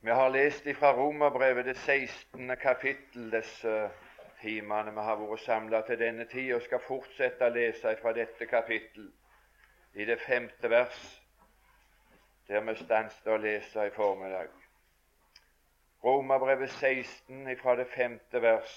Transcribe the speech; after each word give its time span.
Vi 0.00 0.10
har 0.10 0.28
lest 0.28 0.76
fra 0.76 0.92
Romerbrevet 0.92 1.64
det 1.64 1.76
16. 1.76 2.56
kapittel 2.56 3.30
disse 3.32 3.90
timene 4.40 4.92
vi 4.92 5.04
har 5.06 5.16
vært 5.16 5.40
samla 5.40 5.80
til 5.86 5.98
denne 5.98 6.26
tid, 6.28 6.52
og 6.54 6.62
skal 6.62 6.82
fortsette 6.84 7.48
å 7.48 7.54
lese 7.54 7.94
fra 8.02 8.12
dette 8.12 8.46
kapittel 8.46 9.08
i 9.94 10.04
det 10.04 10.18
femte 10.20 10.70
vers, 10.70 10.98
der 12.48 12.60
vi 12.68 12.74
stanset 12.82 13.32
å 13.32 13.38
lese 13.40 13.86
i 13.86 13.94
formiddag. 13.96 14.52
Romerbrevet 16.04 16.70
16 16.70 17.56
fra 17.62 17.76
det 17.80 17.88
femte 17.96 18.42
vers 18.42 18.76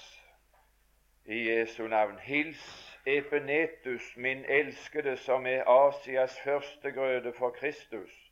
i 1.26 1.44
Jesu 1.50 1.84
navn. 1.88 2.16
Hils 2.24 2.64
Epenetus, 3.06 4.16
min 4.16 4.44
elskede, 4.48 5.16
som 5.16 5.46
er 5.46 5.68
Asias 5.68 6.40
første 6.44 6.92
grøde 6.96 7.32
for 7.36 7.50
Kristus 7.50 8.29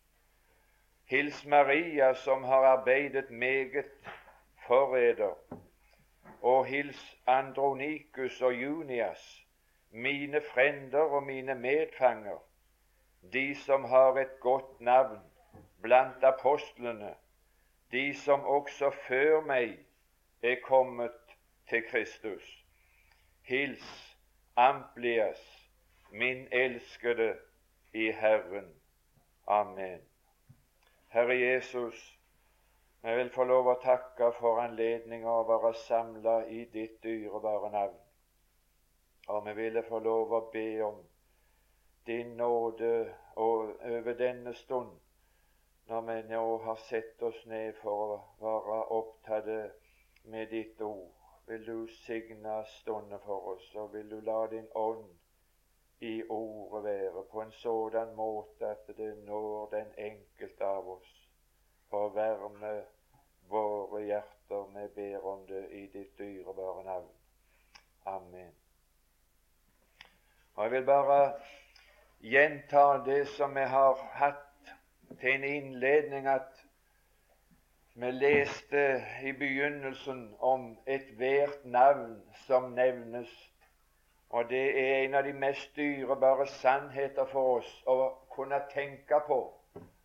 Hils 1.09 1.46
Maria, 1.46 2.14
som 2.14 2.45
har 2.45 2.64
arbeidet 2.64 3.30
meget 3.30 3.86
forræder. 4.66 5.34
Og 6.42 6.66
hils 6.66 7.16
Andronikus 7.27 8.42
og 8.42 8.55
Junias, 8.55 9.47
mine 9.91 10.42
frender 10.55 11.00
og 11.00 11.23
mine 11.23 11.55
medfanger, 11.55 12.38
de 13.33 13.55
som 13.55 13.84
har 13.84 14.12
et 14.12 14.41
godt 14.41 14.80
navn 14.80 15.19
blant 15.83 16.24
apostlene, 16.24 17.14
de 17.92 18.14
som 18.14 18.45
også 18.45 18.91
før 18.91 19.41
meg 19.41 19.78
er 20.42 20.56
kommet 20.64 21.36
til 21.69 21.83
Kristus. 21.91 22.64
Hils 23.42 24.16
Amplias, 24.56 25.70
min 26.12 26.48
elskede 26.52 27.36
i 27.92 28.11
Herren. 28.12 28.75
Amen. 29.47 30.08
Herre 31.18 31.34
Jesus, 31.34 32.18
vi 33.02 33.14
vil 33.16 33.30
få 33.34 33.42
lov 33.50 33.66
å 33.72 33.80
takke 33.82 34.28
for 34.36 34.60
anledninga 34.62 35.32
å 35.41 35.46
være 35.48 35.72
samla 35.80 36.34
i 36.47 36.60
ditt 36.70 37.00
dyrebare 37.02 37.70
navn. 37.72 37.97
Og 39.34 39.41
vi 39.48 39.55
ville 39.56 39.83
få 39.88 39.98
lov 40.05 40.36
å 40.38 40.41
be 40.52 40.62
om 40.86 41.00
din 42.06 42.36
nåde 42.38 42.92
over 43.34 44.14
denne 44.20 44.55
stund, 44.60 44.94
når 45.91 46.06
vi 46.06 46.16
nå 46.30 46.44
har 46.69 46.78
sett 46.86 47.27
oss 47.32 47.42
ned 47.50 47.75
for 47.82 48.14
å 48.14 48.22
være 48.44 48.80
opptatt 49.00 49.50
med 50.22 50.55
ditt 50.55 50.86
ord. 50.86 51.10
Vil 51.50 51.66
du 51.66 51.97
signe 52.05 52.60
stunden 52.77 53.27
for 53.27 53.56
oss, 53.56 53.66
og 53.75 53.91
vil 53.97 54.06
du 54.14 54.20
la 54.20 54.44
din 54.55 54.70
ånd 54.86 55.17
i 56.00 56.22
ordet 56.28 56.84
være 56.84 57.24
på 57.30 57.41
en 57.41 57.52
sådan 57.52 58.14
måte 58.14 58.66
at 58.66 58.96
det 58.96 59.18
når 59.27 59.68
den 59.72 59.86
enkelte 59.98 60.64
av 60.64 60.88
oss. 60.88 61.14
For 61.91 62.08
varme 62.08 62.82
våre 63.48 64.02
hjerter, 64.04 64.64
vi 64.74 64.88
ber 64.94 65.26
om 65.26 65.46
det 65.46 65.64
i 65.70 65.86
ditt 65.86 66.19
dyrebare 66.19 66.84
navn. 66.84 67.10
Amen. 68.06 68.54
Og 70.54 70.64
Jeg 70.64 70.70
vil 70.72 70.84
bare 70.84 71.32
gjenta 72.20 73.04
det 73.06 73.28
som 73.28 73.54
vi 73.54 73.60
har 73.60 73.94
hatt 74.12 74.72
til 75.20 75.30
en 75.34 75.44
innledning, 75.44 76.26
at 76.26 76.64
vi 77.94 78.10
leste 78.10 79.04
i 79.22 79.32
begynnelsen 79.32 80.34
om 80.38 80.78
ethvert 80.86 81.64
navn 81.64 82.20
som 82.46 82.72
nevnes 82.72 83.30
og 84.31 84.51
det 84.51 84.65
er 84.81 85.05
en 85.05 85.15
av 85.15 85.25
de 85.25 85.33
mest 85.33 85.77
dyrebare 85.77 86.47
sannheter 86.47 87.25
for 87.33 87.59
oss 87.59 87.71
å 87.89 87.97
kunne 88.34 88.61
tenke 88.73 89.21
på 89.27 89.39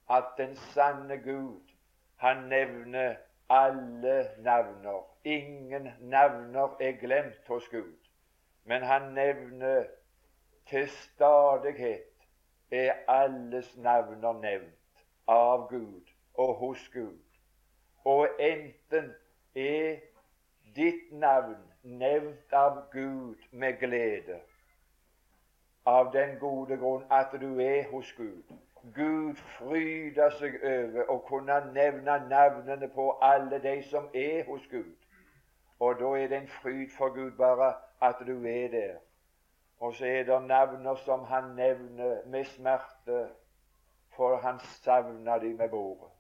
at 0.10 0.32
den 0.38 0.56
sanne 0.74 1.18
Gud, 1.24 1.74
han 2.16 2.48
nevner 2.48 3.18
alle 3.50 4.30
navner. 4.40 5.04
Ingen 5.24 5.90
navner 6.00 6.76
er 6.80 6.96
glemt 7.02 7.48
hos 7.48 7.68
Gud, 7.72 8.00
men 8.64 8.84
han 8.84 9.12
nevner 9.14 9.86
til 10.70 10.88
stadighet 10.90 12.10
er 12.72 12.94
alles 13.08 13.76
navner 13.78 14.40
nevnt 14.40 15.04
av 15.28 15.68
Gud 15.70 16.10
og 16.34 16.56
hos 16.56 16.90
Gud. 16.94 17.20
Og 18.06 18.28
enten 18.40 19.14
er 19.56 20.00
ditt 20.76 21.12
navn 21.12 21.73
nevnt 21.84 22.54
av 22.54 22.90
Gud 22.92 23.36
med 23.52 23.80
glede, 23.80 24.40
av 25.86 26.14
den 26.14 26.38
gode 26.40 26.78
grunn 26.78 27.04
at 27.12 27.36
du 27.42 27.60
er 27.60 27.90
hos 27.92 28.14
Gud. 28.18 28.54
Gud 28.96 29.36
fryder 29.58 30.32
seg 30.40 30.56
over 30.64 31.12
å 31.12 31.18
kunne 31.28 31.60
nevne 31.76 32.18
navnene 32.30 32.88
på 32.92 33.10
alle 33.24 33.60
de 33.64 33.78
som 33.88 34.08
er 34.14 34.44
hos 34.48 34.64
Gud. 34.72 34.96
Og 35.80 36.00
da 36.00 36.14
er 36.20 36.28
det 36.32 36.40
en 36.42 36.52
fryd 36.62 36.92
for 36.98 37.16
Gud 37.16 37.36
bare 37.40 37.74
at 38.02 38.20
du 38.28 38.36
er 38.48 38.68
der. 38.72 38.98
Og 39.80 39.96
så 39.96 40.06
er 40.06 40.24
det 40.24 40.42
navner 40.48 40.96
som 41.04 41.24
han 41.28 41.56
nevner 41.56 42.24
med 42.26 42.46
smerte, 42.46 43.28
for 44.16 44.38
han 44.38 44.60
savner 44.60 45.40
de 45.40 45.54
med 45.54 45.70
bordet. 45.70 46.13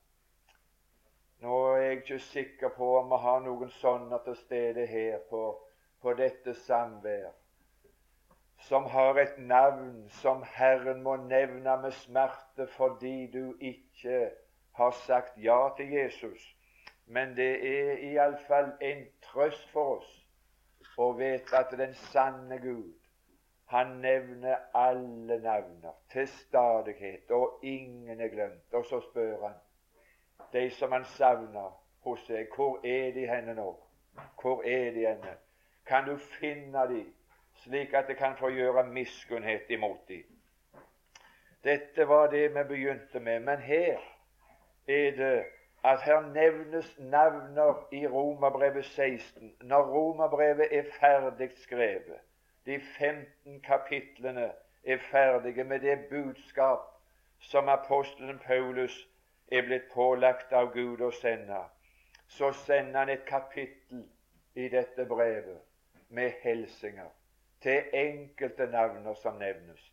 Nå 1.43 1.55
er 1.73 1.77
jeg 1.77 1.91
ikke 1.97 2.19
sikker 2.19 2.69
på 2.77 2.89
om 2.97 3.09
vi 3.11 3.17
har 3.19 3.41
noen 3.43 3.71
sånne 3.81 4.19
til 4.23 4.35
stede 4.39 4.85
her 4.87 5.17
på, 5.29 5.41
på 5.99 6.13
dette 6.15 6.53
samvær, 6.55 7.33
som 8.67 8.85
har 8.93 9.19
et 9.19 9.41
navn 9.49 10.05
som 10.21 10.45
Herren 10.53 11.01
må 11.03 11.17
nevne 11.25 11.73
med 11.81 11.91
smerte 11.97 12.67
fordi 12.77 13.27
du 13.33 13.57
ikke 13.59 14.21
har 14.79 14.95
sagt 15.01 15.35
ja 15.49 15.57
til 15.77 15.91
Jesus. 15.97 16.47
Men 17.05 17.35
det 17.35 17.51
er 17.73 17.99
iallfall 18.13 18.71
en 18.79 19.03
trøst 19.27 19.67
for 19.75 19.97
oss 19.97 20.13
å 20.95 21.09
vite 21.19 21.59
at 21.59 21.75
den 21.75 21.91
sanne 22.07 22.61
Gud, 22.63 22.93
han 23.73 23.97
nevner 24.05 24.63
alle 24.77 25.41
navner 25.43 25.99
til 26.13 26.27
stadighet, 26.39 27.31
og 27.31 27.59
ingen 27.67 28.21
er 28.21 28.31
glemt. 28.31 28.73
Og 28.73 28.85
så 28.85 29.03
spør 29.09 29.47
han 29.49 29.62
de 30.53 30.69
som 30.69 30.91
han 30.91 31.05
savner 31.05 31.71
hos 32.03 32.25
seg. 32.27 32.47
Hvor 32.55 32.79
er 32.85 33.11
de 33.13 33.27
henne 33.27 33.55
nå? 33.57 33.71
Hvor 34.41 34.63
er 34.65 34.91
de 34.91 35.07
henne? 35.07 35.35
Kan 35.87 36.05
du 36.05 36.17
finne 36.39 36.87
de, 36.89 37.03
slik 37.63 37.93
at 37.93 38.07
det 38.07 38.17
kan 38.17 38.37
få 38.39 38.49
gjøre 38.53 38.85
miskunnhet 38.87 39.69
imot 39.69 40.07
de? 40.07 40.23
Dette 41.63 42.07
var 42.07 42.27
det 42.27 42.49
vi 42.55 42.63
begynte 42.67 43.19
med. 43.19 43.39
Men 43.39 43.59
her 43.59 43.99
er 44.87 45.11
det 45.17 45.45
at 45.83 46.01
her 46.01 46.21
nevnes 46.21 46.99
navner 46.99 47.87
i 47.91 48.07
Romerbrevet 48.07 48.85
16. 48.85 49.55
Når 49.61 49.83
Romerbrevet 49.83 50.67
er 50.71 50.83
ferdig 50.99 51.51
skrevet, 51.55 52.19
de 52.65 52.79
15 52.97 53.61
kapitlene 53.61 54.51
er 54.83 54.97
ferdige 55.11 55.63
med 55.63 55.79
det 55.79 55.99
budskap 56.09 56.79
som 57.39 57.69
apostelen 57.69 58.39
Paulus 58.39 59.09
er 59.53 59.65
blitt 59.67 59.89
pålagt 59.93 60.53
av 60.53 60.71
Gud 60.73 61.01
å 61.01 61.11
sende, 61.13 61.59
så 62.27 62.51
sender 62.65 62.99
han 62.99 63.09
et 63.13 63.25
kapittel 63.25 64.05
i 64.55 64.69
dette 64.69 65.05
brevet 65.05 65.61
med 66.09 66.39
hilsener 66.41 67.11
til 67.61 67.93
enkelte 67.93 68.65
navner 68.71 69.13
som 69.13 69.37
nevnes. 69.37 69.91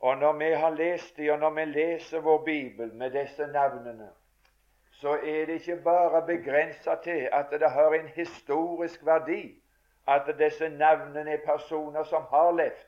Og 0.00 0.18
når 0.18 0.32
vi 0.32 0.52
har 0.62 0.70
lest 0.70 1.16
de, 1.16 1.28
og 1.32 1.38
når 1.38 1.50
vi 1.50 1.64
leser 1.64 2.20
vår 2.24 2.38
bibel 2.44 2.94
med 2.94 3.10
disse 3.10 3.46
navnene, 3.46 4.08
så 5.00 5.12
er 5.12 5.46
det 5.46 5.60
ikke 5.60 5.76
bare 5.84 6.26
begrensa 6.26 6.94
til 7.04 7.28
at 7.32 7.50
det 7.50 7.70
har 7.70 7.94
en 7.94 8.08
historisk 8.08 9.06
verdi, 9.06 9.60
at 10.08 10.28
disse 10.38 10.68
navnene 10.68 11.30
er 11.30 11.44
personer 11.44 12.04
som 12.04 12.22
har 12.30 12.52
levd. 12.52 12.86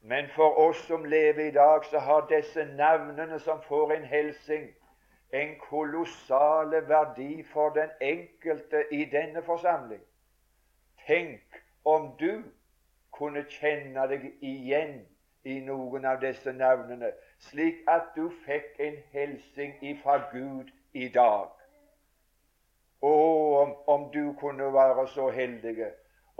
Men 0.00 0.28
for 0.34 0.58
oss 0.68 0.76
som 0.86 1.04
lever 1.04 1.48
i 1.48 1.50
dag, 1.50 1.84
så 1.84 1.98
har 1.98 2.26
disse 2.30 2.64
navnene 2.64 3.38
som 3.40 3.62
får 3.62 3.92
en 3.92 4.04
hilsing, 4.04 4.68
en 5.32 5.56
kolossale 5.60 6.88
verdi 6.88 7.42
for 7.42 7.70
den 7.70 7.90
enkelte 8.00 8.84
i 8.90 9.04
denne 9.04 9.42
forsamling. 9.42 10.02
Tenk 11.06 11.62
om 11.84 12.10
du 12.20 12.42
kunne 13.12 13.44
kjenne 13.50 14.06
deg 14.10 14.26
igjen 14.40 15.00
i 15.46 15.60
noen 15.64 16.04
av 16.04 16.20
disse 16.20 16.52
navnene, 16.52 17.12
slik 17.38 17.84
at 17.90 18.10
du 18.16 18.28
fikk 18.46 18.80
en 18.82 18.96
hilsing 19.12 19.76
ifra 19.82 20.18
Gud 20.32 20.72
i 20.92 21.08
dag. 21.14 21.52
Å, 23.06 23.12
om, 23.62 23.74
om, 23.86 24.08
du 24.12 24.32
kunne 24.40 24.72
være 24.74 25.06
så 25.12 25.28
heldig 25.30 25.92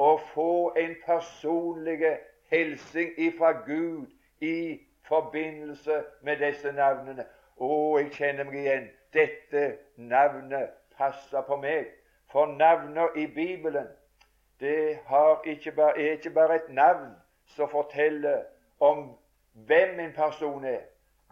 å 0.02 0.16
få 0.32 0.50
en 0.81 0.96
personlig 1.05 2.16
hilsing 2.50 3.12
ifra 3.28 3.52
Gud 3.66 4.11
i 4.40 4.81
forbindelse 5.08 6.02
med 6.26 6.43
disse 6.43 6.72
navnene. 6.72 7.26
Å, 7.56 7.99
jeg 7.99 8.11
kjenner 8.12 8.44
meg 8.44 8.58
igjen. 8.62 8.88
Dette 9.12 9.62
navnet 9.97 10.75
passer 10.97 11.44
på 11.47 11.56
meg. 11.56 11.93
For 12.32 12.47
navnet 12.47 13.17
i 13.17 13.26
Bibelen 13.26 13.88
det 14.61 14.99
ikke 15.44 15.73
bare, 15.73 16.00
er 16.00 16.12
ikke 16.12 16.31
bare 16.31 16.55
et 16.55 16.69
navn 16.69 17.14
som 17.47 17.69
forteller 17.69 18.43
om 18.81 19.17
hvem 19.53 20.00
en 20.00 20.12
person 20.12 20.64
er, 20.64 20.81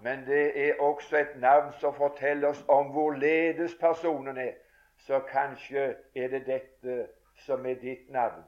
men 0.02 0.26
det 0.26 0.68
er 0.68 0.80
også 0.80 1.16
et 1.16 1.36
navn 1.40 1.72
som 1.80 1.94
forteller 1.94 2.48
oss 2.48 2.64
om 2.68 2.92
hvorledes 2.92 3.76
personen 3.80 4.38
er. 4.38 4.52
Så 4.96 5.20
kanskje 5.20 5.94
er 6.14 6.28
det 6.28 6.46
dette 6.46 7.06
som 7.36 7.66
er 7.66 7.74
ditt 7.74 8.10
navn. 8.10 8.44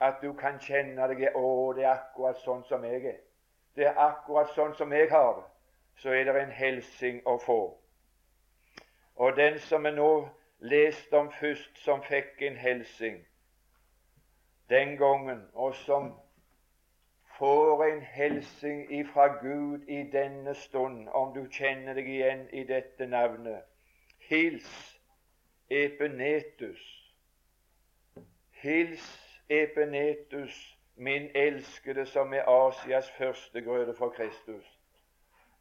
At 0.00 0.14
du 0.22 0.32
kan 0.32 0.58
kjenne 0.58 1.08
deg 1.08 1.28
'Å, 1.34 1.72
det 1.76 1.84
er 1.84 1.92
akkurat 1.92 2.36
sånn 2.36 2.64
som 2.64 2.84
jeg 2.84 3.04
er'. 3.04 3.20
Det 3.76 3.86
er 3.86 3.98
akkurat 3.98 4.48
sånn 4.54 4.74
som 4.74 4.92
jeg 4.92 5.10
har 5.10 5.34
det. 5.34 5.44
Så 5.96 6.10
er 6.10 6.24
det 6.24 6.42
en 6.42 6.52
helsing 6.52 7.22
å 7.26 7.38
få. 7.38 7.60
Og 9.16 9.36
den 9.36 9.58
som 9.58 9.84
vi 9.84 9.90
nå 9.90 10.28
leste 10.60 11.16
om 11.16 11.32
først, 11.40 11.78
som 11.84 12.02
fikk 12.02 12.42
en 12.42 12.56
helsing 12.56 13.20
den 14.70 14.96
gangen, 14.96 15.42
og 15.52 15.74
som 15.74 16.12
får 17.38 17.84
en 17.84 18.02
helsing 18.02 18.92
ifra 19.00 19.26
Gud 19.26 19.88
i 19.88 20.10
denne 20.12 20.54
stund, 20.54 21.08
om 21.08 21.34
du 21.34 21.46
kjenner 21.50 21.94
deg 21.94 22.08
igjen 22.08 22.46
i 22.52 22.64
dette 22.64 23.06
navnet. 23.06 23.66
Hils 24.28 24.68
Epenetus. 25.70 26.82
Hils 28.62 29.06
Epenetus, 29.48 30.78
min 30.94 31.30
elskede, 31.34 32.06
som 32.06 32.34
er 32.34 32.46
Asias 32.48 33.10
førstegrøde 33.10 33.94
for 33.98 34.08
Kristus. 34.08 34.79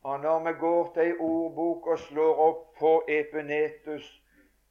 Og 0.03 0.19
Når 0.19 0.39
vi 0.39 0.53
går 0.59 0.93
til 0.93 1.03
ei 1.03 1.13
ordbok 1.19 1.87
og 1.87 1.99
slår 1.99 2.35
opp 2.35 2.77
på 2.79 3.03
Epenetus, 3.07 4.23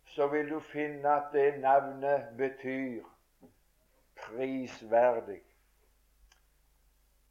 så 0.05 0.27
vil 0.27 0.51
du 0.51 0.61
finne 0.61 1.11
at 1.11 1.23
det 1.33 1.61
navnet 1.61 2.25
betyr 2.37 3.03
prisverdig. 4.17 5.41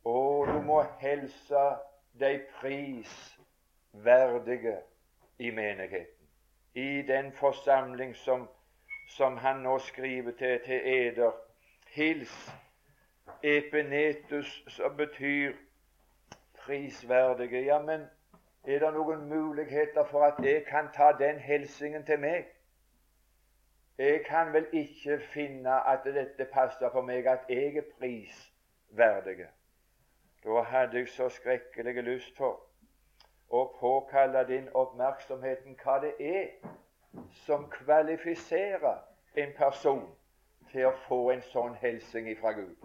Og 0.05 0.47
du 0.47 0.61
må 0.61 0.83
helse 0.99 1.55
de 2.19 2.45
prisverdige 2.59 4.77
i 5.39 5.51
menigheten, 5.51 6.27
i 6.73 7.01
den 7.01 7.31
forsamling 7.31 8.15
som, 8.15 8.49
som 9.09 9.37
han 9.37 9.55
nå 9.65 9.79
skriver 9.79 10.31
til, 10.31 10.59
til 10.65 10.81
eder. 10.85 11.31
Hils 11.87 12.51
Epenetus, 13.43 14.63
som 14.67 14.97
betyr 14.97 15.53
prisverdige. 16.67 17.63
Ja, 17.65 17.79
men 17.81 18.05
er 18.67 18.79
det 18.79 18.93
noen 18.93 19.29
muligheter 19.29 20.03
for 20.11 20.27
at 20.27 20.43
jeg 20.43 20.65
kan 20.67 20.89
ta 20.95 21.11
den 21.19 21.39
hilsingen 21.39 22.05
til 22.05 22.19
meg? 22.19 22.47
Jeg 23.97 24.25
kan 24.25 24.53
vel 24.53 24.67
ikke 24.71 25.19
finne 25.33 25.77
at 25.89 26.03
dette 26.05 26.45
passer 26.53 26.91
for 26.91 27.01
meg, 27.01 27.25
at 27.27 27.47
jeg 27.49 27.77
er 27.77 27.87
prisverdig. 27.99 29.47
Da 30.43 30.61
hadde 30.61 30.97
jeg 30.97 31.07
så 31.07 31.29
skrekkelig 31.29 32.03
lyst 32.03 32.37
for 32.37 32.59
å 33.49 33.63
påkalle 33.79 34.43
din 34.47 34.67
oppmerksomheten 34.75 35.79
hva 35.83 35.97
det 36.03 36.13
er 36.19 36.51
som 37.47 37.65
kvalifiserer 37.71 38.99
en 39.35 39.55
person 39.57 40.05
til 40.71 40.91
å 40.91 40.93
få 41.07 41.21
en 41.31 41.41
sånn 41.53 41.79
hilsen 41.81 42.29
fra 42.41 42.51
Gud. 42.59 42.75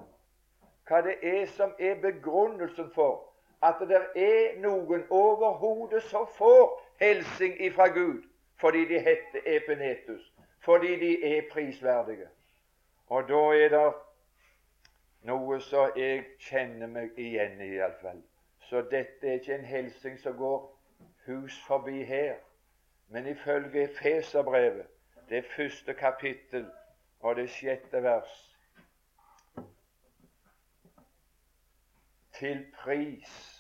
Hva 0.89 1.03
det 1.03 1.19
er 1.23 1.45
som 1.59 1.75
er 1.79 2.01
begrunnelsen 2.01 2.91
for 2.95 3.32
at 3.63 3.83
det 3.89 4.03
er 4.17 4.59
noen 4.61 5.05
overhodet 5.11 6.03
som 6.03 6.27
får 6.39 6.83
hilsing 7.01 7.59
fra 7.75 7.89
Gud 7.89 8.23
fordi 8.63 8.85
de 8.89 8.99
heter 8.99 9.41
Epinetus, 9.47 10.33
fordi 10.65 10.97
de 11.01 11.37
er 11.37 11.43
prisverdige. 11.53 12.29
Og 13.07 13.29
da 13.29 13.41
er 13.59 13.69
det 13.69 13.89
noe 15.27 15.59
som 15.61 15.99
jeg 15.99 16.23
kjenner 16.39 16.87
meg 16.87 17.19
igjen 17.19 17.59
i, 17.59 17.73
iallfall. 17.75 18.21
Så 18.69 18.85
dette 18.91 19.27
er 19.27 19.41
ikke 19.41 19.57
en 19.59 19.67
hilsing 19.67 20.21
som 20.23 20.37
går 20.39 20.63
hus 21.27 21.59
forbi 21.67 22.05
her. 22.07 22.37
Men 23.09 23.27
ifølge 23.27 23.89
Feserbrevet, 23.99 24.87
det 25.29 25.45
første 25.57 25.95
kapittel 25.95 26.67
og 27.21 27.37
det 27.37 27.51
sjette 27.51 28.03
vers 28.03 28.39
Til 32.33 32.67
pris 32.75 33.52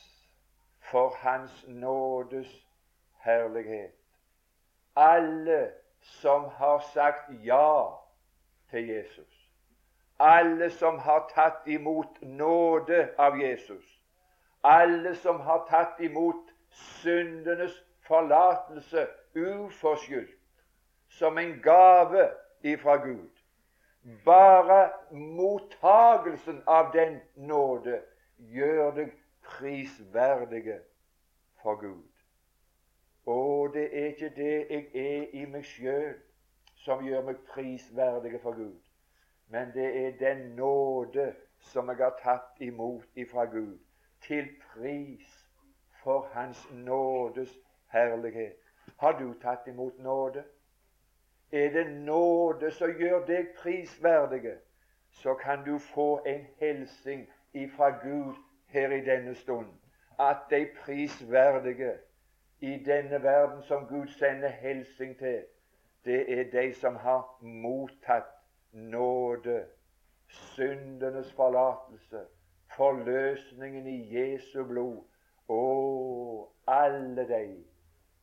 for 0.92 1.08
Hans 1.08 1.64
nådes 1.68 2.66
herlighet. 3.20 3.92
Alle 4.96 5.70
som 6.00 6.44
har 6.44 6.78
sagt 6.94 7.30
ja 7.44 7.86
til 8.70 8.88
Jesus, 8.88 9.50
alle 10.18 10.70
som 10.70 10.98
har 10.98 11.30
tatt 11.34 11.66
imot 11.66 12.20
nåde 12.22 13.08
av 13.18 13.40
Jesus, 13.40 13.84
alle 14.64 15.14
som 15.16 15.40
har 15.40 15.64
tatt 15.70 16.00
imot 16.00 16.52
syndenes 16.70 17.72
forlatelse 18.06 19.06
uforskyldt, 19.34 20.38
som 21.08 21.38
en 21.38 21.60
gave 21.62 22.28
ifra 22.62 22.96
Gud. 22.96 23.30
Bare 24.24 24.90
mottagelsen 25.10 26.62
av 26.66 26.92
den 26.92 27.20
nåde 27.36 28.02
gjør 28.36 28.90
deg 28.90 29.12
prisverdige 29.52 30.78
for 31.62 31.80
Gud. 31.80 32.08
Og 33.26 33.74
det 33.74 33.88
er 33.98 34.06
ikke 34.06 34.32
det 34.36 34.54
jeg 34.70 34.86
er 34.94 35.26
i 35.32 35.44
meg 35.46 35.64
sjøl 35.64 36.16
som 36.84 37.04
gjør 37.06 37.28
meg 37.28 37.44
prisverdige 37.52 38.40
for 38.42 38.58
Gud 38.58 38.80
men 39.52 39.72
det 39.74 40.06
er 40.06 40.10
den 40.18 40.36
nåde 40.36 41.34
som 41.60 41.88
jeg 41.88 41.96
har 41.96 42.14
tatt 42.22 42.60
imot 42.60 43.04
ifra 43.14 43.44
Gud, 43.44 43.78
til 44.20 44.48
pris 44.72 45.48
for 46.02 46.30
Hans 46.32 46.70
nådes 46.72 47.58
herlighet. 47.92 48.56
Har 48.98 49.12
du 49.18 49.34
tatt 49.42 49.66
imot 49.66 49.98
nåde? 49.98 50.44
Er 51.52 51.70
det 51.70 51.86
nåde 51.92 52.70
som 52.70 52.96
gjør 52.96 53.26
deg 53.26 53.52
prisverdige, 53.58 54.56
så 55.10 55.34
kan 55.34 55.64
du 55.64 55.78
få 55.78 56.22
en 56.26 56.46
hilsing 56.58 57.28
ifra 57.52 57.90
Gud 57.90 58.34
her 58.72 58.90
i 58.90 59.00
denne 59.04 59.34
stund. 59.34 59.66
At 60.20 60.36
de 60.50 60.68
prisverdige 60.84 61.92
i 62.60 62.78
denne 62.84 63.22
verden 63.22 63.62
som 63.62 63.86
Gud 63.86 64.06
sender 64.06 64.48
hilsing 64.48 65.18
til, 65.18 65.44
det 66.04 66.38
er 66.38 66.50
de 66.50 66.74
som 66.74 66.96
har 66.96 67.38
mottatt 67.42 68.26
nåde, 68.72 69.64
syndenes 70.26 71.32
forlatelse, 71.32 72.20
forløsningen 72.76 73.86
i 73.86 74.18
Jesu 74.18 74.64
blod. 74.64 75.04
Og 75.48 76.54
alle 76.66 77.28
de, 77.28 77.64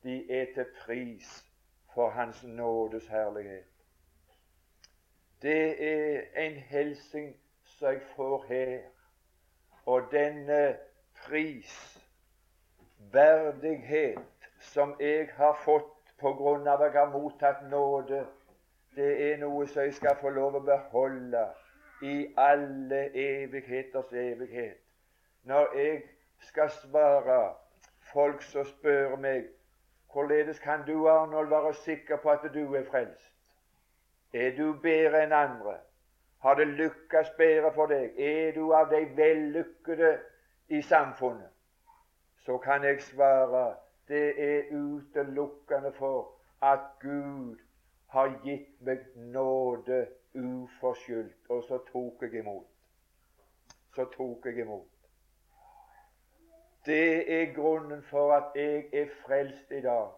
de 0.04 0.32
er 0.32 0.46
til 0.54 0.66
pris 0.86 1.46
for 1.94 2.10
Hans 2.10 2.44
nådes 2.44 3.08
herlighet. 3.08 3.66
Det 5.42 5.84
er 5.90 6.22
en 6.36 6.56
hilsen 6.56 7.36
som 7.64 7.94
jeg 7.94 8.02
får 8.16 8.46
her. 8.48 8.82
Og 9.90 10.02
denne 10.12 10.78
prisverdighet 11.26 14.20
som 14.74 14.90
jeg 15.00 15.30
har 15.38 15.56
fått 15.64 15.96
på 16.22 16.30
grunn 16.38 16.68
av 16.68 16.82
at 16.84 16.94
jeg 16.94 17.02
har 17.02 17.16
mottatt 17.16 17.62
nåde 17.72 18.20
det 19.00 19.32
er 19.32 19.38
noe 19.42 19.66
som 19.68 19.86
jeg 19.86 19.96
skal 19.98 20.18
få 20.22 20.30
lov 20.36 20.60
å 20.60 20.66
beholde 20.66 21.46
i 22.06 22.16
alle 22.38 23.02
evigheters 23.18 24.14
evighet. 24.14 24.78
Når 25.50 25.78
jeg 25.78 26.04
skal 26.50 26.70
svare 26.70 27.40
folk 28.14 28.44
som 28.46 28.66
spør 28.66 29.16
meg 29.18 29.48
hvorledes 30.14 30.60
kan 30.60 30.86
du, 30.88 31.08
Arnold, 31.08 31.50
være 31.50 31.74
sikker 31.84 32.18
på 32.18 32.30
at 32.30 32.46
du 32.54 32.76
er 32.76 32.86
frelst? 32.92 33.34
Er 34.34 34.54
du 34.58 34.74
bedre 34.82 35.24
enn 35.26 35.34
andre? 35.34 35.78
Har 36.40 36.56
det 36.56 36.68
lykkes 36.68 37.30
bedre 37.38 37.72
for 37.76 37.92
deg? 37.92 38.16
Er 38.20 38.52
du 38.56 38.74
av 38.74 38.90
de 38.92 39.02
vellykkede 39.16 40.12
i 40.68 40.82
samfunnet? 40.82 41.52
Så 42.46 42.58
kan 42.58 42.84
jeg 42.84 43.02
svare 43.02 43.76
det 44.08 44.30
er 44.42 44.72
utelukkende 44.72 45.92
for 45.94 46.32
at 46.62 46.80
Gud 47.00 47.60
har 48.10 48.32
gitt 48.44 48.82
meg 48.82 49.04
nåde 49.16 50.08
uforskyldt. 50.34 51.50
Og 51.50 51.64
så 51.68 51.78
tok 51.92 52.22
jeg 52.22 52.40
imot. 52.40 52.66
Så 53.96 54.06
tok 54.16 54.46
jeg 54.46 54.64
imot. 54.64 54.88
Det 56.86 57.42
er 57.42 57.54
grunnen 57.54 58.02
for 58.04 58.34
at 58.34 58.56
jeg 58.56 58.88
er 58.94 59.12
frelst 59.26 59.72
i 59.72 59.82
dag. 59.82 60.10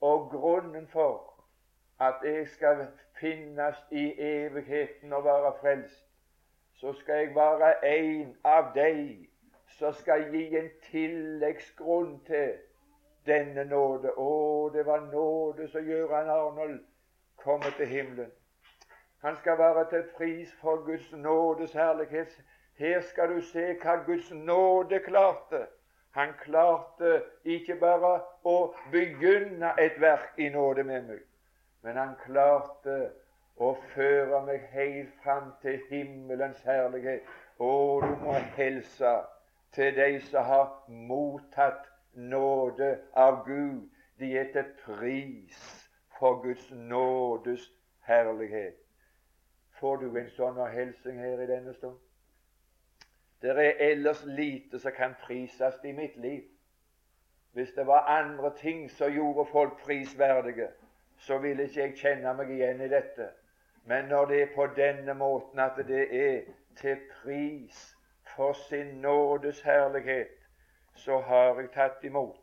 Og 0.00 0.30
grunnen 0.30 0.86
for 0.86 1.44
at 2.00 2.22
jeg 2.22 2.48
skal 2.48 2.86
finnes 3.20 3.76
i 3.90 4.14
evigheten 4.18 5.12
og 5.12 5.24
være 5.24 5.52
frelst, 5.60 6.04
så 6.74 6.92
skal 6.92 7.14
jeg 7.14 7.34
være 7.34 7.72
en 7.88 8.36
av 8.44 8.72
deg 8.74 9.28
som 9.78 9.92
skal 9.92 10.28
gi 10.32 10.56
en 10.56 10.70
tilleggsgrunn 10.90 12.18
til 12.26 12.56
denne 13.26 13.64
nåde. 13.64 14.12
Å, 14.16 14.70
det 14.72 14.86
var 14.86 15.08
nåde 15.12 15.68
som 15.68 15.84
gjør 15.84 16.14
han 16.14 16.30
Arnold 16.30 16.80
komme 17.42 17.72
til 17.76 17.86
himmelen. 17.86 18.32
Han 19.24 19.36
skal 19.36 19.58
være 19.58 19.88
til 19.90 20.04
pris 20.16 20.52
for 20.60 20.84
Guds 20.84 21.12
nådes 21.12 21.72
herlighet. 21.72 22.36
Her 22.78 23.00
skal 23.00 23.34
du 23.34 23.40
se 23.40 23.72
hva 23.82 23.96
Guds 24.06 24.30
nåde 24.32 25.00
klarte. 25.04 25.66
Han 26.16 26.32
klarte 26.44 27.22
ikke 27.44 27.74
bare 27.80 28.20
å 28.44 28.56
begynne 28.92 29.72
et 29.80 29.98
verk 30.00 30.38
i 30.40 30.48
nåde 30.48 30.84
med 30.84 31.08
meg, 31.08 31.24
men 31.86 31.96
han 31.96 32.16
klarte 32.18 32.94
å 33.62 33.68
føre 33.92 34.40
meg 34.42 34.64
helt 34.72 35.12
fram 35.22 35.52
til 35.62 35.76
himmelens 35.86 36.58
herlighet. 36.66 37.26
Å, 37.62 37.74
du 38.02 38.14
må 38.24 38.32
hilse 38.56 39.12
til 39.76 39.92
de 39.94 40.08
som 40.26 40.48
har 40.48 40.72
mottatt 40.90 41.84
nåde 42.18 42.88
av 43.14 43.44
Gud. 43.46 43.84
De 44.18 44.32
er 44.34 44.50
til 44.50 44.66
pris 44.80 45.60
for 46.18 46.40
Guds 46.42 46.64
nådes 46.74 47.68
herlighet. 48.08 48.80
Får 49.78 50.02
du 50.02 50.08
en 50.10 50.32
sånn 50.34 50.58
hilsen 50.72 51.20
her 51.22 51.44
i 51.44 51.46
denne 51.52 51.76
stund? 51.76 52.00
Det 53.44 53.54
er 53.54 53.78
ellers 53.92 54.24
lite 54.26 54.80
som 54.82 54.96
kan 54.96 55.14
prises 55.22 55.78
i 55.84 55.94
mitt 55.94 56.18
liv. 56.18 56.42
Hvis 57.54 57.70
det 57.78 57.86
var 57.86 58.10
andre 58.10 58.50
ting 58.58 58.88
som 58.90 59.12
gjorde 59.12 59.46
folk 59.52 59.78
prisverdige, 59.84 60.72
så 61.18 61.38
ville 61.38 61.62
ikke 61.62 61.80
jeg 61.80 61.98
kjenne 61.98 62.34
meg 62.34 62.50
igjen 62.50 62.80
i 62.80 62.88
dette. 62.88 63.30
Men 63.86 64.04
når 64.04 64.24
det 64.26 64.40
er 64.42 64.54
på 64.54 64.66
denne 64.76 65.14
måten 65.14 65.60
at 65.62 65.78
det 65.88 66.06
er 66.10 66.40
til 66.76 66.96
pris 67.12 67.96
for 68.36 68.52
sin 68.52 68.86
nådes 68.86 69.62
herlighet, 69.62 70.34
så 70.94 71.20
har 71.20 71.60
jeg 71.60 71.70
tatt 71.74 72.04
imot. 72.04 72.42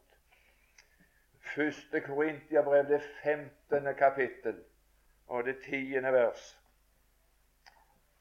Første 1.56 2.02
Korintiabrev, 2.02 2.88
det 2.88 3.02
15. 3.24 3.96
kapittel 3.98 4.56
og 5.28 5.46
det 5.46 5.58
tiende 5.66 6.14
vers. 6.14 6.60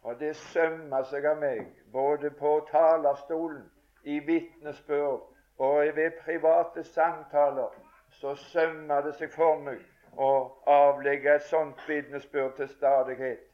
Og 0.02 0.21
det 0.21 0.37
sømmer 0.37 1.04
seg 1.06 1.25
av 1.25 1.38
meg, 1.38 1.62
både 1.92 2.30
på 2.30 2.56
talerstolen, 2.71 3.71
i 4.02 4.18
vitnesbyrd 4.18 5.23
og 5.59 5.97
ved 5.97 6.11
private 6.25 6.85
samtaler, 6.85 7.71
så 8.11 8.35
sømmer 8.35 9.00
det 9.06 9.14
seg 9.14 9.30
for 9.30 9.61
meg 9.62 9.78
å 10.12 10.31
avlegge 10.66 11.35
et 11.35 11.47
sånt 11.49 11.81
vitnesbyrd 11.88 12.57
til 12.57 12.69
stadighet. 12.69 13.45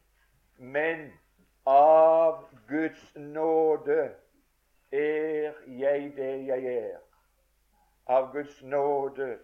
Men 0.59 1.13
av 1.67 2.45
Guds 2.69 3.15
nåde 3.17 4.11
er 4.93 5.53
jeg 5.67 6.13
det 6.17 6.33
jeg 6.47 6.65
er. 6.75 6.99
Av 8.07 8.33
Guds 8.33 8.63
nåde. 8.63 9.39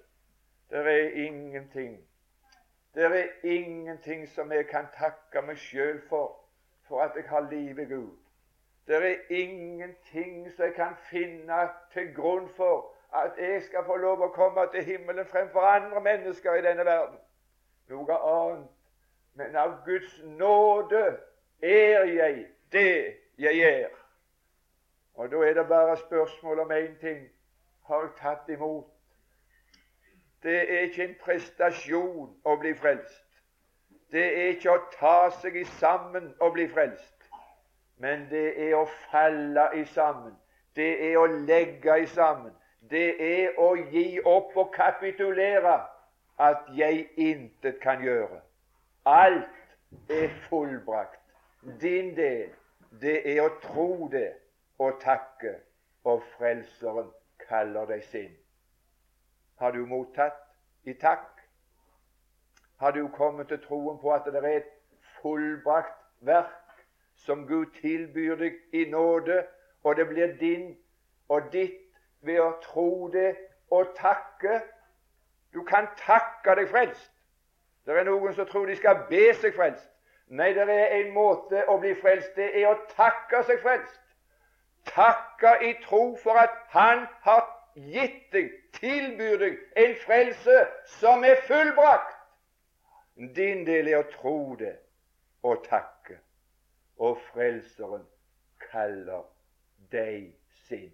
Det 0.70 0.86
er 0.86 1.26
ingenting. 1.26 1.98
Det 2.94 3.04
er 3.04 3.28
ingenting 3.42 4.28
som 4.28 4.52
jeg 4.52 4.66
kan 4.66 4.86
takke 4.94 5.42
meg 5.42 5.58
sjøl 5.58 6.00
for 6.08 6.40
for 6.88 7.00
at 7.00 7.12
jeg 7.16 7.24
har 7.28 7.50
livet 7.50 7.88
Gud. 7.88 8.16
Det 8.86 8.96
er 8.96 9.16
ingenting 9.30 10.50
som 10.52 10.64
jeg 10.64 10.74
kan 10.74 10.96
finne 11.10 11.68
til 11.92 12.14
grunn 12.14 12.48
for 12.56 12.93
at 13.14 13.32
jeg 13.38 13.62
skal 13.62 13.84
få 13.84 13.96
lov 13.96 14.22
å 14.22 14.32
komme 14.34 14.66
til 14.72 14.84
himmelen 14.84 15.26
fremfor 15.26 15.60
andre 15.60 16.00
mennesker 16.00 16.54
i 16.54 16.64
denne 16.64 16.84
verden. 16.84 17.18
Noe 17.88 18.16
annet. 18.18 18.70
Men 19.34 19.56
av 19.56 19.76
Guds 19.84 20.20
nåde 20.24 21.04
er 21.62 22.04
jeg 22.04 22.46
det 22.72 23.14
jeg 23.38 23.58
er. 23.58 23.90
Og 25.14 25.30
da 25.30 25.36
er 25.36 25.54
det 25.54 25.68
bare 25.68 25.96
spørsmål 25.96 26.60
om 26.60 26.72
én 26.72 26.98
ting. 27.00 27.28
Har 27.86 28.00
jeg 28.02 28.10
tatt 28.20 28.48
imot? 28.48 28.86
Det 30.42 30.72
er 30.72 30.80
ikke 30.80 31.04
en 31.04 31.14
prestasjon 31.24 32.34
å 32.44 32.56
bli 32.60 32.74
frelst. 32.76 33.22
Det 34.12 34.24
er 34.24 34.52
ikke 34.54 34.74
å 34.74 34.82
ta 34.92 35.30
seg 35.40 35.56
i 35.56 35.64
sammen 35.80 36.28
og 36.38 36.52
bli 36.54 36.68
frelst, 36.70 37.24
men 37.98 38.28
det 38.30 38.52
er 38.62 38.76
å 38.78 38.84
falle 39.10 39.64
i 39.74 39.84
sammen. 39.90 40.36
Det 40.76 40.90
er 41.08 41.16
å 41.18 41.24
legge 41.26 41.96
i 42.02 42.06
sammen. 42.06 42.52
Det 42.90 43.08
er 43.24 43.58
å 43.58 43.74
gi 43.90 44.20
opp 44.24 44.56
og 44.60 44.72
kapitulere 44.74 45.76
at 46.38 46.66
jeg 46.76 47.06
intet 47.16 47.80
kan 47.82 48.02
gjøre. 48.04 48.40
Alt 49.04 50.10
er 50.10 50.32
fullbrakt. 50.48 51.20
Din 51.80 52.12
del, 52.16 52.50
det 53.00 53.20
er 53.24 53.42
å 53.44 53.52
tro 53.62 54.08
det 54.12 54.32
og 54.78 54.98
takke, 55.00 55.56
og 56.04 56.24
Frelseren 56.34 57.08
kaller 57.48 57.88
deg 57.88 58.02
sin. 58.10 58.34
Har 59.60 59.72
du 59.72 59.86
mottatt 59.88 60.40
i 60.84 60.92
takk? 60.92 61.34
har 62.76 62.90
du 62.90 63.08
kommet 63.08 63.48
til 63.48 63.60
troen 63.64 63.98
på 63.98 64.12
at 64.12 64.26
det 64.26 64.40
er 64.44 64.56
et 64.56 64.70
fullbrakt 65.20 66.00
verk 66.20 66.82
som 67.16 67.46
Gud 67.46 67.66
tilbyr 67.80 68.36
deg 68.36 68.58
i 68.72 68.84
nåde, 68.90 69.44
og 69.84 69.96
det 69.96 70.08
blir 70.08 70.34
din 70.40 70.74
og 71.28 71.48
ditt 71.52 71.78
ved 72.24 72.40
å 72.40 72.52
tro 72.62 73.08
det 73.12 73.34
og 73.70 73.94
takke. 73.98 74.60
Du 75.54 75.62
kan 75.64 75.88
takke 76.00 76.56
deg 76.58 76.70
frelst. 76.70 77.10
Det 77.86 77.96
er 77.98 78.06
noen 78.08 78.34
som 78.34 78.48
tror 78.48 78.66
de 78.66 78.76
skal 78.76 79.04
be 79.10 79.26
seg 79.40 79.54
frelst. 79.56 79.90
Nei, 80.32 80.52
det 80.56 80.64
er 80.72 80.94
en 81.02 81.12
måte 81.12 81.66
å 81.68 81.76
bli 81.78 81.92
frelst 82.00 82.32
Det 82.36 82.46
er 82.56 82.70
å 82.70 82.78
takke 82.96 83.42
seg 83.44 83.60
frelst. 83.60 84.00
Takke 84.88 85.58
i 85.68 85.74
tro 85.84 86.14
for 86.20 86.40
at 86.40 86.56
Han 86.72 87.06
har 87.24 87.44
gitt 87.74 88.32
deg, 88.32 88.50
tilbyr 88.78 89.38
deg, 89.38 89.60
en 89.76 89.94
frelse 90.04 90.66
som 90.98 91.24
er 91.24 91.40
fullbrakt. 91.48 92.16
Din 93.36 93.64
del 93.66 93.88
er 93.92 94.02
å 94.02 94.10
tro 94.16 94.56
det 94.58 94.74
og 95.44 95.64
takke. 95.68 96.18
Og 96.98 97.18
Frelseren 97.32 98.04
kaller 98.70 99.24
deg 99.92 100.32
sin. 100.66 100.92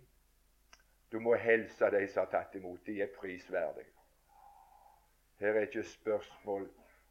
Du 1.13 1.19
må 1.21 1.35
helse 1.35 1.91
de 1.91 2.07
som 2.09 2.25
har 2.25 2.31
tatt 2.31 2.55
imot. 2.55 2.81
De 2.87 3.01
er 3.03 3.11
prisverdige. 3.21 3.89
Her 5.41 5.57
er 5.57 5.67
ikke 5.67 5.83
spørsmål 5.83 6.69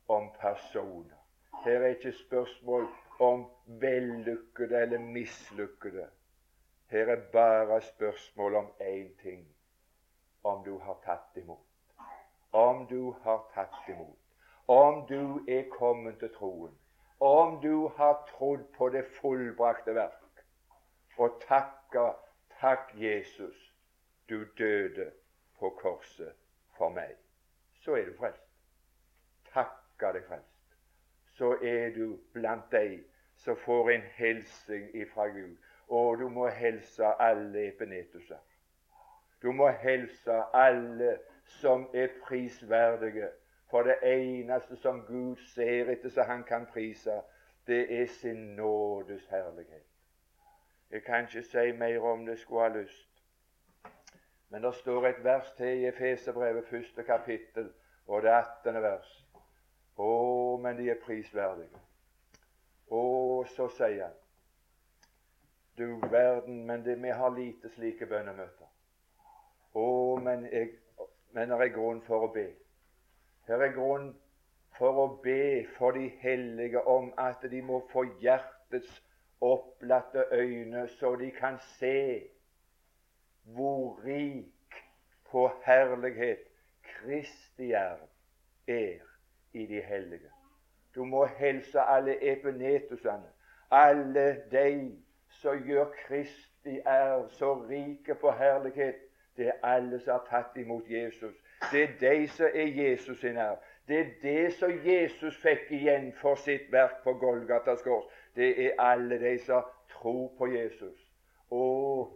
om 0.07 0.29
personer. 0.39 1.17
Her 1.65 1.81
er 1.81 1.95
ikke 1.95 2.11
spørsmål 2.11 2.87
om 3.19 3.45
vellykkede 3.65 4.81
eller 4.81 4.99
mislykkede. 4.99 6.07
Her 6.89 7.11
er 7.15 7.25
bare 7.31 7.81
spørsmål 7.81 8.55
om 8.55 8.71
én 8.81 9.21
ting 9.21 9.47
om 10.43 10.63
du 10.63 10.77
har 10.77 11.01
tatt 11.05 11.37
imot. 11.37 11.65
Om 12.51 12.87
du 12.87 13.11
har 13.11 13.45
tatt 13.53 13.89
imot 13.89 14.19
om 14.69 15.05
du 15.07 15.45
er 15.47 15.63
kommet 15.69 16.19
til 16.19 16.29
troen, 16.33 16.73
om 17.19 17.55
du 17.61 17.87
har 17.97 18.19
trodd 18.29 18.67
på 18.77 18.89
det 18.93 19.01
fullbrakte 19.21 19.95
verk, 19.95 20.43
og 21.17 21.39
takka 21.47 22.11
Takk, 22.59 22.91
Jesus, 22.99 23.68
du 24.29 24.45
døde 24.57 25.11
på 25.59 25.69
korset 25.69 26.33
for 26.77 26.89
meg. 26.89 27.15
Så 27.73 27.95
er 27.95 28.05
du 28.05 28.13
frelst. 28.17 28.45
Takka 29.53 30.11
deg 30.13 30.27
frelst. 30.27 30.77
Så 31.37 31.55
er 31.63 31.89
du 31.95 32.19
blant 32.33 32.71
deg 32.71 32.99
som 33.39 33.57
får 33.57 33.89
en 33.89 34.05
hilsen 34.19 34.89
ifra 34.93 35.27
Gud. 35.27 35.57
Og 35.87 36.19
du 36.19 36.29
må 36.29 36.47
hilse 36.47 37.05
alle 37.19 37.67
epenetuser. 37.67 38.39
Du 39.41 39.51
må 39.51 39.69
hilse 39.69 40.41
alle 40.53 41.17
som 41.45 41.89
er 41.93 42.07
prisverdige 42.23 43.29
for 43.69 43.83
det 43.83 43.95
eneste 44.03 44.75
som 44.75 45.01
Gud 45.05 45.35
ser 45.53 45.89
etter 45.89 46.09
så 46.09 46.23
han 46.23 46.43
kan 46.43 46.65
prise, 46.65 47.21
det 47.67 48.01
er 48.01 48.05
sin 48.07 48.55
nådes 48.55 49.25
herlighet. 49.29 49.85
Jeg 50.91 51.03
kan 51.03 51.23
ikke 51.23 51.43
si 51.43 51.71
mer 51.71 51.99
om 52.01 52.25
det, 52.25 52.39
skulle 52.39 52.61
ha 52.61 52.67
lyst. 52.67 53.08
Men 54.49 54.63
det 54.63 54.73
står 54.75 55.07
et 55.07 55.23
vers 55.23 55.51
til 55.57 55.83
i 55.83 55.87
Efeserbrevet, 55.87 56.67
første 56.67 57.03
kapittel, 57.03 57.69
og 58.07 58.21
det 58.21 58.31
18. 58.31 58.81
vers. 58.81 59.09
Å, 59.97 60.13
men 60.61 60.77
de 60.77 60.89
er 60.89 61.01
prisverdige. 61.03 61.81
Å, 62.89 63.01
så 63.55 63.67
sier 63.75 64.07
han 64.07 64.15
Du 65.77 65.99
verden, 66.11 66.63
men 66.65 66.81
det, 66.83 66.97
vi 67.01 67.11
har 67.15 67.29
lite 67.35 67.69
slike 67.75 68.07
bønnemøter. 68.09 68.71
Å, 69.77 69.85
men, 70.23 70.47
jeg, 70.51 70.73
men 71.31 71.53
det 71.53 71.59
er 71.61 71.75
grunn 71.75 72.01
for 72.07 72.25
å 72.25 72.31
be. 72.33 72.47
Her 73.47 73.63
er 73.63 73.75
grunn 73.75 74.09
for 74.79 75.03
å 75.03 75.05
be 75.23 75.67
for 75.77 75.95
de 75.95 76.09
hellige 76.23 76.81
om 76.87 77.13
at 77.17 77.45
de 77.51 77.61
må 77.61 77.83
få 77.93 78.07
hjertets 78.23 78.91
opplatte 79.45 80.25
øyne, 80.35 80.87
så 80.99 81.13
de 81.15 81.31
kan 81.31 81.59
se 81.77 82.27
hvor 83.55 84.01
rik 84.05 84.75
på 85.31 85.51
herlighet 85.65 86.39
Kristi 86.83 87.71
arv 87.71 88.09
er 88.67 88.99
i 89.53 89.65
de 89.65 89.81
hellige. 89.81 90.29
Du 90.95 91.03
må 91.05 91.25
helse 91.25 91.79
alle 91.79 92.31
epenetusene, 92.31 93.29
alle 93.71 94.41
de 94.51 94.97
som 95.29 95.63
gjør 95.63 95.85
Kristi 96.07 96.79
arv 96.85 97.29
så 97.29 97.53
rike 97.53 98.15
på 98.15 98.31
herlighet. 98.31 98.95
Det 99.37 99.47
er 99.47 99.59
alle 99.63 99.99
som 99.99 100.11
har 100.11 100.25
tatt 100.29 100.57
imot 100.57 100.89
Jesus. 100.89 101.35
Det 101.71 101.83
er 101.83 101.97
de 101.99 102.27
som 102.27 102.45
er 102.53 102.67
Jesus 102.67 103.19
sin 103.19 103.37
arv. 103.37 103.57
Det 103.87 103.99
er 103.99 104.09
det 104.21 104.53
som 104.53 104.71
Jesus 104.85 105.37
fikk 105.41 105.71
igjen 105.71 106.11
for 106.21 106.35
sitt 106.35 106.71
verk 106.71 107.03
på 107.03 107.13
Golgatas 107.13 107.81
kors. 107.81 108.05
Det 108.35 108.65
er 108.65 108.81
alle 108.81 109.19
de 109.19 109.37
som 109.45 109.63
tror 109.93 110.27
på 110.37 110.47
Jesus. 110.47 110.99
Å, 111.49 111.65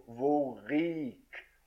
hvor 0.06 0.60
rik 0.70 1.23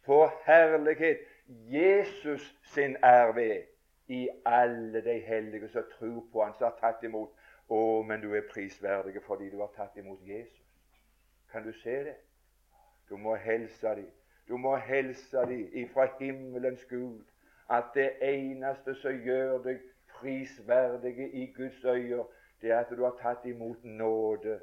på 0.07 0.29
herlighet 0.47 1.19
Jesus 1.49 2.57
sin 2.75 2.97
ved 3.35 3.63
i 4.09 4.29
alle 4.45 5.05
de 5.05 5.19
hellige 5.19 5.69
som 5.69 5.85
tror 5.99 6.25
på 6.33 6.45
Han, 6.45 6.55
som 6.59 6.65
har 6.65 6.79
tatt 6.81 7.03
imot. 7.03 7.31
Å, 7.69 8.03
men 8.07 8.21
du 8.23 8.31
er 8.35 8.47
prisverdig 8.51 9.23
fordi 9.27 9.51
du 9.51 9.59
har 9.59 9.73
tatt 9.75 9.97
imot 9.99 10.21
Jesus. 10.23 10.63
Kan 11.51 11.65
du 11.67 11.73
se 11.73 11.97
det? 12.05 12.15
Du 13.09 13.17
må 13.17 13.35
helse 13.35 13.87
dem. 13.99 14.11
Du 14.49 14.57
må 14.57 14.77
helse 14.77 15.43
dem 15.51 15.69
ifra 15.73 16.07
himmelens 16.21 16.85
Gud 16.85 17.25
at 17.71 17.91
det 17.95 18.13
eneste 18.23 18.95
som 18.95 19.19
gjør 19.27 19.59
deg 19.65 19.81
prisverdige 20.21 21.27
i 21.29 21.47
Guds 21.57 21.85
øyne, 21.85 22.25
det 22.63 22.71
er 22.71 22.79
at 22.79 22.91
du 22.91 23.03
har 23.05 23.17
tatt 23.23 23.45
imot 23.45 23.85
nåde. 23.85 24.61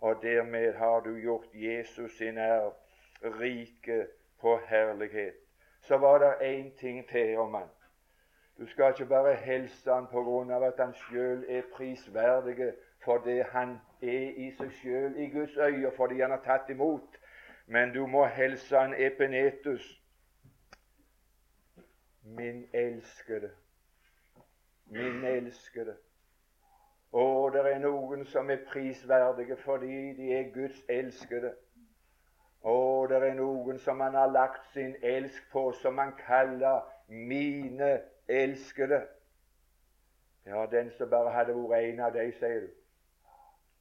Og 0.00 0.22
dermed 0.22 0.72
har 0.74 1.00
du 1.00 1.16
gjort 1.20 1.52
Jesus 1.54 2.16
sin 2.16 2.38
ære 2.38 2.72
rike 3.22 4.06
på 4.40 4.58
herlighet. 4.68 5.34
Så 5.82 5.96
var 5.96 6.18
det 6.18 6.32
én 6.40 6.78
ting 6.80 7.08
til 7.08 7.38
om 7.38 7.54
han. 7.54 7.68
Du 8.58 8.66
skal 8.66 8.92
ikke 8.92 9.06
bare 9.06 9.34
helse 9.34 9.92
han 9.92 10.06
på 10.06 10.22
grunn 10.22 10.50
av 10.50 10.62
at 10.62 10.78
han 10.78 10.94
sjøl 10.94 11.44
er 11.48 11.62
prisverdig 11.72 12.72
for 13.04 13.18
det 13.18 13.44
han 13.52 13.78
er 14.02 14.34
i 14.36 14.50
seg 14.58 14.72
sjøl 14.82 15.16
i 15.16 15.30
Guds 15.32 15.56
øyne, 15.56 15.92
fordi 15.96 16.20
han 16.20 16.30
har 16.30 16.42
tatt 16.44 16.68
imot. 16.70 17.16
Men 17.66 17.94
du 17.94 18.06
må 18.06 18.26
helse 18.26 18.76
han 18.76 18.94
Epenetus, 18.98 20.02
min 22.22 22.66
elskede, 22.72 23.50
min 24.86 25.24
elskede. 25.24 25.96
Og 27.12 27.52
det 27.52 27.64
er 27.72 27.78
noen 27.78 28.26
som 28.26 28.50
er 28.50 28.64
prisverdige 28.68 29.56
fordi 29.64 30.12
de 30.18 30.32
er 30.34 30.52
Guds 30.54 30.84
elskede. 30.88 31.54
Og 32.62 33.08
det 33.08 33.22
er 33.24 33.34
noen 33.34 33.78
som 33.78 34.00
han 34.00 34.14
har 34.14 34.32
lagt 34.32 34.66
sin 34.72 34.96
elsk 35.02 35.46
på, 35.52 35.72
som 35.72 35.98
han 35.98 36.12
kaller 36.26 36.80
'mine 37.08 38.00
elskede'. 38.28 39.06
Ja, 40.46 40.66
den 40.66 40.90
som 40.90 41.10
bare 41.10 41.30
hadde 41.30 41.54
vært 41.54 41.84
en 41.84 42.00
av 42.00 42.12
deg, 42.12 42.34
sier 42.34 42.60
du. 42.60 42.68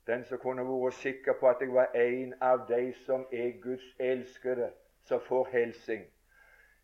Den 0.08 0.24
som 0.26 0.38
kunne 0.38 0.64
vært 0.64 0.94
sikker 0.94 1.34
på 1.34 1.48
at 1.48 1.62
jeg 1.62 1.74
var 1.74 1.92
en 1.96 2.34
av 2.42 2.68
de 2.68 2.94
som 3.06 3.28
er 3.32 3.62
Guds 3.62 3.96
elskede, 4.00 4.72
som 5.04 5.22
får 5.22 5.48
helsing. 5.52 6.06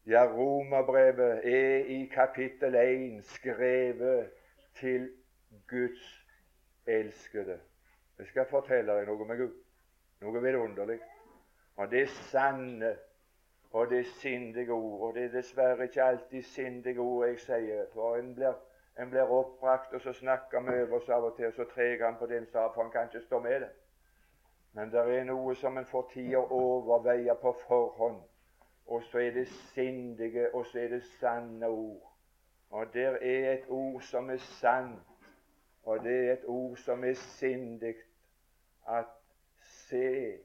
Ja, 0.05 0.25
Romerbrevet 0.25 1.45
er 1.45 1.85
i 1.85 2.05
kapittel 2.13 2.75
1 2.75 3.25
skrevet 3.25 4.29
til 4.75 5.09
Guds 5.67 6.25
elskede. 6.85 7.59
Jeg 8.17 8.27
skal 8.27 8.45
fortelle 8.45 8.93
deg 8.93 9.07
noe 9.07 9.25
med 9.25 9.37
Gud. 9.37 9.55
Noe 10.21 10.41
vidunderlig. 10.41 10.99
Og 11.75 11.91
det 11.91 12.09
sanne 12.09 12.95
og 13.75 13.89
det 13.89 14.05
sindige 14.05 14.71
ord. 14.71 15.07
Og 15.07 15.15
det 15.15 15.23
er 15.23 15.31
dessverre 15.31 15.83
ikke 15.83 16.03
alltid 16.03 16.43
sindige 16.43 16.99
ord 16.99 17.27
jeg 17.27 17.39
sier. 17.39 17.85
For 17.93 18.15
en 18.15 18.35
blir, 18.35 18.53
en 18.99 19.09
blir 19.09 19.21
oppbrakt, 19.21 19.93
og 19.93 20.01
så 20.01 20.13
snakker 20.13 20.61
vi 20.61 20.81
over 20.81 20.99
oss 20.99 21.09
av 21.09 21.23
og 21.23 21.35
til, 21.35 21.47
og 21.47 21.53
så 21.53 21.65
treger 21.73 22.05
han 22.05 22.15
på 22.19 22.25
den 22.25 22.45
en 22.45 22.47
sa, 22.51 22.67
for 22.67 22.83
han 22.83 22.91
kan 22.91 23.09
ikke 23.11 23.25
stå 23.25 23.39
med 23.39 23.59
det. 23.61 23.69
Men 24.73 24.91
det 24.91 25.03
er 25.17 25.27
noe 25.27 25.55
som 25.55 25.77
en 25.77 25.85
får 25.85 26.09
tid 26.13 26.35
å 26.35 26.45
overveie 26.51 27.35
på 27.41 27.51
forhånd. 27.67 28.23
Og 28.85 29.03
så 29.03 29.19
er 29.19 29.31
det 29.31 29.47
sindige, 29.73 30.55
og 30.55 30.65
så 30.71 30.79
er 30.79 30.95
det 30.95 31.03
sanne 31.19 31.67
ord. 31.67 32.11
Og 32.69 32.93
der 32.93 33.19
er 33.21 33.51
et 33.53 33.69
ord 33.69 34.01
som 34.01 34.29
er 34.29 34.37
sant, 34.37 35.29
og 35.83 36.03
det 36.03 36.15
er 36.15 36.33
et 36.33 36.47
ord 36.47 36.77
som 36.77 37.03
er 37.03 37.13
sindig. 37.13 37.95
At 38.87 39.11
se 39.63 40.37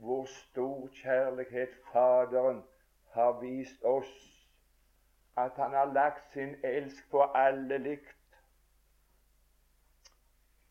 hvor 0.00 0.24
stor 0.24 0.88
kjærlighet 0.92 1.68
Faderen 1.92 2.62
har 3.12 3.40
vist 3.40 3.84
oss, 3.84 4.12
at 5.36 5.52
han 5.56 5.70
har 5.70 5.92
lagt 5.92 6.32
sin 6.32 6.56
elsk 6.64 7.10
på 7.10 7.22
alle 7.22 7.78
likt. 7.78 8.16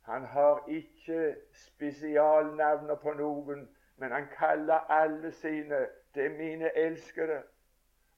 Han 0.01 0.25
har 0.25 0.63
ikke 0.67 1.35
spesialnavner 1.53 2.95
på 2.95 3.13
noen, 3.13 3.69
men 3.97 4.11
han 4.11 4.27
kaller 4.37 4.89
alle 4.89 5.31
sine 5.31 5.85
det 6.15 6.25
er 6.25 6.37
mine 6.37 6.77
elskede. 6.77 7.43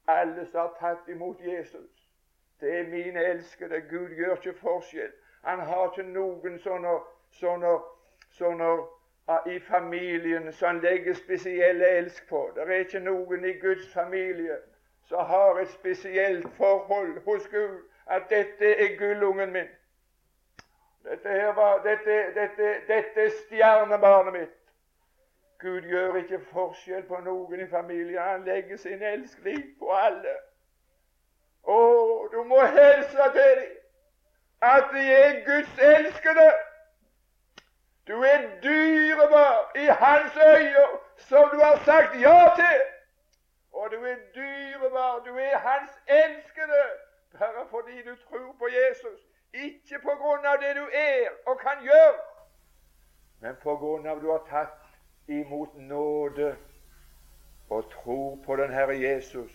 Alle 0.08 0.46
som 0.46 0.60
har 0.60 0.76
tatt 0.80 1.08
imot 1.08 1.40
Jesus. 1.40 2.08
Det 2.60 2.78
er 2.78 2.88
mine 2.88 3.24
elskede. 3.24 3.80
Gud 3.80 4.08
gjør 4.08 4.36
ikke 4.36 4.58
forskjell. 4.58 5.12
Han 5.44 5.60
har 5.60 5.90
ikke 5.90 6.08
noen 6.08 6.58
sånne, 6.58 6.94
sånne, 7.30 7.72
sånne 8.38 8.70
i 9.46 9.60
familien 9.60 10.52
som 10.52 10.80
legger 10.80 11.14
spesielle 11.14 11.88
elsk 11.88 12.28
på. 12.28 12.50
Det 12.54 12.62
er 12.62 12.84
ikke 12.84 13.00
noen 13.00 13.44
i 13.44 13.52
Guds 13.58 13.92
familie 13.92 14.56
som 15.08 15.26
har 15.26 15.58
et 15.58 15.70
spesielt 15.70 16.46
forhold 16.56 17.24
hos 17.24 17.48
Gud 17.48 17.78
at 18.06 18.22
'dette 18.30 18.74
er 18.74 18.96
gullungen 18.98 19.52
min'. 19.52 19.74
Dette, 21.04 21.28
her 21.28 21.52
var, 21.54 21.82
dette, 21.82 22.34
dette, 22.34 22.74
dette 22.88 23.20
er 23.20 23.30
stjernebarnet 23.30 24.32
mitt. 24.32 24.58
Gud 25.58 25.80
gjør 25.80 26.16
ikke 26.16 26.40
forskjell 26.52 27.02
på 27.02 27.18
noen 27.24 27.60
i 27.60 27.68
familien. 27.70 28.22
Han 28.22 28.44
legger 28.44 28.76
sin 28.76 29.02
elskling 29.02 29.62
på 29.78 29.90
alle. 29.92 30.34
Å, 31.62 31.78
du 32.32 32.42
må 32.42 32.60
hilse 32.66 33.28
til 33.34 33.56
dem 33.60 33.78
at 34.62 34.90
de 34.94 35.02
er 35.12 35.40
Guds 35.46 35.78
elskede. 35.78 36.50
Du 38.12 38.18
er 38.22 38.40
dyrebar 38.62 39.72
i 39.76 39.86
Hans 40.02 40.34
øyne, 40.36 40.86
som 41.16 41.44
du 41.52 41.58
har 41.66 41.76
sagt 41.84 42.12
ja 42.20 42.38
til. 42.62 42.80
Og 43.72 43.90
du 43.90 44.04
er 44.04 44.16
dyrebar, 44.34 45.22
du 45.26 45.36
er 45.36 45.58
Hans 45.58 45.90
elskede, 46.06 46.82
bare 47.38 47.64
fordi 47.70 48.02
du 48.08 48.16
tror 48.24 48.54
på 48.58 48.66
Jesus. 48.80 49.20
Ikke 49.54 49.98
på 50.02 50.12
grunn 50.20 50.44
av 50.44 50.56
det 50.60 50.76
du 50.76 50.86
er 50.92 51.28
og 51.46 51.58
kan 51.60 51.78
gjøre, 51.82 52.18
men 53.40 53.56
på 53.62 53.76
grunn 53.76 54.06
av 54.06 54.20
du 54.20 54.28
har 54.30 54.44
tatt 54.50 54.84
imot 55.28 55.74
nåde 55.76 56.56
og 57.70 57.90
tror 57.90 58.38
på 58.44 58.56
den 58.56 58.72
Herre 58.72 58.96
Jesus, 59.00 59.52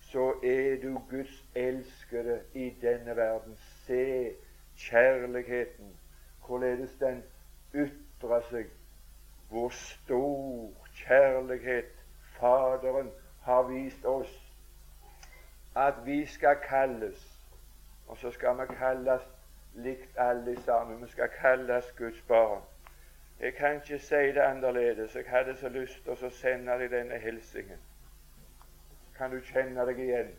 så 0.00 0.34
er 0.44 0.76
du 0.82 1.00
Guds 1.10 1.44
elskede 1.54 2.42
i 2.54 2.70
denne 2.82 3.16
verden. 3.16 3.56
Se 3.86 4.32
kjærligheten, 4.76 5.96
hvorledes 6.46 6.92
den 7.00 7.24
ytre 7.74 8.42
seg 8.50 8.72
hvor 9.48 9.68
stor 9.68 10.72
kjærlighet 10.94 11.92
Faderen 12.38 13.10
har 13.42 13.62
vist 13.62 14.04
oss 14.04 14.42
at 15.76 15.94
vi 16.04 16.26
skal 16.26 16.56
kalles, 16.68 17.38
og 18.06 18.16
så 18.16 18.30
skal 18.30 18.58
vi 18.58 18.74
kalles 18.78 19.22
likt 19.74 20.18
alle 20.18 20.62
sammen. 20.62 21.02
Vi 21.02 21.10
skal 21.10 21.28
kalles 21.40 21.94
Guds 21.98 22.22
barn. 22.28 22.62
Jeg 23.40 23.54
kan 23.54 23.74
ikke 23.74 23.98
si 23.98 24.14
det 24.14 24.38
annerledes. 24.38 25.14
Jeg 25.14 25.24
hadde 25.26 25.56
så 25.56 25.68
lyst 25.68 26.04
til 26.04 26.24
å 26.24 26.30
sende 26.30 26.78
deg 26.80 26.90
denne 26.90 27.18
hilsingen. 27.20 27.80
Kan 29.16 29.30
du 29.30 29.40
kjenne 29.40 29.84
deg 29.88 30.00
igjen? 30.00 30.32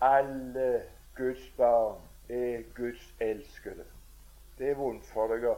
Alle 0.00 0.82
Guds 1.16 1.46
barn 1.56 2.02
er 2.28 2.62
Guds 2.74 3.14
elskede. 3.20 3.86
Det 4.58 4.70
er 4.70 4.74
vondt 4.78 5.06
for 5.10 5.32
deg 5.32 5.46
å, 5.48 5.56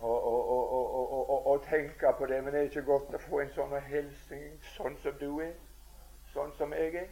å, 0.00 1.56
tenke 1.66 2.12
på 2.18 2.26
det, 2.26 2.42
men 2.42 2.52
det 2.54 2.60
er 2.60 2.68
ikke 2.70 2.86
godt 2.88 3.14
å 3.14 3.22
få 3.26 3.40
en 3.42 3.54
sånn 3.56 3.74
hilsen 3.88 4.60
sånn 4.76 4.96
som 5.02 5.16
du 5.20 5.30
er, 5.44 5.54
sånn 6.32 6.52
som 6.58 6.72
jeg 6.72 6.94
er. 7.04 7.08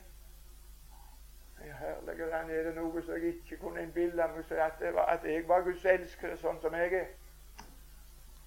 Herlige 1.58 2.28
land, 2.30 2.50
er 2.54 2.68
det 2.68 2.74
noe 2.76 3.02
som 3.02 3.18
jeg 3.18 3.34
ikke 3.34 3.58
kunne 3.64 3.82
innbille 3.82 4.28
meg 4.34 4.52
at, 4.62 4.82
at 4.82 5.26
jeg 5.26 5.48
var 5.48 5.66
Guds 5.66 5.84
elskede 5.84 6.38
sånn 6.38 6.60
som 6.62 6.76
jeg 6.78 6.94
er? 7.02 7.10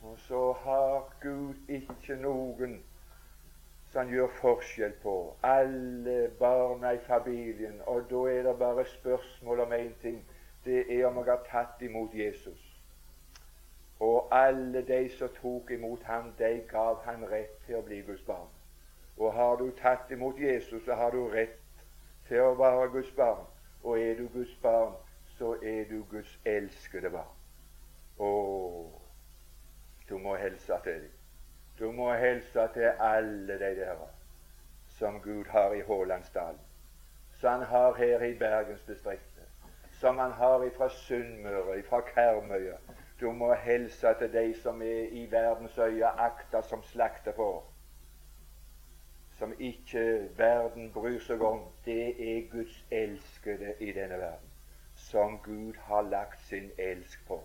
Og 0.02 0.16
så 0.28 0.54
har 0.64 1.12
Gud 1.22 1.56
ikke 1.70 2.16
noen 2.16 2.80
som 3.92 4.00
han 4.02 4.14
gjør 4.14 4.32
forskjell 4.40 4.94
på. 5.04 5.16
Alle 5.44 6.30
barna 6.40 6.94
i 6.96 7.02
familien. 7.08 7.82
Og 7.86 8.08
da 8.10 8.22
er 8.32 8.44
det 8.48 8.58
bare 8.60 8.86
spørsmål 8.86 9.60
om 9.60 9.74
én 9.74 9.94
ting. 10.02 10.24
Det 10.66 11.00
er 11.00 11.06
om 11.08 11.18
jeg 11.18 11.26
har 11.26 11.44
tatt 11.50 11.82
imot 11.82 12.14
Jesus. 12.14 12.68
Og 14.00 14.28
alle 14.32 14.82
de 14.88 15.10
som 15.18 15.30
tok 15.42 15.72
imot 15.72 16.04
ham, 16.04 16.34
de 16.38 16.64
gav 16.70 17.02
han 17.06 17.26
rett 17.32 17.58
til 17.66 17.78
å 17.78 17.86
bli 17.86 18.02
Guds 18.02 18.24
barn. 18.26 18.50
Og 19.18 19.34
har 19.34 19.56
du 19.56 19.72
tatt 19.78 20.12
imot 20.12 20.40
Jesus, 20.40 20.84
så 20.86 20.96
har 20.98 21.12
du 21.12 21.28
rett 21.30 21.86
til 22.28 22.42
å 22.42 22.56
være 22.58 22.90
Guds 22.90 23.12
barn. 23.18 23.46
Og 23.84 24.00
er 24.00 24.16
du 24.18 24.28
Guds 24.34 24.56
barn, 24.62 24.94
så 25.38 25.54
er 25.62 25.86
du 25.90 26.04
Guds 26.10 26.34
elskede 26.46 27.10
barn. 27.10 27.38
Å, 28.18 28.32
du 30.10 30.18
må 30.18 30.36
hilse 30.38 30.78
til 30.84 31.06
dem. 31.06 31.18
Du 31.80 31.92
må 31.92 32.12
hilse 32.14 32.68
til 32.74 32.90
alle 33.00 33.58
de 33.58 33.76
der 33.80 34.02
som 34.98 35.22
Gud 35.22 35.46
har 35.50 35.74
i 35.74 35.82
Hålandsdalen, 35.82 36.60
som 37.40 37.50
han 37.50 37.64
har 37.70 37.94
her 37.98 38.22
i 38.22 38.34
Bergensdistriktet, 38.38 39.31
som 40.02 40.18
han 40.18 40.32
har 40.32 40.70
fra 40.78 40.90
Sunnmøre, 40.90 41.84
fra 41.84 42.02
Karmøya, 42.02 42.78
du 43.20 43.32
må 43.32 43.54
hilse 43.54 44.08
til 44.20 44.34
de 44.34 44.54
som 44.62 44.82
er 44.82 45.04
i 45.12 45.28
verdens 45.32 45.78
øye 45.78 46.06
akta 46.06 46.62
som 46.62 46.84
slaktefår. 46.84 47.68
som 49.42 49.54
ikke 49.60 50.30
verden 50.38 50.92
bryr 50.94 51.20
seg 51.20 51.42
om, 51.42 51.62
det 51.86 52.10
er 52.14 52.50
Guds 52.52 52.86
elskede 52.92 53.74
i 53.80 53.92
denne 53.92 54.18
verden, 54.22 54.50
som 54.96 55.40
Gud 55.40 55.74
har 55.78 56.02
lagt 56.02 56.42
sin 56.42 56.70
elsk 56.78 57.28
på. 57.28 57.40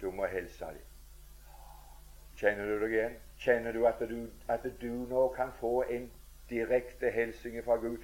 Du 0.00 0.10
må 0.10 0.26
hilse 0.26 0.64
dem. 0.64 0.84
Kjenner 2.36 2.66
du 2.66 2.80
deg 2.84 2.92
igjen? 2.92 3.16
Kjenner 3.38 3.72
du 3.72 3.86
at 3.86 4.04
du, 4.10 4.28
at 4.48 4.68
du 4.82 4.92
nå 5.08 5.28
kan 5.36 5.52
få 5.60 5.82
en 5.82 6.10
direkte 6.50 7.10
hilsen 7.10 7.62
fra 7.64 7.76
Gud? 7.76 7.96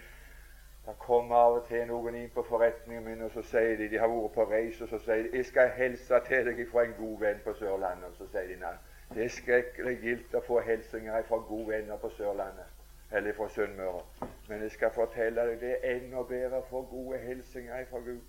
Det 0.91 0.99
kommer 0.99 1.37
av 1.37 1.53
og 1.55 1.67
til 1.69 1.85
noen 1.87 2.17
inn 2.19 2.31
på 2.35 2.43
forretningen 2.43 3.05
min, 3.05 3.21
og 3.23 3.31
så 3.31 3.43
sier 3.47 3.77
de 3.79 3.87
de 3.93 3.99
har 4.03 4.09
vært 4.11 4.33
på 4.35 4.47
reise, 4.51 4.83
og 4.85 4.89
så 4.91 4.99
sier 4.99 5.23
de 5.23 5.37
'Jeg 5.37 5.47
skal 5.47 5.71
hilse 5.77 6.21
til 6.27 6.47
deg 6.47 6.67
fra 6.73 6.83
en 6.85 6.95
god 6.99 7.21
venn 7.21 7.39
på 7.45 7.55
Sørlandet.' 7.55 8.09
Og 8.09 8.17
så 8.17 8.27
sier 8.33 8.49
de 8.49 8.57
nei. 8.61 8.75
Det 9.15 9.25
er 9.25 9.29
skrekkelig 9.29 10.01
gildt 10.01 10.35
å 10.35 10.41
få 10.41 10.59
hilsener 10.61 11.23
fra 11.23 11.37
gode 11.37 11.69
venner 11.69 11.97
på 11.97 12.11
Sørlandet 12.11 12.67
eller 13.13 13.33
fra 13.33 13.49
Sunnmøre. 13.49 14.03
Men 14.49 14.63
jeg 14.63 14.71
skal 14.71 14.91
fortelle 14.91 15.47
deg 15.47 15.61
det 15.61 15.73
er 15.73 15.97
enda 15.97 16.23
bedre 16.23 16.59
å 16.59 16.69
få 16.71 16.83
gode 16.83 17.19
hilsener 17.19 17.85
fra 17.91 17.99
Gud. 17.99 18.27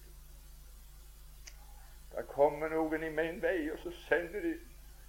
Det 2.16 2.28
kommer 2.28 2.70
noen 2.70 3.04
i 3.04 3.10
min 3.10 3.42
vei, 3.42 3.72
og 3.72 3.80
så 3.80 3.92
sender 3.92 4.42
de 4.42 4.56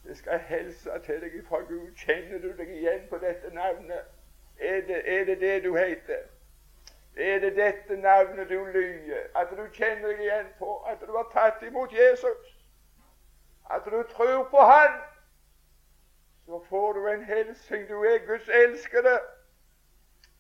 'Jeg 0.05 0.17
skal 0.17 0.39
hilse 0.39 0.91
til 1.05 1.21
deg 1.21 1.43
fra 1.49 1.61
Gud. 1.61 1.97
Kjenner 1.97 2.39
du 2.39 2.53
deg 2.57 2.69
igjen 2.69 3.09
på 3.11 3.19
dette 3.19 3.55
navnet?' 3.55 4.09
Er 4.59 4.81
det 4.81 5.03
er 5.05 5.25
det, 5.25 5.41
det 5.41 5.65
du 5.65 5.77
heter? 5.77 6.32
Er 7.17 7.39
det 7.39 7.57
dette 7.57 7.97
navnet 7.97 8.49
du 8.49 8.65
lyver? 8.65 9.27
At 9.37 9.51
du 9.51 9.67
kjenner 9.73 10.09
deg 10.09 10.21
igjen 10.21 10.47
på 10.59 10.79
at 10.89 11.01
du 11.01 11.13
har 11.17 11.29
tatt 11.33 11.63
imot 11.63 11.93
Jesus? 11.93 12.53
At 13.71 13.85
du 13.85 14.03
tror 14.15 14.49
på 14.51 14.57
Han? 14.57 15.01
Så 16.47 16.65
får 16.69 16.93
du 16.93 17.07
en 17.09 17.25
hilsen. 17.25 17.89
Du 17.89 18.03
er 18.03 18.27
Guds 18.27 18.49
elskede. 18.49 19.21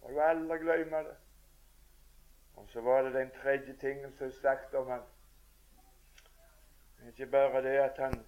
Og 0.02 0.10
du 0.10 0.20
aldri 0.20 0.58
glemme 0.58 0.98
det. 0.98 1.16
Og 2.56 2.68
så 2.68 2.80
var 2.80 3.02
det 3.02 3.14
den 3.14 3.30
tredje 3.42 3.76
tingen 3.80 4.12
som 4.18 4.26
er 4.26 4.30
sagt 4.30 4.74
om 4.74 4.90
han. 4.90 5.00
Ikke 7.08 7.26
bare 7.26 7.62
det 7.62 7.78
at 7.78 7.92
han, 7.98 8.26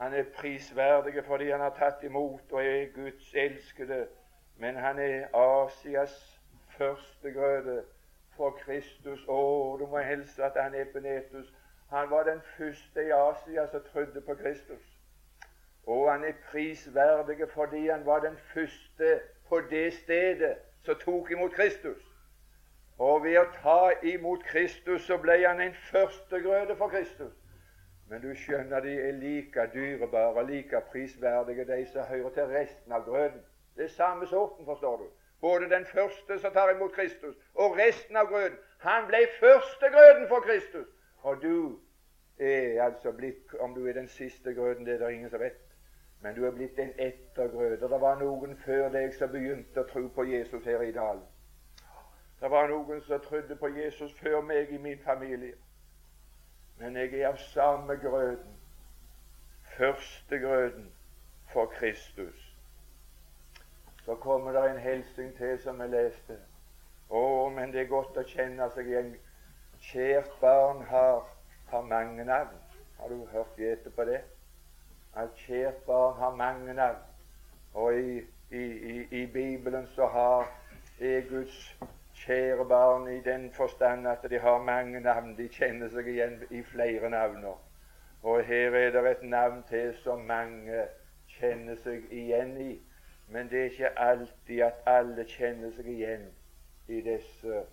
han 0.00 0.14
er 0.14 0.24
prisverdig 0.36 1.24
fordi 1.24 1.50
han 1.50 1.60
har 1.60 1.74
tatt 1.78 2.02
imot 2.02 2.52
og 2.52 2.66
er 2.66 2.92
Guds 2.94 3.34
elskede, 3.34 4.08
men 4.56 4.76
han 4.76 4.98
er 4.98 5.26
Asias 5.34 6.33
førstegrøde 6.78 7.82
for 8.36 8.50
Kristus. 8.64 9.24
Å, 9.28 9.40
du 9.80 9.86
må 9.86 10.02
hilse 10.04 10.44
at 10.44 10.58
han 10.60 10.74
Epinetus 10.74 11.52
han 11.94 12.10
var 12.10 12.24
den 12.24 12.40
første 12.56 13.06
i 13.06 13.10
Asia 13.10 13.66
som 13.70 13.82
trodde 13.92 14.20
på 14.20 14.34
Kristus. 14.34 14.82
Og 15.86 16.12
han 16.12 16.24
er 16.24 16.32
prisverdig 16.50 17.48
fordi 17.52 17.88
han 17.88 18.06
var 18.06 18.20
den 18.20 18.36
første 18.36 19.20
på 19.48 19.60
det 19.70 19.92
stedet 19.94 20.56
som 20.82 20.94
tok 20.94 21.30
imot 21.30 21.52
Kristus. 21.52 22.02
Og 22.98 23.24
ved 23.24 23.38
å 23.38 23.46
ta 23.62 23.90
imot 24.02 24.42
Kristus 24.46 25.06
så 25.06 25.18
ble 25.18 25.38
han 25.46 25.60
en 25.60 25.74
førstegrøde 25.90 26.76
for 26.76 26.88
Kristus. 26.88 27.32
Men 28.08 28.22
du 28.22 28.34
skjønner, 28.36 28.80
de 28.80 28.94
er 29.08 29.12
like 29.12 29.70
dyrebare, 29.72 30.46
like 30.46 30.80
prisverdige, 30.90 31.64
de 31.64 31.86
som 31.92 32.04
hører 32.08 32.30
til 32.30 32.50
resten 32.52 32.92
av 32.92 33.04
grøden. 33.04 33.40
Det 33.76 33.84
er 33.84 33.88
samme 33.96 34.26
sorten, 34.26 34.64
forstår 34.64 34.96
du. 34.96 35.06
Både 35.44 35.70
den 35.70 35.84
første 35.84 36.38
som 36.38 36.52
tar 36.52 36.70
imot 36.70 36.92
Kristus, 36.92 37.34
og 37.54 37.76
resten 37.76 38.16
av 38.16 38.26
grøden. 38.26 38.56
Han 38.78 39.06
ble 39.06 39.18
førstegrøden 39.40 40.28
for 40.28 40.40
Kristus. 40.40 40.86
Og 41.22 41.42
du 41.42 41.78
er 42.38 42.82
altså 42.82 43.12
blitt 43.12 43.54
Om 43.60 43.74
du 43.74 43.86
er 43.86 43.92
den 43.92 44.08
siste 44.08 44.54
grøden, 44.54 44.86
det 44.86 44.94
er 44.94 44.98
det 45.04 45.12
ingen 45.12 45.30
som 45.30 45.40
vet. 45.40 45.60
Men 46.22 46.34
du 46.34 46.46
er 46.46 46.50
blitt 46.50 46.78
en. 46.78 46.92
Og 47.36 47.90
det 47.90 48.00
var 48.00 48.16
noen 48.22 48.56
før 48.56 48.88
deg 48.88 49.12
som 49.18 49.32
begynte 49.34 49.84
å 49.84 49.88
tro 49.92 50.06
på 50.08 50.24
Jesus 50.24 50.64
her 50.64 50.80
i 50.80 50.96
dalen. 50.96 51.26
Det 52.40 52.50
var 52.50 52.72
noen 52.72 53.04
som 53.04 53.20
trodde 53.20 53.56
på 53.56 53.68
Jesus 53.68 54.16
før 54.22 54.40
meg 54.40 54.72
i 54.72 54.80
min 54.80 55.04
familie. 55.04 55.60
Men 56.80 56.96
jeg 56.96 57.20
er 57.20 57.28
av 57.28 57.36
samme 57.52 58.00
grøden. 58.00 58.56
Førstegrøden 59.76 60.88
for 61.52 61.66
Kristus 61.76 62.43
så 64.04 64.14
kommer 64.14 64.52
det 64.52 64.70
en 64.70 64.80
hilsen 64.80 65.32
til 65.36 65.58
som 65.62 65.80
jeg 65.80 65.90
leste. 65.90 66.36
Å, 67.10 67.48
men 67.48 67.72
det 67.72 67.84
er 67.84 67.90
godt 67.92 68.16
å 68.20 68.26
kjenne 68.28 68.68
seg 68.74 68.88
igjen. 68.90 69.14
Kjært 69.84 70.32
barn 70.40 70.82
har, 70.88 71.24
har 71.70 71.88
mange 71.88 72.24
navn. 72.24 72.60
Har 72.98 73.08
du 73.08 73.24
hørt 73.32 73.58
gjete 73.58 73.90
på 73.90 74.04
det? 74.08 74.20
At 75.16 75.34
kjært 75.46 75.84
barn 75.86 76.16
har 76.20 76.36
mange 76.36 76.74
navn. 76.74 77.02
Og 77.74 77.94
i, 77.94 78.20
i, 78.50 78.64
i, 78.92 78.96
i 79.22 79.26
Bibelen 79.26 79.86
så 79.94 80.06
har 80.06 80.48
er 81.00 81.28
Guds 81.28 81.76
kjære 82.14 82.64
barn 82.64 83.08
i 83.08 83.20
den 83.20 83.52
forstand 83.52 84.06
at 84.06 84.30
de 84.30 84.38
har 84.38 84.62
mange 84.62 85.00
navn. 85.00 85.36
De 85.36 85.48
kjenner 85.48 85.88
seg 85.90 86.08
igjen 86.08 86.42
i 86.50 86.62
flere 86.62 87.10
navner. 87.10 87.56
Og 88.22 88.44
her 88.44 88.74
er 88.74 88.90
det 88.90 89.10
et 89.10 89.22
navn 89.22 89.62
til 89.68 89.94
som 90.02 90.22
mange 90.28 90.84
kjenner 91.28 91.76
seg 91.84 92.06
igjen 92.12 92.56
i. 92.60 92.72
Men 93.28 93.50
det 93.50 93.60
er 93.60 93.64
ikke 93.64 93.98
alltid 93.98 94.60
at 94.60 94.82
alle 94.86 95.24
kjenner 95.24 95.72
seg 95.76 95.88
igjen 95.88 96.26
i 96.88 97.00
disse 97.00 97.64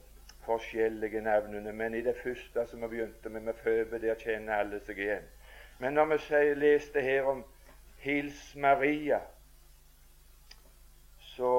forskjellige 0.45 1.21
navnene. 1.21 1.73
Men 1.73 1.95
i 1.95 2.01
det 2.01 2.15
første 2.23 2.65
som 2.67 2.81
vi 2.81 2.87
begynte 2.87 3.29
med, 3.29 3.41
med 3.41 3.53
Føbe, 3.53 3.99
der 4.01 4.15
kjenner 4.15 4.63
alle 4.63 4.79
seg 4.85 4.99
igjen. 4.99 5.27
Men 5.79 5.93
når 5.93 6.05
vi 6.13 6.17
sier, 6.27 6.55
leste 6.55 7.01
her 7.01 7.27
om 7.29 7.43
Hils 8.01 8.55
Maria, 8.55 9.19
så 11.19 11.53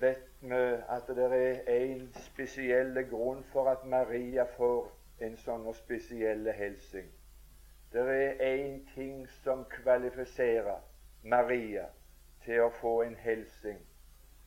vet 0.00 0.26
vi 0.40 0.62
at 0.88 1.08
det 1.16 1.28
er 1.32 1.62
en 1.74 2.08
spesiell 2.14 2.94
grunn 3.10 3.44
for 3.52 3.70
at 3.70 3.84
Maria 3.84 4.44
får 4.56 4.90
en 5.26 5.36
sånn 5.42 5.66
spesiell 5.74 6.46
hilsen. 6.54 7.08
Det 7.92 8.04
er 8.14 8.42
én 8.44 8.82
ting 8.94 9.22
som 9.42 9.64
kvalifiserer 9.72 10.82
Maria 11.24 11.88
til 12.48 12.62
å 12.64 12.70
få 12.80 13.02
en 13.04 13.16
hilsing 13.20 13.80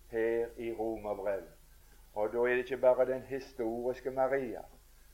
her 0.10 0.48
i 0.58 0.72
Romerbrevet. 0.74 1.50
Og 2.14 2.32
da 2.34 2.38
er 2.38 2.56
det 2.58 2.64
ikke 2.66 2.78
bare 2.78 3.06
den 3.06 3.22
historiske 3.30 4.12
Maria, 4.12 4.64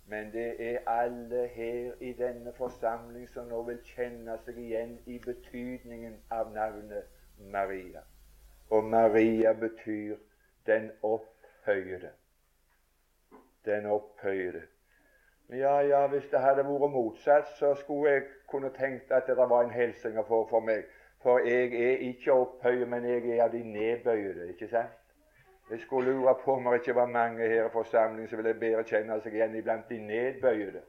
men 0.08 0.32
det 0.32 0.48
er 0.70 0.78
alle 0.88 1.48
her 1.48 1.92
i 2.00 2.14
denne 2.14 2.54
forsamling 2.56 3.28
som 3.30 3.50
nå 3.52 3.60
vil 3.68 3.82
kjenne 3.92 4.38
seg 4.46 4.62
igjen 4.64 4.96
i 5.06 5.20
betydningen 5.26 6.16
av 6.32 6.54
navnet 6.56 7.12
Maria. 7.52 8.06
Og 8.70 8.84
Maria 8.84 9.54
betyr 9.54 10.16
den 10.66 10.90
opphøyede. 11.04 12.14
Den 13.66 13.86
opphøyede. 13.86 14.64
Ja, 15.50 15.80
ja, 15.80 16.08
hvis 16.08 16.30
det 16.32 16.40
hadde 16.40 16.64
vært 16.64 16.92
motsatt, 16.92 17.52
så 17.60 17.76
skulle 17.76 18.12
jeg 18.12 18.24
kunne 18.48 18.72
tenkt 18.80 19.12
at 19.12 19.28
det 19.28 19.38
var 19.38 19.64
en 19.64 19.76
hilsen 19.76 20.18
å 20.20 20.26
få 20.28 20.42
for 20.50 20.64
meg. 20.64 20.88
For 21.28 21.40
jeg 21.40 21.74
er 21.74 21.98
ikke 21.98 22.34
opphøyet, 22.34 22.88
men 22.88 23.04
jeg 23.04 23.30
er 23.30 23.44
av 23.44 23.52
de 23.52 23.60
nedbøyede. 23.64 24.48
ikke 24.50 24.68
sant? 24.68 24.94
Jeg 25.70 25.80
skulle 25.80 26.12
lure 26.12 26.36
på 26.44 26.54
om 26.54 26.64
det 26.64 26.74
ikke 26.74 26.96
var 26.96 27.06
mange 27.06 27.48
her 27.48 27.66
i 27.66 27.70
forsamlingen 27.74 28.30
som 28.30 28.38
ville 28.38 28.54
bedre 28.54 28.84
kjenne 28.88 29.18
seg 29.20 29.36
igjen 29.36 29.58
iblant 29.60 29.90
de 29.90 29.98
nedbøyede, 30.00 30.86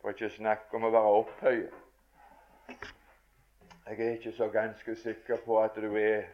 for 0.00 0.10
ikke 0.10 0.32
snakke 0.34 0.74
om 0.74 0.88
å 0.88 0.90
være 0.90 1.14
opphøyet. 1.20 1.78
Jeg 3.86 4.00
er 4.00 4.18
ikke 4.18 4.32
så 4.32 4.48
ganske 4.50 4.96
sikker 5.04 5.46
på 5.46 5.62
at 5.62 5.78
du 5.78 5.94
er, 5.94 6.26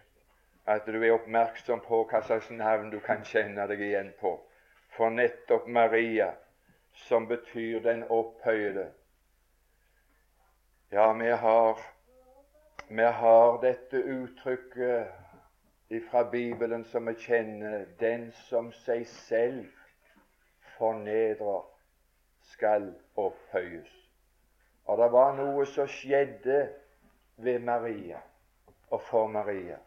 at 0.64 0.88
du 0.88 0.96
er 1.02 1.12
oppmerksom 1.18 1.84
på 1.84 2.00
hva 2.08 2.24
slags 2.24 2.48
navn 2.50 2.88
du 2.94 3.00
kan 3.04 3.28
kjenne 3.28 3.68
deg 3.68 3.82
igjen 3.90 4.14
på. 4.22 4.38
For 4.96 5.12
nettopp 5.12 5.68
Maria, 5.68 6.30
som 6.92 7.28
betyr 7.28 7.84
den 7.84 8.08
opphøyede 8.08 8.88
Ja, 10.92 11.12
vi 11.12 11.28
har 11.28 11.93
vi 12.88 13.02
har 13.02 13.60
dette 13.60 13.96
uttrykket 13.96 15.06
fra 16.10 16.22
Bibelen 16.30 16.84
som 16.84 17.06
vi 17.06 17.14
kjenner 17.14 17.84
'Den 18.00 18.32
som 18.32 18.72
seg 18.72 19.06
selv 19.06 19.66
fornedrer, 20.78 21.62
skal 22.42 22.94
opphøyes'. 23.16 24.10
Og 24.84 24.98
det 24.98 25.12
var 25.12 25.36
noe 25.36 25.66
som 25.66 25.86
skjedde 25.86 26.68
ved 27.36 27.58
Maria 27.58 28.18
og 28.90 29.02
for 29.02 29.26
Maria 29.26 29.78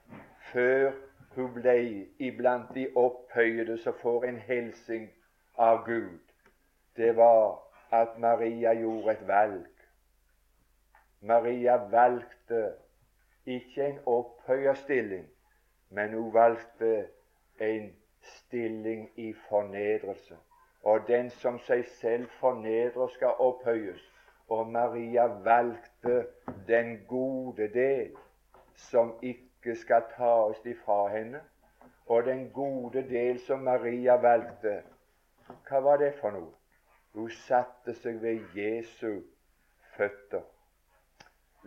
før 0.51 0.91
hun 1.36 1.53
ble 1.53 2.07
iblant 2.19 2.73
de 2.75 2.88
opphøyede 2.95 3.77
som 3.77 3.93
får 3.93 4.23
en 4.23 4.39
hilsing 4.39 5.10
av 5.57 5.86
Gud. 5.86 6.19
Det 6.95 7.15
var 7.15 7.60
at 7.91 8.17
Maria 8.19 8.73
gjorde 8.73 9.12
et 9.12 9.27
valg. 9.27 9.67
Maria 11.21 11.75
valgte 11.75 12.73
ikke 13.47 13.86
en 13.86 13.99
opphøya 14.05 14.73
stilling, 14.73 15.27
men 15.89 16.13
hun 16.13 16.33
valgte 16.33 17.07
en 17.60 17.95
stilling 18.21 19.10
i 19.15 19.33
fornedrelse. 19.33 20.38
Og 20.83 21.07
den 21.07 21.29
som 21.29 21.60
seg 21.60 21.86
selv 21.99 22.27
fornedrer, 22.39 23.07
skal 23.07 23.39
opphøyes. 23.39 24.03
Og 24.49 24.67
Maria 24.71 25.25
valgte 25.43 26.27
den 26.67 26.97
gode 27.07 27.67
del, 27.73 28.15
som 28.75 29.15
ikke 29.21 29.75
skal 29.75 30.03
tas 30.15 30.65
ifra 30.65 31.07
henne. 31.07 31.41
og 32.07 32.23
den 32.23 32.49
gode 32.51 33.01
del 33.10 33.39
som 33.39 33.60
Maria 33.60 34.15
valgte, 34.15 34.77
hva 35.67 35.79
var 35.83 35.97
det 35.99 36.13
for 36.21 36.31
noe? 36.31 36.53
Hun 37.13 37.31
satte 37.31 37.95
seg 37.97 38.21
ved 38.21 38.55
Jesu 38.55 39.19
føtter. 39.97 40.45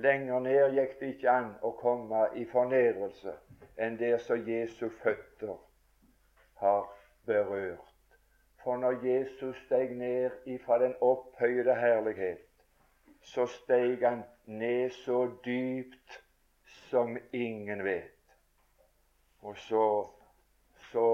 Lenger 0.01 0.41
ned 0.41 0.75
gikk 0.77 0.93
det 1.01 1.09
ikke 1.15 1.33
an 1.33 1.49
å 1.67 1.71
komme 1.77 2.21
i 2.41 2.47
fornedrelse 2.49 3.35
enn 3.85 3.99
der 4.01 4.17
som 4.25 4.47
Jesu 4.49 4.87
føtter 5.03 5.59
har 6.63 6.87
berørt. 7.29 8.17
For 8.63 8.81
når 8.81 9.05
Jesus 9.05 9.59
steg 9.67 9.93
ned 9.97 10.49
ifra 10.55 10.79
den 10.83 10.95
opphøyde 11.05 11.75
herlighet, 11.77 12.49
så 13.33 13.47
steg 13.47 14.05
han 14.05 14.25
ned 14.47 14.91
så 15.03 15.21
dypt 15.45 16.19
som 16.89 17.17
ingen 17.33 17.85
vet. 17.85 18.17
Og 19.43 19.57
så, 19.69 19.87
så 20.93 21.07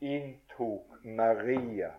inntok 0.00 1.04
Maria 1.04 1.92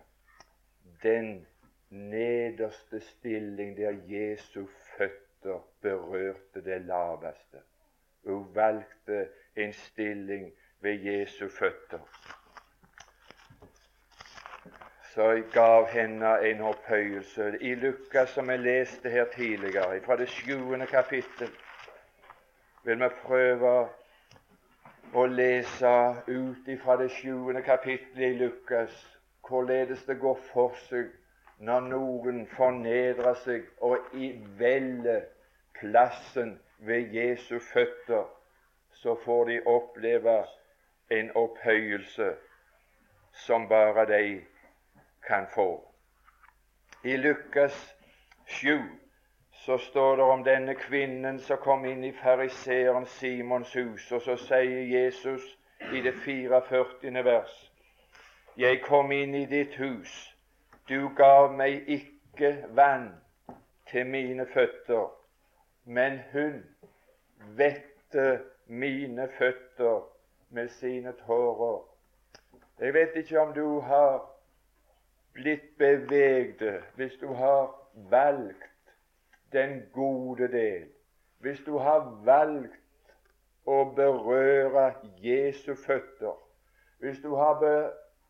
den 1.02 1.46
nederste 1.90 3.00
stilling 3.00 3.76
der 3.76 3.96
Jesu 4.08 4.66
føtter 4.96 5.27
berørte 5.80 6.64
det 6.64 6.80
laveste. 6.80 7.58
Hun 8.24 8.54
valgte 8.54 9.28
en 9.56 9.72
stilling 9.72 10.52
ved 10.80 10.92
Jesu 10.92 11.48
føtter. 11.48 11.98
Så 15.14 15.30
jeg 15.30 15.44
gav 15.52 15.86
henne 15.86 16.50
en 16.50 16.60
opphøyelse. 16.60 17.58
I 17.60 17.74
Lukas, 17.74 18.30
som 18.30 18.50
jeg 18.50 18.58
leste 18.58 19.10
her 19.10 19.24
tidligere, 19.36 20.00
fra 20.00 20.16
det 20.16 20.28
sjuende 20.28 20.86
kapittel, 20.86 21.50
vil 22.84 23.00
vi 23.00 23.08
prøve 23.22 23.88
å 25.14 25.24
lese 25.26 25.94
ut 26.28 26.68
fra 26.82 26.96
det 27.00 27.10
sjuende 27.10 27.62
kapittelet 27.62 28.34
i 28.34 28.38
Lukas 28.38 29.18
hvorledes 29.48 30.04
det 30.04 30.18
går 30.20 30.38
for 30.52 30.76
seg 30.88 31.08
når 31.58 31.80
noen 31.80 32.46
fornedrer 32.46 33.34
seg 33.42 33.66
og 33.82 34.12
velger 34.58 35.24
plassen 35.80 36.58
ved 36.78 37.14
Jesu 37.14 37.58
føtter, 37.58 38.24
så 38.92 39.14
får 39.24 39.44
de 39.44 39.58
oppleve 39.66 40.44
en 41.10 41.30
opphøyelse 41.34 42.30
som 43.32 43.68
bare 43.68 44.06
de 44.06 44.40
kan 45.26 45.46
få. 45.54 45.84
I 47.04 47.16
Lukas 47.16 47.96
7 48.46 48.82
så 49.52 49.78
står 49.78 50.16
det 50.16 50.24
om 50.24 50.44
denne 50.44 50.74
kvinnen 50.74 51.38
som 51.38 51.58
kom 51.62 51.84
inn 51.84 52.04
i 52.04 52.12
fariseeren 52.12 53.06
Simons 53.06 53.74
hus, 53.74 54.12
og 54.12 54.22
så 54.22 54.36
sier 54.36 54.86
Jesus 54.88 55.44
i 55.92 56.00
det 56.00 56.14
44. 56.24 57.24
vers 57.24 57.72
Jeg 58.56 58.82
kom 58.82 59.12
inn 59.12 59.34
i 59.34 59.44
ditt 59.46 59.76
hus, 59.78 60.37
du 60.88 61.08
gav 61.16 61.52
meg 61.52 61.88
ikke 61.88 62.52
vann 62.76 63.10
til 63.90 64.06
mine 64.06 64.46
føtter, 64.54 65.08
men 65.84 66.20
hun 66.32 66.62
vette 67.56 68.40
mine 68.66 69.28
føtter 69.38 70.00
med 70.50 70.68
sine 70.68 71.12
tårer. 71.26 71.82
Jeg 72.80 72.94
vet 72.94 73.16
ikke 73.16 73.40
om 73.40 73.52
du 73.54 73.80
har 73.80 74.22
blitt 75.32 75.76
bevegd 75.78 76.62
hvis 76.96 77.16
du 77.20 77.32
har 77.32 77.74
valgt 78.10 78.94
den 79.52 79.82
gode 79.92 80.48
del, 80.52 80.88
hvis 81.38 81.60
du 81.66 81.78
har 81.78 82.04
valgt 82.24 83.14
å 83.66 83.84
berøre 83.96 84.92
Jesu 85.22 85.74
føtter, 85.74 86.36
hvis 86.98 87.20
du 87.22 87.34
har 87.34 87.60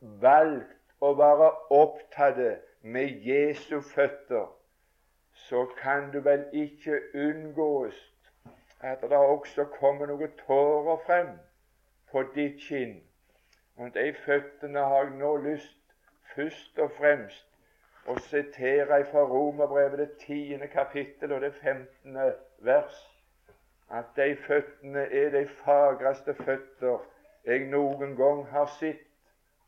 valgt 0.01 0.78
å 1.01 1.13
være 1.19 1.51
opptatt 1.71 2.39
med 2.83 3.27
Jesu 3.27 3.81
føtter, 3.81 4.47
så 5.49 5.67
kan 5.79 6.11
du 6.13 6.21
vel 6.21 6.47
ikke 6.53 7.01
unngås 7.15 7.99
at 8.81 9.03
det 9.03 9.17
også 9.17 9.65
kommer 9.65 10.07
noen 10.07 10.33
tårer 10.47 11.03
frem 11.07 11.35
på 12.11 12.23
ditt 12.35 12.61
kinn. 12.63 12.97
Og 13.79 13.95
de 13.95 14.13
føttene 14.25 14.79
har 14.91 15.05
jeg 15.07 15.19
nå 15.21 15.37
lyst 15.43 15.95
først 16.35 16.79
og 16.83 16.91
fremst 16.99 17.47
å 18.09 18.17
sitere 18.31 19.03
fra 19.11 19.23
Romerbrevet 19.31 19.99
det 20.03 20.11
tiende 20.25 20.67
kapittel 20.73 21.33
og 21.37 21.45
det 21.47 21.55
femtende 21.61 22.33
vers 22.67 22.99
at 23.91 24.11
de 24.17 24.37
føttene 24.47 25.07
er 25.21 25.31
de 25.33 25.45
fagreste 25.63 26.35
føtter 26.35 26.99
jeg 27.45 27.69
noen 27.73 28.17
gang 28.17 28.45
har 28.51 28.67
sett 28.79 29.05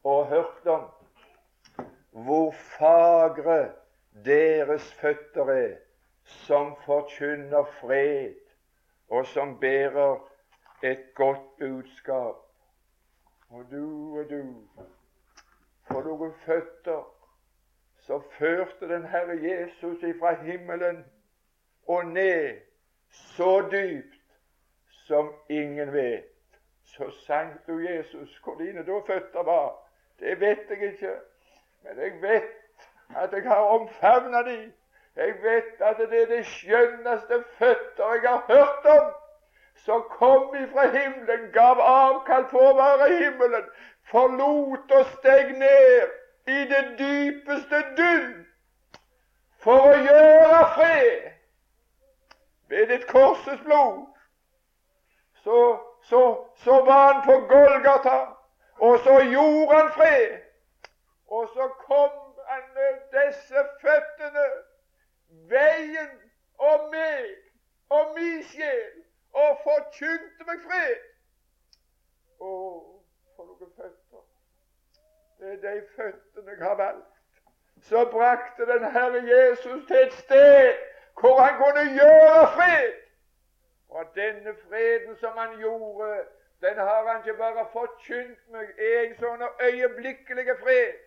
og 0.05 0.27
hørt 0.27 0.67
om. 0.67 0.89
Hvor 2.11 2.51
fagre 2.53 3.73
deres 4.25 4.93
føtter 4.95 5.45
er, 5.45 5.77
som 6.25 6.77
forkynner 6.85 7.65
fred, 7.81 8.35
og 9.09 9.27
som 9.27 9.61
bærer 9.61 10.31
et 10.83 11.15
godt 11.15 11.57
budskap. 11.59 12.37
Og 13.51 13.65
du 13.71 14.19
og 14.19 14.31
du, 14.31 14.45
for 15.87 16.03
noen 16.07 16.35
føtter 16.45 17.03
så 18.01 18.21
førte 18.39 18.89
den 18.89 19.07
Herre 19.07 19.37
Jesus 19.43 20.03
ifra 20.03 20.35
himmelen 20.43 21.05
og 21.87 22.07
ned 22.07 22.61
så 23.11 23.69
dypt 23.73 24.37
som 24.89 25.35
ingen 25.49 25.93
vet. 25.93 26.25
Så 26.85 27.11
sank 27.27 27.67
du 27.67 27.79
Jesus 27.79 28.39
hvor 28.45 28.59
dine 28.59 28.87
da 28.87 28.99
føtter 29.07 29.43
var. 29.43 29.77
Det 30.19 30.41
vet 30.41 30.71
jeg 30.71 30.93
ikke, 30.93 31.15
men 31.83 31.99
jeg 31.99 32.23
vet 32.23 32.51
at 33.17 33.33
jeg 33.33 33.43
har 33.43 33.57
omfavna 33.57 34.43
de. 34.43 34.73
Jeg 35.17 35.35
vet 35.43 35.81
at 35.81 35.97
det 35.99 36.23
er 36.23 36.27
det 36.27 36.47
skjønneste 36.47 37.45
føtter 37.59 38.13
jeg 38.23 38.31
har 38.31 38.45
hørt 38.49 38.87
om, 38.87 39.09
som 39.77 40.03
kom 40.11 40.55
ifra 40.57 40.87
himmelen, 40.87 41.51
gav 41.53 41.81
avkall 41.81 42.47
på 42.51 42.61
å 42.61 42.77
være 42.77 43.09
himmelen, 43.17 43.67
forlot 44.11 44.93
og 44.93 45.07
steg 45.17 45.53
ned 45.59 46.15
i 46.47 46.65
det 46.71 46.85
dypeste 46.99 47.83
dynn 47.97 48.47
for 49.65 49.91
å 49.91 49.97
gjøre 49.97 50.61
fred 50.77 51.27
ved 52.71 52.87
ditt 52.93 53.07
korses 53.11 53.61
blod. 53.65 54.07
Så, 55.45 55.59
så, 56.03 56.23
så 56.65 56.85
var 56.85 57.13
han 57.13 57.23
på 57.25 57.41
Golgata, 57.49 58.19
og 58.79 58.99
så 59.05 59.19
gjorde 59.33 59.77
han 59.77 59.93
fred. 59.97 60.39
Og 61.31 61.49
så 61.55 61.69
kom 61.69 62.11
han 62.49 62.63
med 62.75 62.95
disse 63.15 63.65
føttene, 63.81 64.47
veien 65.29 66.11
og 66.59 66.89
meg 66.91 67.29
og 67.91 68.15
min 68.17 68.43
sjel, 68.45 69.05
og 69.33 69.61
forkynte 69.65 70.47
meg 70.47 70.65
fred. 70.67 71.05
Å, 72.41 72.51
for 73.37 73.47
noen 73.47 73.73
føtter! 73.77 74.25
Det 75.41 75.53
er 75.53 75.61
de 75.63 75.83
føttene 75.97 76.57
jeg 76.57 76.65
har 76.65 76.75
valgt. 76.81 77.07
Så 77.83 78.05
brakte 78.13 78.67
den 78.67 78.85
Herre 78.93 79.23
Jesus 79.25 79.87
til 79.87 79.97
et 79.97 80.13
sted 80.13 80.75
hvor 81.21 81.41
han 81.41 81.57
kunne 81.63 81.85
gjøre 81.95 82.43
fred. 82.57 82.99
Og 83.89 84.11
denne 84.15 84.55
freden 84.69 85.17
som 85.17 85.39
han 85.39 85.59
gjorde, 85.59 86.25
den 86.61 86.77
har 86.77 87.07
han 87.09 87.23
ikke 87.23 87.39
bare 87.39 87.67
forkynt 87.73 88.43
meg 88.53 88.75
er 88.79 89.01
en 89.05 89.17
sånn 89.23 89.47
øyeblikkelig 89.69 90.59
fred. 90.61 90.99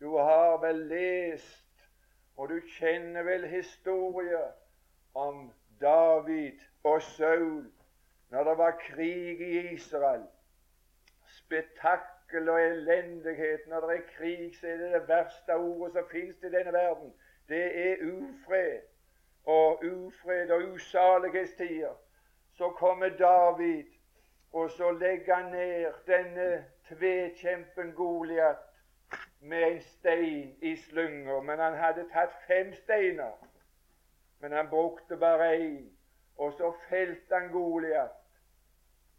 Du 0.00 0.16
har 0.16 0.60
vel 0.62 0.76
lest, 0.76 1.88
og 2.36 2.48
du 2.48 2.60
kjenner 2.78 3.22
vel 3.22 3.46
historier 3.46 4.52
om 5.14 5.48
David 5.80 6.60
og 6.84 7.02
Saul 7.02 7.66
når 8.30 8.44
det 8.44 8.58
var 8.58 8.78
krig 8.80 9.40
i 9.40 9.72
Israel. 9.72 10.22
Spetakkel 11.26 12.48
og 12.48 12.60
elendighet. 12.62 13.60
Når 13.68 13.80
det 13.80 13.96
er 13.96 14.02
krig, 14.16 14.56
så 14.60 14.66
er 14.66 14.76
det 14.76 14.92
det 14.92 15.08
verste 15.08 15.56
ordet 15.56 15.92
som 15.92 16.08
fins 16.10 16.42
i 16.42 16.50
denne 16.52 16.72
verden. 16.72 17.12
Det 17.48 17.90
er 17.90 17.96
ufred 18.02 18.80
og 19.44 19.84
ufred 19.84 20.50
og 20.50 20.62
usalighetstider. 20.72 21.94
Så 22.54 22.70
kommer 22.70 23.08
David, 23.08 23.84
og 24.52 24.70
så 24.70 24.90
legger 24.90 25.34
han 25.34 25.52
ned 25.52 25.92
denne 26.06 26.64
tvekjempen 26.88 27.92
Goliat 27.92 28.67
med 29.40 29.62
en 29.62 29.80
stein 29.80 30.56
i 30.62 30.76
slynga. 30.76 31.40
Men 31.40 31.58
han 31.58 31.76
hadde 31.76 32.08
tatt 32.12 32.34
fem 32.46 32.72
steiner, 32.74 33.36
men 34.40 34.52
han 34.52 34.68
brukte 34.68 35.16
bare 35.16 35.56
én. 35.56 35.90
Og 36.36 36.52
så 36.52 36.72
felte 36.88 37.34
han 37.34 37.50
Goliat. 37.52 38.14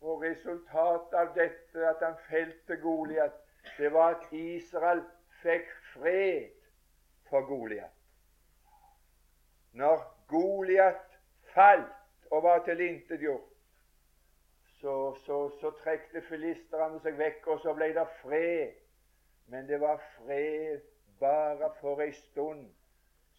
Og 0.01 0.21
resultatet 0.23 1.13
av 1.13 1.34
dette, 1.36 1.88
at 1.89 1.99
han 2.01 2.15
felte 2.29 2.75
Goliat, 2.79 3.36
det 3.77 3.91
var 3.93 4.15
at 4.15 4.32
Israel 4.32 5.01
fikk 5.41 5.67
fred 5.93 6.55
for 7.29 7.41
Goliat. 7.47 7.95
Når 9.71 10.03
Goliat 10.27 11.19
falt 11.53 12.32
og 12.32 12.43
var 12.43 12.63
tilintetgjort, 12.65 13.49
så, 14.82 15.15
så, 15.25 15.49
så 15.60 15.71
trekte 15.84 16.21
filistrene 16.21 16.99
seg 17.03 17.17
vekk, 17.19 17.47
og 17.47 17.60
så 17.60 17.73
ble 17.75 17.91
det 17.93 18.05
fred. 18.21 18.77
Men 19.51 19.67
det 19.67 19.81
var 19.81 20.01
fred 20.17 20.79
bare 21.19 21.71
for 21.81 22.01
ei 22.01 22.12
stund. 22.12 22.67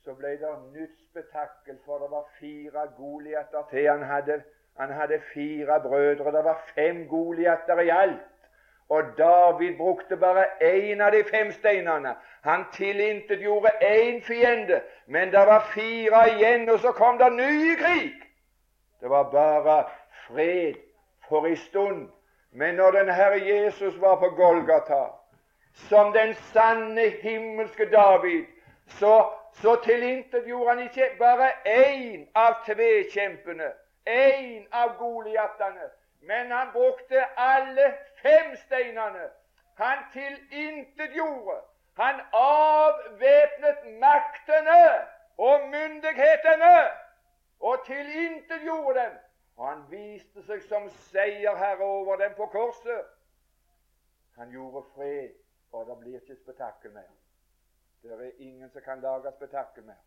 Så 0.05 0.15
ble 0.15 0.33
det 0.41 0.51
nytt 0.73 0.97
spetakkel, 1.11 1.79
for 1.85 1.99
det 1.99 2.11
var 2.11 2.25
fire 2.41 2.87
Goliater 2.97 3.67
til. 3.71 3.89
Han 3.91 4.03
hadde, 4.03 4.43
han 4.79 4.91
hadde 4.91 5.21
fire 5.35 5.81
brødre. 5.81 6.33
Det 6.33 6.45
var 6.45 6.63
fem 6.75 7.09
Goliater 7.09 7.81
i 7.81 7.89
alt. 7.89 8.27
Og 8.89 9.03
David 9.19 9.77
brukte 9.77 10.17
bare 10.17 10.45
én 10.63 11.01
av 11.01 11.13
de 11.13 11.25
fem 11.25 11.53
steinene. 11.53 12.17
Han 12.43 12.65
tilintetgjorde 12.73 13.71
én 13.81 14.23
fiende, 14.23 14.83
men 15.07 15.31
det 15.31 15.47
var 15.47 15.71
fire 15.75 16.25
igjen, 16.33 16.69
og 16.71 16.79
så 16.79 16.93
kom 16.93 17.19
det 17.19 17.33
ny 17.33 17.77
krig. 17.79 18.19
Det 19.01 19.11
var 19.11 19.31
bare 19.31 19.85
fred 20.27 20.75
for 21.29 21.47
ei 21.47 21.57
stund. 21.57 22.09
Men 22.53 22.75
når 22.75 22.91
den 22.91 23.09
Herre 23.09 23.39
Jesus 23.47 24.01
var 24.01 24.17
på 24.17 24.29
Golgata, 24.29 25.20
som 25.75 26.13
den 26.13 26.35
sanne 26.35 27.09
himmelske 27.11 27.91
David, 27.91 28.45
så, 28.87 29.33
så 29.53 29.77
tilintetgjorde 29.85 30.69
han 30.69 30.83
ikke 30.83 31.11
bare 31.19 31.51
én 31.67 32.29
av 32.35 32.55
tvekjempene, 32.67 33.73
én 34.07 34.67
av 34.73 34.97
goliatene, 34.99 35.91
men 36.21 36.51
han 36.51 36.69
brukte 36.73 37.25
alle 37.37 37.95
fem 38.23 38.57
steinene. 38.57 39.29
Han 39.75 39.99
tilintetgjorde. 40.13 41.61
Han 41.97 42.21
avvæpnet 42.33 44.01
maktene 44.01 44.83
og 45.39 45.69
myndighetene 45.69 46.77
og 47.61 47.83
tilintetgjorde 47.87 49.01
dem. 49.01 49.13
Og 49.57 49.69
han 49.69 49.81
viste 49.91 50.43
seg 50.47 50.63
som 50.69 50.89
seierherre 51.11 51.85
over 51.85 52.17
dem 52.17 52.33
på 52.37 52.47
korset. 52.53 53.09
Han 54.39 54.53
gjorde 54.53 54.83
fred, 54.95 55.35
og 55.73 55.87
det 55.87 55.99
blir 55.99 56.21
ikke 56.21 56.37
spetakkel 56.37 56.93
mer. 56.93 57.11
Det 58.03 58.13
er 58.13 58.31
ingen 58.39 58.71
som 58.71 58.83
kan 58.83 59.01
lage 59.01 59.33
spetakkel 59.37 59.85
mer. 59.85 60.03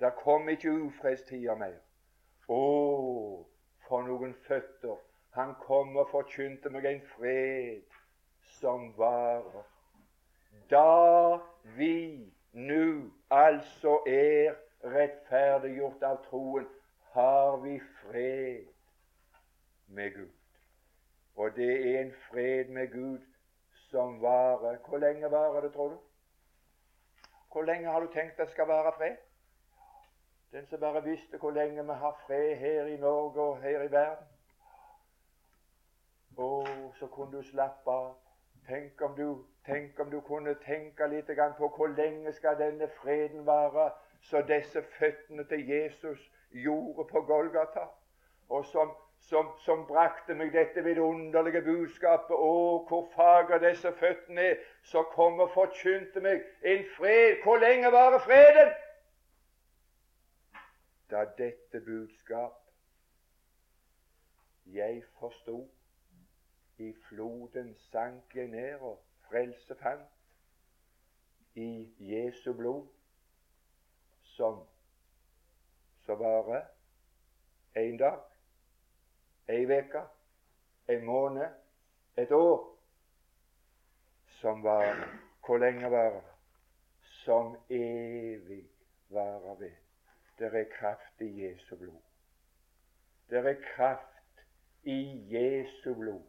Det 0.00 0.12
kommer 0.22 0.50
ikke 0.50 0.72
ufredstider 0.72 1.54
mer. 1.54 1.76
Å, 2.48 2.60
for 3.88 4.06
noen 4.06 4.34
føtter 4.46 4.96
han 5.30 5.54
kom 5.62 5.96
og 5.96 6.08
forkynte 6.10 6.70
meg 6.74 6.86
en 6.88 7.02
fred 7.12 7.98
som 8.58 8.90
varer. 8.96 9.66
Da 10.70 11.38
vi 11.76 12.32
nu 12.52 13.12
altså 13.30 14.00
er 14.06 14.56
rettferdiggjort 14.82 16.02
av 16.02 16.18
troen, 16.26 16.66
har 17.14 17.56
vi 17.62 17.76
fred 18.02 18.66
med 19.86 20.14
Gud. 20.14 20.34
Og 21.34 21.56
det 21.56 21.70
er 21.92 22.00
en 22.00 22.12
fred 22.30 22.70
med 22.74 22.92
Gud 22.92 23.29
som 23.90 24.22
varer. 24.22 24.78
Hvor 24.88 24.98
lenge 24.98 25.30
varer 25.30 25.60
det, 25.60 25.72
tror 25.72 25.88
du? 25.88 25.98
Hvor 27.52 27.62
lenge 27.62 27.88
har 27.88 28.00
du 28.00 28.06
tenkt 28.06 28.38
det 28.38 28.50
skal 28.50 28.68
være 28.68 28.92
fred? 28.96 29.16
Den 30.52 30.66
som 30.66 30.80
bare 30.80 31.02
visste 31.04 31.38
hvor 31.38 31.50
lenge 31.50 31.82
vi 31.82 31.92
har 31.92 32.22
fred 32.26 32.56
her 32.56 32.84
i 32.84 32.96
Norge 32.96 33.40
og 33.40 33.62
her 33.62 33.82
i 33.82 33.90
verden. 33.90 34.26
Å, 36.36 36.48
så 36.98 37.06
kunne 37.06 37.38
du 37.38 37.42
slappe 37.42 37.90
av. 37.90 38.14
Tenk 38.66 39.02
om 39.02 39.14
du, 39.16 39.44
tenk 39.66 39.98
om 40.00 40.10
du 40.10 40.20
kunne 40.20 40.54
tenke 40.64 41.06
litt 41.06 41.30
på 41.58 41.68
hvor 41.76 41.92
lenge 41.96 42.32
skal 42.32 42.58
denne 42.58 42.88
freden 43.02 43.46
vare, 43.46 43.90
så 44.22 44.42
disse 44.42 44.82
føttene 44.98 45.44
til 45.44 45.68
Jesus 45.68 46.30
gjorde 46.50 47.06
på 47.10 47.20
Golgata, 47.20 47.86
og 48.48 48.64
som, 48.64 48.90
som, 49.20 49.50
som 49.64 49.86
brakte 49.86 50.34
meg 50.34 50.52
dette 50.54 50.82
vidunderlige 50.84 51.62
budskapet. 51.66 52.34
Å, 52.34 52.84
hvor 52.88 53.08
fager 53.14 53.60
disse 53.62 53.92
føttene 54.00 54.46
er, 54.52 54.62
som 54.92 55.06
kom 55.14 55.40
og 55.40 55.52
forkynte 55.54 56.22
meg 56.24 56.46
en 56.62 56.86
fred. 56.96 57.42
Hvor 57.44 57.60
lenge 57.62 57.92
varer 57.92 58.22
freden? 58.24 58.72
Da 61.10 61.26
dette 61.38 61.80
budskap 61.82 62.56
jeg 64.70 65.02
forsto 65.18 65.64
i 66.78 66.92
floden 67.08 67.74
sank 67.90 68.34
jeg 68.34 68.48
ned, 68.48 68.78
og 68.80 69.00
frelse 69.28 69.74
fant 69.82 71.58
i 71.58 71.90
Jesu 71.98 72.52
blod, 72.54 72.86
som 74.22 74.62
så 76.06 76.14
varer 76.14 76.62
en 77.74 77.98
dag, 77.98 78.29
ei 79.50 79.64
uke, 79.66 80.02
en 80.88 81.04
måned, 81.04 81.48
et 82.16 82.32
år, 82.32 82.76
som 84.40 84.62
var 84.62 85.08
Hvor 85.46 85.58
lenge 85.58 85.90
varer? 85.90 86.22
Som 87.00 87.56
evig 87.70 88.70
varer 89.08 89.54
ved. 89.58 89.72
Det 90.38 90.46
er 90.46 90.64
kraft 90.78 91.20
i 91.20 91.44
Jesu 91.44 91.76
blod. 91.76 92.00
Det 93.30 93.38
er 93.38 93.54
kraft 93.74 94.44
i 94.82 95.26
Jesu 95.34 95.94
blod 95.94 96.22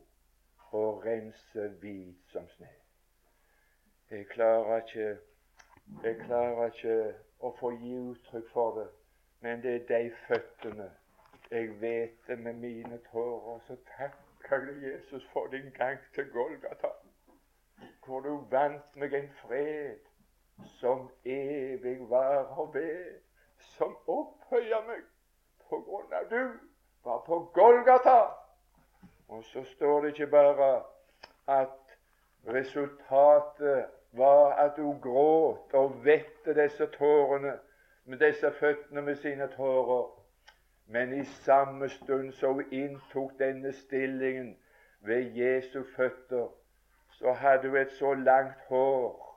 og 0.72 1.06
rense 1.06 1.68
hvit 1.68 2.18
som 2.32 2.48
sne. 2.50 2.68
Jeg 4.12 4.26
klarer 4.28 4.82
ikke 4.82 5.18
jeg 6.04 6.16
klarer 6.26 6.66
ikke 6.72 6.96
å 7.40 7.52
få 7.60 7.72
gi 7.78 7.94
uttrykk 8.00 8.50
for 8.54 8.80
det, 8.80 8.88
men 9.44 9.62
det 9.64 9.74
er 9.76 9.88
de 9.90 10.12
føttene 10.28 10.90
jeg 11.52 11.82
vet 11.82 12.28
det 12.28 12.40
med 12.40 12.54
mine 12.54 13.00
tårer. 13.12 13.60
Så 13.68 13.76
takker 13.98 14.66
du 14.66 14.88
Jesus 14.88 15.30
for 15.34 15.48
din 15.48 15.72
gang 15.78 15.98
til 16.16 16.32
Golgata, 16.32 16.88
hvor 18.06 18.20
du 18.20 18.46
vant 18.52 18.96
meg 18.96 19.14
en 19.14 19.30
fred 19.42 19.98
som 20.80 21.10
evig 21.26 22.10
varer 22.10 22.72
ved, 22.74 23.20
som 23.58 23.98
opphøyer 24.08 24.86
meg 24.88 25.04
på 25.70 25.82
grunn 25.88 26.14
av 26.14 26.30
du 26.30 26.44
var 27.04 27.24
på 27.26 27.40
Golgata 27.54 28.20
og 29.32 29.44
så 29.44 29.64
står 29.64 30.02
det 30.02 30.08
ikke 30.08 30.28
bare 30.28 30.84
at 31.48 31.70
resultatet 32.48 33.86
var 34.12 34.54
at 34.54 34.72
hun 34.78 35.02
gråt 35.02 35.74
og 35.74 36.06
vette 36.06 36.64
disse 36.64 36.86
tårene 36.86 37.54
med 38.06 38.20
disse 38.20 38.52
føttene 38.52 39.02
med 39.02 39.16
sine 39.16 39.48
tårer. 39.56 40.21
Men 40.92 41.14
i 41.14 41.26
samme 41.26 41.90
stund 41.90 42.32
som 42.34 42.54
hun 42.54 42.72
inntok 42.72 43.32
denne 43.40 43.72
stillingen 43.72 44.58
ved 45.00 45.22
Jesu 45.36 45.84
føtter, 45.96 46.48
så 47.10 47.34
hadde 47.34 47.70
hun 47.70 47.78
et 47.78 47.92
så 47.92 48.14
langt 48.14 48.66
hår 48.68 49.28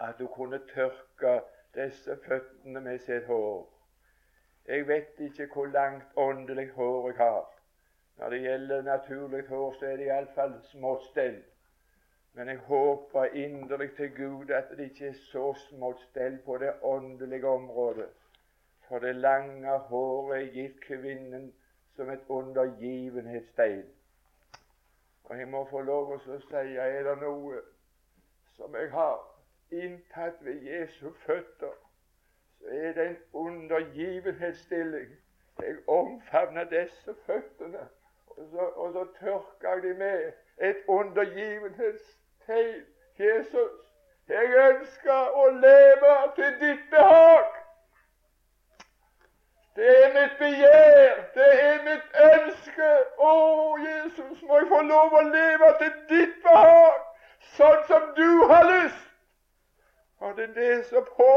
at 0.00 0.14
hun 0.18 0.28
kunne 0.34 0.58
tørke 0.74 1.40
disse 1.74 2.16
føttene 2.26 2.80
med 2.80 2.98
sitt 2.98 3.26
hår. 3.26 3.68
Jeg 4.66 4.88
vet 4.88 5.20
ikke 5.20 5.46
hvor 5.52 5.66
langt 5.66 6.16
åndelig 6.16 6.70
hår 6.70 7.08
jeg 7.10 7.16
har. 7.16 7.46
Når 8.18 8.30
det 8.30 8.40
gjelder 8.40 8.82
naturlig 8.82 9.46
hår, 9.48 9.72
så 9.78 9.86
er 9.86 9.96
det 9.96 10.06
iallfall 10.06 10.56
smått 10.72 11.04
stell. 11.12 11.42
Men 12.32 12.48
jeg 12.48 12.56
håper 12.56 13.24
inderlig 13.24 13.92
til 13.96 14.10
Gud 14.16 14.50
at 14.50 14.74
det 14.76 14.90
ikke 14.90 15.08
er 15.08 15.22
så 15.30 15.52
smått 15.68 16.00
stell 16.10 16.38
på 16.44 16.58
det 16.58 16.72
åndelige 16.82 17.46
området. 17.46 18.08
For 18.90 18.98
det 18.98 19.16
lange 19.16 19.78
håret 19.78 20.50
gitt 20.52 20.80
kvinnen 20.82 21.52
som 21.96 22.08
et 22.10 22.24
undergivenhetstegn. 22.28 23.84
Og 25.24 25.38
jeg 25.38 25.48
må 25.48 25.60
få 25.70 25.80
lov 25.86 26.10
å 26.10 26.18
si 26.24 26.56
er 26.58 27.04
det 27.06 27.14
noe 27.20 27.60
som 28.56 28.74
jeg 28.74 28.90
har 28.90 29.20
inntatt 29.70 30.42
ved 30.42 30.66
Jesu 30.66 31.12
føtter, 31.22 31.76
så 32.58 32.66
er 32.80 32.92
det 32.98 33.06
en 33.06 33.22
undergivenhetsstilling. 33.44 35.14
Jeg 35.62 35.76
omfavner 35.86 36.66
disse 36.74 37.14
føttene 37.26 37.86
så, 38.50 38.66
og 38.74 38.92
så 38.92 39.06
tørker 39.20 39.70
jeg 39.70 39.82
de 39.82 39.94
med 40.02 40.32
et 40.58 40.82
undergivenhetstegn. 40.88 42.84
Jesus, 43.18 43.72
jeg 44.28 44.52
ønsker 44.66 45.34
å 45.44 45.48
leve 45.62 46.14
til 46.36 46.60
ditt 46.66 46.86
behag. 46.90 47.59
Det 49.80 50.04
er 50.04 50.08
mitt 50.20 50.38
begjær, 50.38 51.20
det 51.34 51.50
er 51.64 51.76
mitt 51.84 52.16
ønske. 52.32 52.88
Å, 53.18 53.30
Jesus, 53.80 54.42
må 54.42 54.58
jeg 54.58 54.66
få 54.68 54.80
lov 54.84 55.14
å 55.16 55.20
leve 55.24 55.68
til 55.80 55.92
ditt 56.10 56.34
behag, 56.44 56.98
sånn 57.56 57.78
som 57.88 58.02
du 58.18 58.26
har 58.50 58.66
lyst. 58.68 59.06
Og 60.20 60.34
det 60.36 60.50
er 60.50 60.52
det 60.58 60.74
som 60.90 61.06
på 61.06 61.28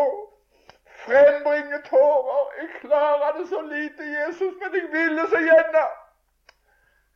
frembringer 1.05 1.79
tårer. 1.85 2.49
Jeg 2.57 2.67
klarer 2.81 3.37
det 3.37 3.45
så 3.47 3.61
lite, 3.61 4.07
Jesus, 4.11 4.57
men 4.59 4.75
jeg 4.75 4.89
ville 4.91 5.27
så 5.31 5.39
gjerne. 5.39 5.83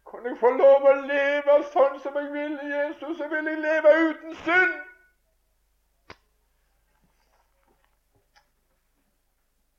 Kunne 0.07 0.31
jeg 0.31 0.39
få 0.45 0.53
lov 0.61 0.87
å 0.87 0.93
leve 1.09 1.57
sånn 1.73 1.97
som 2.05 2.21
jeg 2.21 2.29
vil, 2.37 2.55
Jesus, 2.71 3.17
så 3.19 3.27
vil 3.35 3.51
jeg 3.51 3.59
leve 3.65 3.97
uten 4.05 4.39
synd. 4.45 4.79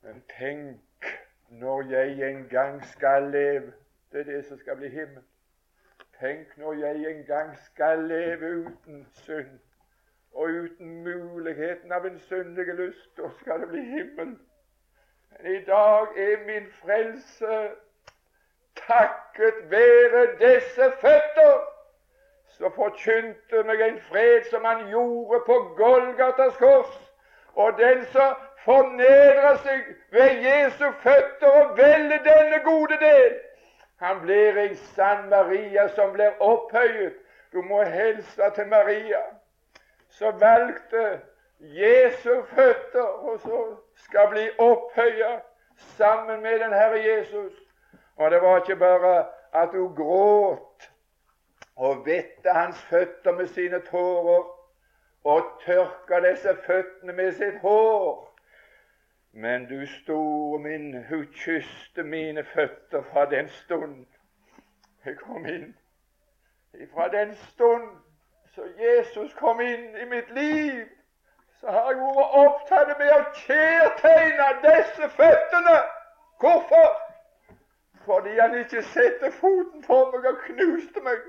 Men 0.04 0.20
tenk 0.36 0.84
når 1.60 1.82
jeg 1.90 2.30
en 2.30 2.48
gang 2.48 2.84
skal 2.84 3.22
leve. 3.22 3.72
Det 4.12 4.20
er 4.20 4.24
det 4.24 4.44
som 4.44 4.58
skal 4.58 4.76
bli 4.76 4.88
himmel. 4.88 5.22
Tenk 6.20 6.56
når 6.56 6.72
jeg 6.72 7.10
en 7.10 7.24
gang 7.24 7.58
skal 7.58 7.98
leve 7.98 8.56
uten 8.58 9.06
synd 9.12 9.58
og 10.32 10.48
uten 10.48 11.02
muligheten 11.04 11.92
av 11.92 12.06
en 12.06 12.18
syndig 12.18 12.66
lyst, 12.74 13.16
da 13.16 13.30
skal 13.40 13.60
det 13.60 13.68
bli 13.68 13.82
himmel. 13.82 14.38
Men 15.30 15.54
i 15.54 15.64
dag 15.64 16.06
er 16.16 16.46
min 16.46 16.66
frelse 16.82 17.70
takket 18.76 19.70
være 19.70 20.26
disse 20.40 20.92
føtter, 21.00 21.54
så 22.48 22.70
forkynte 22.74 23.62
meg 23.66 23.80
en 23.80 24.00
fred 24.10 24.44
som 24.50 24.64
han 24.64 24.88
gjorde 24.90 25.42
på 25.46 25.58
Golgatas 25.76 26.56
kors. 26.56 26.94
Og 27.54 27.72
den 27.78 28.04
som 28.12 28.47
fornedrer 28.64 29.56
seg 29.64 29.90
ved 30.10 30.44
Jesu 30.44 30.86
føtter 31.02 31.48
og 31.48 31.76
velge 31.78 32.20
denne 32.24 32.62
gode 32.64 32.98
del, 33.00 33.36
han 33.98 34.20
blir 34.22 34.58
en 34.62 34.76
sann 34.94 35.28
Maria 35.28 35.88
som 35.88 36.12
blir 36.12 36.38
opphøyet. 36.40 37.16
Du 37.52 37.62
må 37.62 37.82
hilse 37.82 38.50
til 38.54 38.66
Maria 38.68 39.22
så 40.18 40.30
valgte 40.30 41.20
Jesu 41.60 42.42
føtter, 42.42 43.02
og 43.02 43.40
så 43.40 43.76
skal 43.94 44.28
bli 44.30 44.50
opphøyet 44.58 45.40
sammen 45.76 46.42
med 46.42 46.58
den 46.60 46.72
Herre 46.72 46.98
Jesus. 46.98 47.52
Og 48.16 48.30
det 48.30 48.42
var 48.42 48.56
ikke 48.56 48.76
bare 48.76 49.26
at 49.54 49.68
hun 49.68 49.96
gråt 49.96 50.90
og 51.76 52.06
vette 52.06 52.50
hans 52.50 52.82
føtter 52.82 53.32
med 53.32 53.46
sine 53.46 53.80
tårer 53.90 54.44
og 55.24 55.44
tørka 55.66 56.20
disse 56.30 56.56
føttene 56.66 57.12
med 57.12 57.32
sitt 57.32 57.60
hår. 57.62 58.27
Men 59.32 59.66
du 59.66 59.86
store 59.86 60.58
min, 60.58 61.04
hun 61.04 61.26
kysste 61.32 62.02
mine 62.02 62.44
føtter 62.44 63.02
fra 63.12 63.30
den 63.30 63.48
stund 63.48 64.06
jeg 65.04 65.16
kom 65.16 65.46
inn. 65.46 65.76
Fra 66.94 67.08
den 67.08 67.34
stund 67.34 67.88
så 68.54 68.62
Jesus 68.78 69.34
kom 69.34 69.60
inn 69.60 69.96
i 69.96 70.04
mitt 70.04 70.30
liv, 70.34 70.86
så 71.60 71.70
har 71.70 71.90
jeg 71.90 72.00
vært 72.00 72.34
opptatt 72.40 72.90
med 72.98 73.12
å 73.14 73.20
kjærtegne 73.44 74.48
disse 74.64 75.10
føttene. 75.14 75.76
Hvorfor? 76.42 76.88
Fordi 78.04 78.34
han 78.38 78.56
ikke 78.58 78.82
satte 78.82 79.30
foten 79.40 79.82
på 79.86 79.98
meg 80.12 80.26
og 80.32 80.40
knuste 80.46 81.02
meg. 81.06 81.22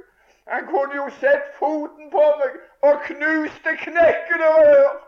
Han 0.49 0.67
kunne 0.67 0.95
jo 0.95 1.07
sett 1.19 1.53
foten 1.59 2.09
på 2.13 2.25
meg 2.41 2.57
og 2.89 3.01
knuste 3.09 3.75
knekkede 3.85 4.51
rør. 4.57 4.99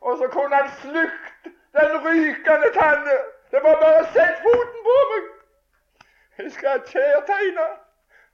Og 0.00 0.18
så 0.18 0.28
kunne 0.28 0.56
han 0.56 0.70
slukt 0.82 1.25
den 1.80 1.96
rykende 2.06 2.70
tanne. 2.80 3.16
Det 3.50 3.62
var 3.64 3.80
bare 3.82 4.04
å 4.04 4.06
sette 4.14 4.38
foten 4.44 4.86
på 4.88 4.96
meg. 5.10 5.28
Jeg 6.38 6.52
skal 6.52 6.82
kjærtegne. 6.92 7.68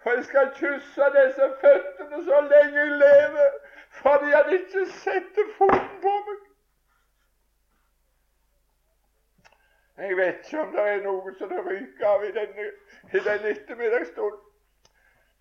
Og 0.05 0.15
jeg 0.17 0.25
skal 0.25 0.49
kysse 0.55 1.11
disse 1.17 1.49
føttene 1.61 2.25
så 2.29 2.41
lenge 2.53 2.79
jeg 2.79 2.97
lever, 3.03 3.51
fordi 3.99 4.33
han 4.33 4.49
ikke 4.57 4.87
setter 5.03 5.53
foten 5.59 5.93
på 6.03 6.15
meg. 6.29 6.41
Jeg 9.99 10.17
vet 10.17 10.41
ikke 10.45 10.63
om 10.63 10.73
det 10.73 10.87
er 10.89 11.03
noe 11.05 11.35
som 11.39 11.53
det 11.53 11.61
ryker 11.67 12.07
av 12.09 12.25
i 12.25 12.33
denne, 12.35 12.67
i 13.13 13.21
denne 13.29 13.53
ettermiddagsstunden. 13.55 14.41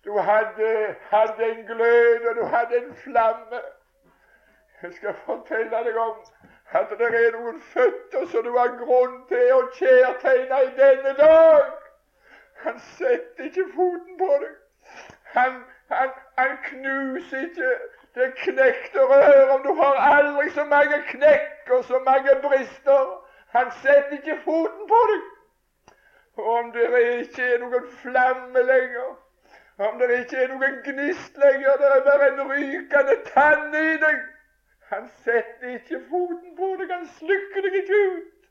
Du 0.04 0.18
hadde, 0.18 0.68
hadde 1.10 1.48
en 1.50 1.66
glød, 1.66 2.26
og 2.28 2.36
du 2.36 2.44
hadde 2.54 2.76
en 2.76 2.94
flamme. 2.94 3.60
Jeg 4.82 4.92
skal 4.92 5.14
fortelle 5.26 5.84
deg 5.84 5.96
om 5.96 6.16
at 6.74 6.92
det 6.98 7.08
er 7.14 7.34
noen 7.36 7.60
føtter 7.72 8.26
som 8.32 8.44
du 8.44 8.52
har 8.56 8.76
grunn 8.80 9.16
til 9.28 9.54
å 9.56 9.62
kjærtegne 9.76 10.60
i 10.66 10.70
denne 10.78 11.12
dag. 11.18 11.72
Han 12.64 12.78
setter 12.96 13.48
ikke 13.48 13.66
foten 13.74 14.16
på 14.18 14.30
deg. 14.44 14.54
Han, 15.34 15.58
han, 15.92 16.14
han 16.38 16.56
knuser 16.68 17.44
ikke 17.48 17.74
det 18.14 18.30
knekte 18.40 19.04
rør 19.10 19.54
om 19.56 19.62
du 19.66 19.72
har 19.82 20.00
aldri 20.16 20.50
så 20.56 20.64
mange 20.64 21.02
knekk 21.10 21.70
og 21.76 21.84
så 21.84 22.00
mange 22.08 22.36
brister. 22.46 23.12
Han 23.56 23.72
setter 23.82 24.16
ikke 24.18 24.40
foten 24.44 24.88
på 24.88 25.04
deg. 25.12 25.30
Og 26.40 26.52
om 26.58 26.72
det 26.72 26.88
ikke 27.20 27.44
er 27.54 27.58
noen 27.60 27.88
flamme 28.00 28.62
lenger, 28.64 29.16
om 29.78 29.98
det 30.00 30.08
ikke 30.22 30.38
er 30.44 30.52
noen 30.54 30.78
gnist 30.86 31.36
lenger, 31.36 31.76
det 31.80 31.90
er 31.96 32.04
bare 32.06 32.28
en 32.32 32.46
rykende 32.48 33.16
tann 33.34 33.74
i 33.76 33.98
deg 34.00 34.22
Han 34.92 35.08
setter 35.24 35.68
ikke 35.68 36.00
foten 36.08 36.56
på 36.56 36.66
deg, 36.80 36.90
han 36.92 37.06
slukker 37.18 37.64
deg 37.64 37.76
ikke 37.80 38.00
ut. 38.14 38.48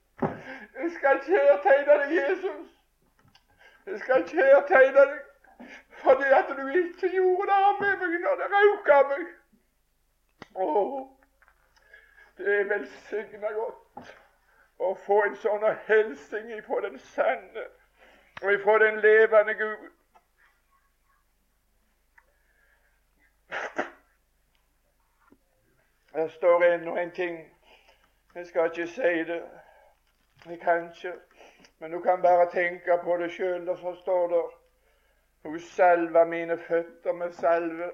Jeg 0.77 0.91
skal 0.97 1.19
kjærtegne 1.25 1.97
deg, 1.99 2.15
Jesus. 2.15 2.71
Jeg 3.85 3.99
skal 3.99 4.25
kjærtegne 4.31 5.05
deg 5.11 5.19
fordi 6.01 6.23
at 6.33 6.49
du 6.57 6.67
ikke 6.67 7.09
gjorde 7.13 7.51
det 7.51 7.75
med 7.81 7.97
meg 8.01 8.21
når 8.23 8.35
det 8.41 8.93
av 8.95 9.11
meg. 9.11 9.27
Å, 10.55 10.67
det 12.37 12.55
er 12.55 12.69
velsigna 12.73 13.53
godt 13.53 14.11
å 14.81 14.95
få 15.05 15.21
en 15.27 15.37
sånn 15.45 15.67
hilsen 15.87 16.49
ifra 16.57 16.81
den 16.87 16.97
sanne 17.13 17.69
og 18.41 18.53
ifra 18.55 18.79
den 18.81 18.97
levende 19.05 19.53
Gud. 19.61 19.89
Det 26.13 26.31
står 26.31 26.63
ennå 26.63 26.95
en 26.95 27.11
ting. 27.11 27.37
Jeg 28.35 28.45
skal 28.45 28.65
ikke 28.65 28.87
si 28.87 29.23
det. 29.23 29.43
Jeg 30.45 30.59
kan 30.59 30.91
ikke. 30.91 31.13
Men 31.79 31.91
du 31.91 31.99
kan 31.99 32.21
bare 32.21 32.51
tenke 32.51 32.99
på 33.03 33.17
det 33.17 33.31
sjøl. 33.31 33.69
Og 33.69 33.77
så 33.77 33.95
står 34.01 34.27
det 34.27 34.43
Hun 35.43 35.59
salva 35.59 36.23
mine 36.23 36.57
føtter 36.57 37.13
med 37.13 37.31
salve. 37.31 37.91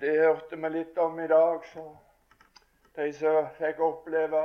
Det 0.00 0.20
hørte 0.20 0.56
vi 0.56 0.68
litt 0.68 0.98
om 0.98 1.20
i 1.20 1.26
dag, 1.26 1.64
så 1.72 1.96
de 2.96 3.12
som 3.12 3.48
fikk 3.58 3.80
oppleve 3.80 4.42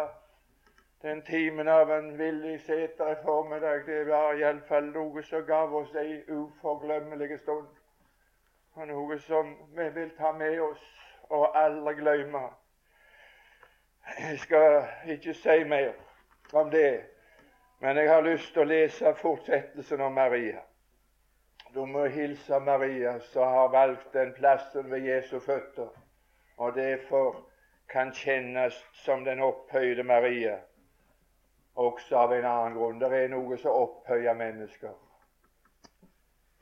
den 1.01 1.21
timen 1.21 1.67
av 1.67 1.91
en 1.91 2.17
villig 2.17 2.61
seter 2.61 3.11
i 3.11 3.19
formiddag, 3.23 3.85
det 3.85 4.07
var 4.07 4.33
iallfall 4.39 4.89
noe 4.95 5.23
som 5.23 5.45
gav 5.45 5.75
oss 5.75 5.93
ei 5.95 6.23
uforglemmelig 6.27 7.39
stund. 7.39 7.67
Og 8.75 8.87
noe 8.87 9.19
som 9.19 9.55
vi 9.75 9.89
vil 9.95 10.11
ta 10.17 10.31
med 10.31 10.59
oss 10.61 10.83
og 11.29 11.57
aldri 11.57 11.93
glemme. 11.99 12.43
Jeg 14.19 14.39
skal 14.39 14.81
ikke 15.07 15.33
si 15.33 15.63
mer 15.63 15.93
om 16.53 16.71
det. 16.71 17.01
Men 17.81 17.97
jeg 17.97 18.09
har 18.09 18.21
lyst 18.21 18.53
til 18.53 18.63
å 18.63 18.69
lese 18.69 19.13
fortsettelsen 19.17 20.01
om 20.01 20.13
Maria. 20.13 20.61
Du 21.73 21.85
må 21.85 22.05
hilse 22.05 22.59
Maria, 22.59 23.19
som 23.19 23.47
har 23.47 23.69
valgt 23.73 24.13
den 24.13 24.33
plassen 24.33 24.91
ved 24.91 25.07
Jesu 25.07 25.39
føtter, 25.39 25.87
og 26.57 26.75
derfor 26.75 27.39
kan 27.89 28.11
kjennes 28.13 28.75
som 28.93 29.23
den 29.25 29.39
opphøyde 29.39 30.03
Maria, 30.03 30.57
også 31.75 32.17
av 32.17 32.33
en 32.35 32.45
annen 32.45 32.75
grunn. 32.75 32.99
Det 32.99 33.11
er 33.15 33.31
noe 33.31 33.57
som 33.57 33.71
opphøyer 33.85 34.35
mennesker. 34.35 34.93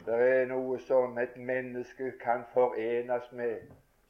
Det 0.10 0.41
er 0.41 0.47
noe 0.49 0.80
som 0.82 1.18
et 1.22 1.36
menneske 1.38 2.07
kan 2.18 2.41
forenes 2.53 3.26
med, 3.32 3.60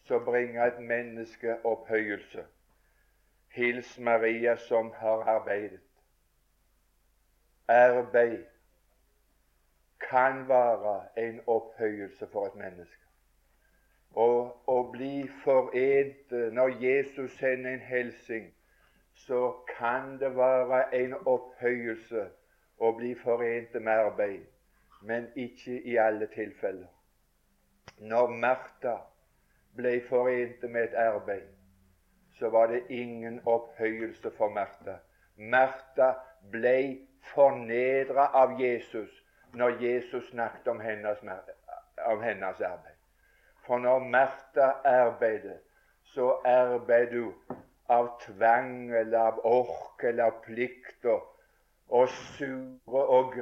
som 0.08 0.22
bringer 0.26 0.66
et 0.66 0.78
menneske 0.80 1.56
opphøyelse. 1.68 2.44
Hils 3.52 3.98
Maria 4.00 4.56
som 4.56 4.94
har 4.96 5.26
arbeidet. 5.28 5.82
Arbeid 7.68 8.46
kan 10.10 10.48
være 10.48 11.02
en 11.18 11.42
opphøyelse 11.48 12.28
for 12.32 12.48
et 12.48 12.56
menneske. 12.56 13.04
Og 14.16 14.70
å 14.72 14.78
bli 14.92 15.28
forent 15.44 16.32
Når 16.32 16.70
Jesus 16.84 17.32
sender 17.32 17.74
en 17.74 17.84
hilsen, 17.90 18.48
så 19.16 19.52
kan 19.78 20.16
det 20.20 20.32
være 20.38 20.96
en 20.96 21.14
opphøyelse 21.26 22.24
å 22.80 22.94
bli 22.96 23.12
forent 23.16 23.76
med 23.82 23.94
arbeid, 23.94 24.48
men 25.02 25.28
ikke 25.36 25.82
i 25.82 25.96
alle 25.98 26.28
tilfeller. 26.28 26.88
Når 27.98 28.28
Martha 28.28 28.96
ble 29.76 30.02
forent 30.10 30.64
med 30.72 30.84
et 30.84 30.96
arbeid, 30.96 31.48
så 32.40 32.50
var 32.50 32.68
det 32.68 32.84
ingen 32.90 33.42
opphøyelse 33.46 34.32
for 34.38 34.50
Martha. 34.50 34.96
Martha 35.36 36.14
ble 36.52 37.00
fornedra 37.34 38.30
av 38.34 38.60
Jesus 38.62 39.10
når 39.54 39.82
Jesus 39.84 40.30
snakket 40.30 40.68
om 40.68 40.80
hennes, 40.80 41.24
om 42.06 42.22
hennes 42.24 42.62
arbeid. 42.62 42.96
For 43.66 43.78
når 43.78 44.00
Martha 44.00 44.72
arbeider, 44.84 45.58
så 46.04 46.32
arbeider 46.46 47.12
du 47.12 47.34
av 47.90 48.08
tvang 48.22 48.92
eller 48.94 49.20
av 49.20 49.42
ork 49.46 50.04
eller 50.04 50.24
av 50.30 50.40
plikter 50.46 51.22
og 51.90 52.10
sure 52.10 53.04
og 53.06 53.34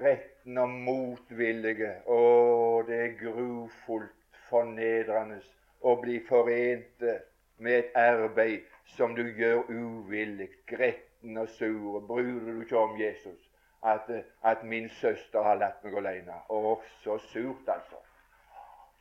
gretne 0.48 0.62
og 0.62 0.70
motvillige. 0.70 1.91
Å, 2.08 2.84
det 2.88 2.98
er 2.98 3.18
grufullt 3.20 4.12
fornedrende 4.50 5.41
å 5.82 5.95
bli 6.00 6.20
forente 6.28 7.20
med 7.60 7.74
et 7.74 7.95
arbeid 7.95 8.64
som 8.95 9.16
du 9.16 9.24
gjør 9.24 9.68
uvillig, 9.70 10.50
gretten 10.66 11.38
og 11.38 11.50
sur. 11.50 12.00
Bryr 12.08 12.39
du 12.45 12.62
ikke 12.62 12.78
om 12.78 13.00
Jesus? 13.00 13.43
at, 13.84 14.10
at 14.43 14.64
min 14.64 14.89
søster 14.89 15.43
har 15.43 15.56
latt 15.56 15.84
meg 15.84 15.93
alene. 15.95 16.34
Å, 16.50 16.82
så 17.04 17.18
surt, 17.30 17.68
altså. 17.70 18.00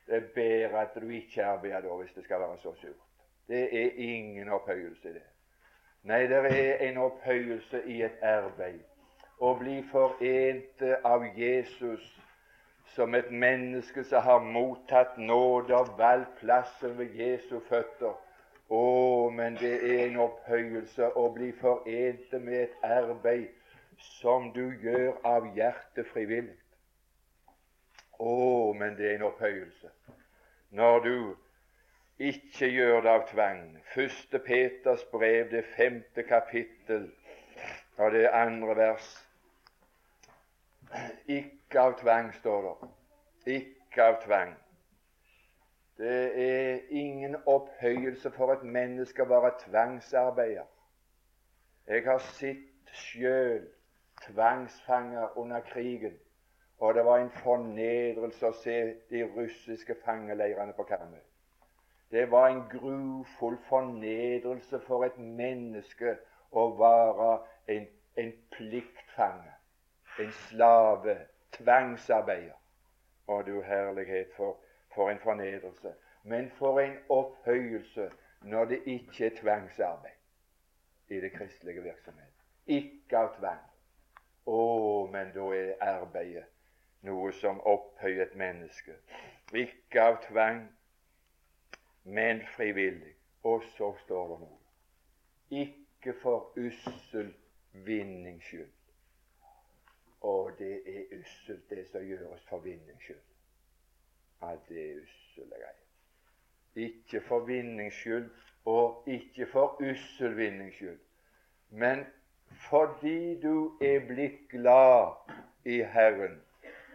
Det 0.06 0.16
er 0.16 0.26
bedre 0.34 0.82
at 0.82 0.94
du 0.94 1.08
ikke 1.08 1.46
arbeider 1.46 1.80
da, 1.80 1.94
hvis 1.96 2.12
det 2.14 2.24
skal 2.24 2.40
være 2.40 2.58
så 2.62 2.74
surt. 2.76 3.00
Det 3.48 3.62
er 3.72 3.96
ingen 3.96 4.48
opphøyelse 4.52 5.08
i 5.08 5.14
det. 5.14 5.24
Nei, 6.06 6.26
det 6.28 6.42
er 6.44 6.84
en 6.90 6.98
opphøyelse 6.98 7.82
i 7.86 8.02
et 8.02 8.22
arbeid. 8.22 8.84
Å 9.38 9.54
bli 9.58 9.82
forent 9.90 10.82
av 11.04 11.24
Jesus 11.36 12.04
som 12.94 13.14
et 13.14 13.28
menneske 13.30 14.04
som 14.04 14.22
har 14.24 14.44
mottatt 14.44 15.18
nåde 15.20 15.76
og 15.76 15.90
valgt 15.98 16.38
plassen 16.40 16.94
ved 16.98 17.18
Jesu 17.20 17.58
føtter. 17.68 18.14
Å, 18.68 19.30
men 19.30 19.58
det 19.60 19.74
er 19.76 20.06
en 20.06 20.16
opphøyelse 20.24 21.10
å 21.20 21.26
bli 21.34 21.50
forent 21.60 22.32
med 22.32 22.62
et 22.62 22.78
arbeid 22.82 23.52
som 24.20 24.48
du 24.56 24.64
gjør 24.82 25.20
av 25.28 25.52
hjertet 25.56 26.08
frivillig. 26.14 26.56
Å, 28.18 28.72
men 28.72 28.96
det 28.96 29.10
er 29.10 29.18
en 29.18 29.28
opphøyelse 29.28 29.92
når 30.76 31.00
du 31.04 31.36
ikke 32.18 32.66
gjør 32.72 33.04
det 33.04 33.12
av 33.12 33.28
tvang. 33.28 33.62
Første 33.92 34.40
Peters 34.40 35.04
brev, 35.12 35.50
det 35.52 35.64
femte 35.76 36.24
kapittel 36.24 37.10
og 37.96 38.12
det 38.12 38.26
andre 38.32 38.76
vers. 38.76 39.25
Ikke 41.26 41.80
av 41.80 41.98
tvang, 42.00 42.34
står 42.34 42.62
det. 42.66 42.88
Ikke 43.56 44.02
av 44.02 44.20
tvang. 44.24 44.54
Det 45.98 46.16
er 46.48 46.80
ingen 46.90 47.36
opphøyelse 47.46 48.30
for 48.30 48.52
et 48.52 48.62
menneske 48.62 49.24
å 49.24 49.30
være 49.30 49.54
tvangsarbeider. 49.64 50.68
Jeg 51.86 52.04
har 52.04 52.20
sett 52.36 52.92
sjøl 52.92 53.64
tvangsfanger 54.26 55.38
under 55.38 55.64
krigen, 55.70 56.18
og 56.78 56.94
det 56.94 57.04
var 57.04 57.22
en 57.22 57.32
fornedrelse 57.40 58.50
å 58.50 58.58
se 58.60 58.76
de 59.10 59.24
russiske 59.36 59.96
fangeleirene 60.04 60.76
på 60.76 60.84
Karmøy. 60.84 61.22
Det 62.10 62.30
var 62.30 62.48
en 62.48 62.62
grufull 62.70 63.56
fornedrelse 63.68 64.80
for 64.86 65.06
et 65.06 65.18
menneske 65.18 66.18
å 66.52 66.68
være 66.78 67.30
en, 67.72 67.86
en 68.20 68.32
pliktfange, 68.54 69.55
en 70.18 70.32
slave, 70.32 71.18
tvangsarbeider. 71.58 72.56
Å, 73.26 73.40
du 73.42 73.60
herlighet, 73.62 74.32
for, 74.36 74.60
for 74.94 75.10
en 75.10 75.20
fornedrelse. 75.22 75.92
Men 76.24 76.50
for 76.58 76.80
en 76.80 76.98
opphøyelse 77.12 78.10
når 78.46 78.64
det 78.72 78.80
ikke 78.86 79.26
er 79.26 79.38
tvangsarbeid 79.40 81.14
i 81.14 81.20
det 81.20 81.32
kristelige 81.32 81.82
virksomhet. 81.82 82.32
Ikke 82.66 83.18
av 83.18 83.32
tvang. 83.38 83.64
Å, 84.46 84.60
men 85.10 85.32
da 85.34 85.46
er 85.54 85.72
arbeidet 85.82 86.46
noe 87.06 87.32
som 87.38 87.60
opphøyer 87.66 88.26
et 88.26 88.34
menneske. 88.38 88.96
Ikke 89.54 90.02
av 90.02 90.18
tvang, 90.26 90.64
men 92.04 92.42
frivillig. 92.56 93.14
Og 93.46 93.62
så 93.76 93.92
står 94.04 94.32
det 94.32 94.38
noe. 94.42 94.56
Ikke 95.62 96.14
for 96.22 96.50
ussel 96.58 97.30
vinnings 97.86 98.46
skyld. 98.50 98.75
Og 100.26 100.50
det 100.58 100.82
er 100.90 101.18
usselt, 101.18 101.70
det 101.70 101.84
som 101.86 102.02
gjøres 102.02 102.42
for 102.48 102.58
vinnings 102.58 103.04
skyld. 103.04 103.20
Alt 104.42 104.70
er 104.70 104.96
usselt, 105.02 105.52
greier. 105.52 105.76
Ikke 106.88 107.20
for 107.28 107.46
vinnings 107.46 107.94
skyld, 107.94 108.26
og 108.64 109.04
ikke 109.06 109.46
for 109.46 109.78
ussel 109.90 110.36
vinnings 110.36 110.74
skyld. 110.74 110.98
Men 111.70 112.06
fordi 112.68 113.40
du 113.40 113.78
er 113.80 114.02
blitt 114.08 114.50
glad 114.50 115.14
i 115.64 115.82
Herren, 115.82 116.42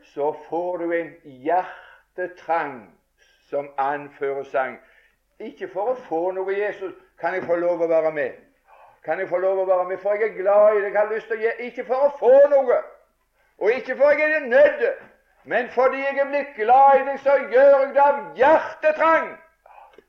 så 0.03 0.33
får 0.49 0.77
du 0.77 0.91
en 0.91 1.15
hjertetrang 1.23 2.99
som 3.49 3.71
anfører 3.77 4.43
sang. 4.43 4.77
Ikke 5.39 5.71
for 5.71 5.93
å 5.93 5.99
få 6.07 6.31
noe 6.35 6.59
Jesus. 6.59 6.93
Kan 7.19 7.39
jeg 7.39 7.47
få 7.47 7.55
lov 7.55 7.81
å 7.81 7.87
være 7.87 8.11
med? 8.11 8.39
Kan 9.05 9.19
jeg 9.19 9.29
få 9.29 9.39
lov 9.41 9.63
å 9.63 9.65
være 9.65 9.87
med, 9.89 9.99
for 10.03 10.13
jeg 10.13 10.33
er 10.33 10.41
glad 10.41 10.75
i 10.75 10.81
det. 10.81 10.91
Jeg 10.91 10.99
har 10.99 11.13
lyst 11.13 11.31
til 11.31 11.39
å 11.39 11.45
gi 11.45 11.69
Ikke 11.69 11.85
for 11.87 12.09
å 12.09 12.17
få 12.19 12.33
noe, 12.51 12.81
og 13.61 13.71
ikke 13.71 13.97
for 13.97 14.09
jeg 14.09 14.31
er 14.31 14.39
nødt, 14.39 14.93
men 15.43 15.69
fordi 15.69 15.97
jeg 15.97 16.17
er 16.17 16.29
blitt 16.29 16.55
glad 16.55 16.99
i 16.99 17.05
deg, 17.05 17.19
så 17.19 17.35
gjør 17.51 17.77
jeg 17.79 17.93
det 17.95 18.01
av 18.05 18.19
hjertetrang. 18.37 19.27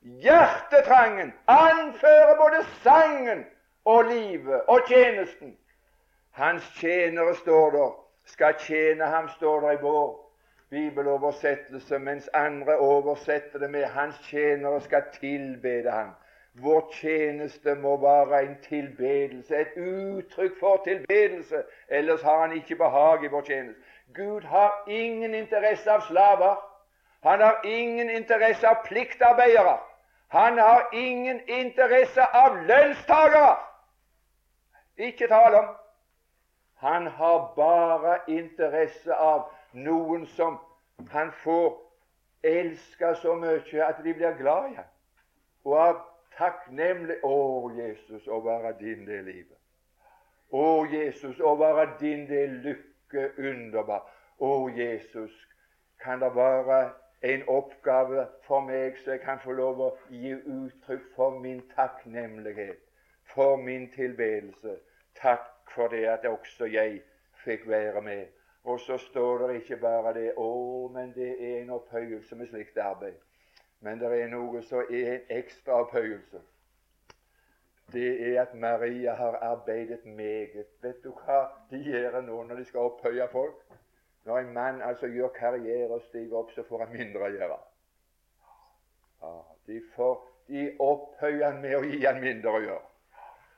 Hjertetrangen 0.03 1.33
anfører 1.47 2.37
både 2.41 2.63
sangen 2.83 3.45
og 3.85 4.05
livet 4.05 4.63
og 4.69 4.89
tjenesten. 4.89 5.57
Hans 6.31 6.65
tjenere, 6.81 7.35
står 7.37 7.71
der, 7.71 7.93
skal 8.27 8.55
tjene 8.59 9.05
ham, 9.05 9.29
står 9.37 9.61
der 9.61 9.77
i 9.77 9.83
vår 9.83 10.11
bibeloversettelse, 10.71 11.99
mens 11.99 12.29
andre 12.35 12.79
oversetter 12.79 13.59
det 13.59 13.71
med 13.71 13.85
'Hans 13.85 14.19
tjenere 14.19 14.81
skal 14.81 15.03
tilbede 15.21 15.91
ham'. 15.91 16.17
Vår 16.55 16.91
tjeneste 16.93 17.75
må 17.75 17.97
være 17.97 18.43
en 18.43 18.57
tilbedelse, 18.63 19.57
et 19.57 19.77
uttrykk 19.77 20.59
for 20.61 20.83
tilbedelse. 20.85 21.63
Ellers 21.89 22.23
har 22.23 22.41
han 22.41 22.57
ikke 22.57 22.77
behag 22.77 23.25
i 23.25 23.31
vår 23.33 23.43
tjeneste. 23.43 23.81
Gud 24.15 24.43
har 24.43 24.85
ingen 24.89 25.35
interesse 25.35 25.91
av 25.91 26.01
slaver. 26.01 26.57
Han 27.23 27.41
har 27.41 27.61
ingen 27.65 28.11
interesse 28.11 28.69
av 28.69 28.85
pliktarbeidere. 28.85 29.79
Han 30.29 30.59
har 30.59 30.89
ingen 30.93 31.41
interesse 31.49 32.23
av 32.35 32.57
lønnstagere. 32.57 33.57
Ikke 34.97 35.29
tale 35.29 35.59
om. 35.59 35.69
Han 36.77 37.07
har 37.07 37.53
bare 37.57 38.19
interesse 38.29 39.15
av 39.15 39.49
noen 39.73 40.27
som 40.27 40.59
han 41.11 41.33
får 41.33 41.77
elske 42.43 43.15
så 43.23 43.35
mye 43.35 43.85
at 43.87 44.01
de 44.05 44.15
blir 44.15 44.37
glad 44.39 44.73
i 44.73 44.75
ham. 44.75 44.89
Og 45.65 45.79
av 45.79 46.01
takknemlig 46.39 47.19
Å, 47.25 47.37
Jesus, 47.77 48.27
å 48.29 48.41
være 48.45 48.75
din 48.81 49.07
del 49.07 49.25
livet. 49.29 49.59
Å, 50.53 50.87
Jesus, 50.93 51.41
å 51.41 51.55
være 51.57 51.87
din 52.01 52.27
del 52.29 52.59
lykke 52.67 53.31
underbar. 53.39 54.05
Å, 54.39 54.53
Jesus, 54.77 55.33
kan 56.03 56.21
det 56.21 56.33
være 56.35 56.81
en 57.23 57.45
oppgave 57.49 58.27
for 58.47 58.61
meg 58.67 58.99
så 58.99 59.15
jeg 59.15 59.23
kan 59.23 59.39
få 59.45 59.55
lov 59.55 59.81
å 59.81 59.91
gi 60.11 60.35
uttrykk 60.35 61.05
for 61.17 61.39
min 61.41 61.63
takknemlighet, 61.77 62.81
for 63.35 63.57
min 63.57 63.87
tilbedelse. 63.95 64.77
Takk 65.21 65.71
for 65.75 65.93
det 65.95 66.05
at 66.11 66.27
også 66.27 66.67
jeg 66.67 67.03
fikk 67.45 67.69
være 67.71 68.03
med. 68.03 68.27
Og 68.65 68.81
så 68.81 68.99
står 68.99 69.47
det 69.47 69.61
ikke 69.63 69.77
bare 69.83 70.15
det 70.15 70.33
å, 70.39 70.89
men 70.95 71.15
det 71.15 71.31
er 71.39 71.61
en 71.63 71.71
opphøyelse 71.79 72.37
med 72.39 72.51
slikt 72.51 72.79
arbeid. 72.79 73.19
Men 73.83 74.01
det 74.01 74.11
er 74.15 74.29
noe 74.31 74.63
som 74.63 74.85
er 74.87 75.15
en 75.17 75.31
ekstra 75.39 75.81
opphøyelse. 75.83 76.41
Det 77.93 78.11
er 78.29 78.43
at 78.43 78.55
Maria 78.55 79.15
har 79.15 79.39
arbeidet 79.43 80.05
meget. 80.07 80.67
Vet 80.83 81.03
du 81.05 81.11
hva 81.11 81.41
de 81.71 81.83
gjør 81.83 82.21
nå 82.23 82.43
når 82.49 82.63
de 82.63 82.65
skal 82.65 82.89
opphøye 82.89 83.27
folk? 83.33 83.59
Når 84.25 84.39
en 84.39 84.53
mann 84.55 84.83
altså 84.83 85.07
gjør 85.07 85.29
karriere 85.35 85.91
og 85.91 86.03
stiger 86.07 86.37
opp, 86.39 86.53
så 86.55 86.63
får 86.69 86.85
han 86.85 86.95
mindre 86.97 87.27
å 87.27 87.33
gjøre. 87.35 87.59
Ja, 89.23 89.35
de, 89.67 89.81
får, 89.97 90.15
de 90.49 90.69
opphøyer 90.79 91.45
han 91.51 91.61
med 91.63 91.77
å 91.77 91.83
gi 91.83 92.05
han 92.07 92.23
mindre 92.23 92.55
å 92.55 92.63
gjøre. 92.63 92.85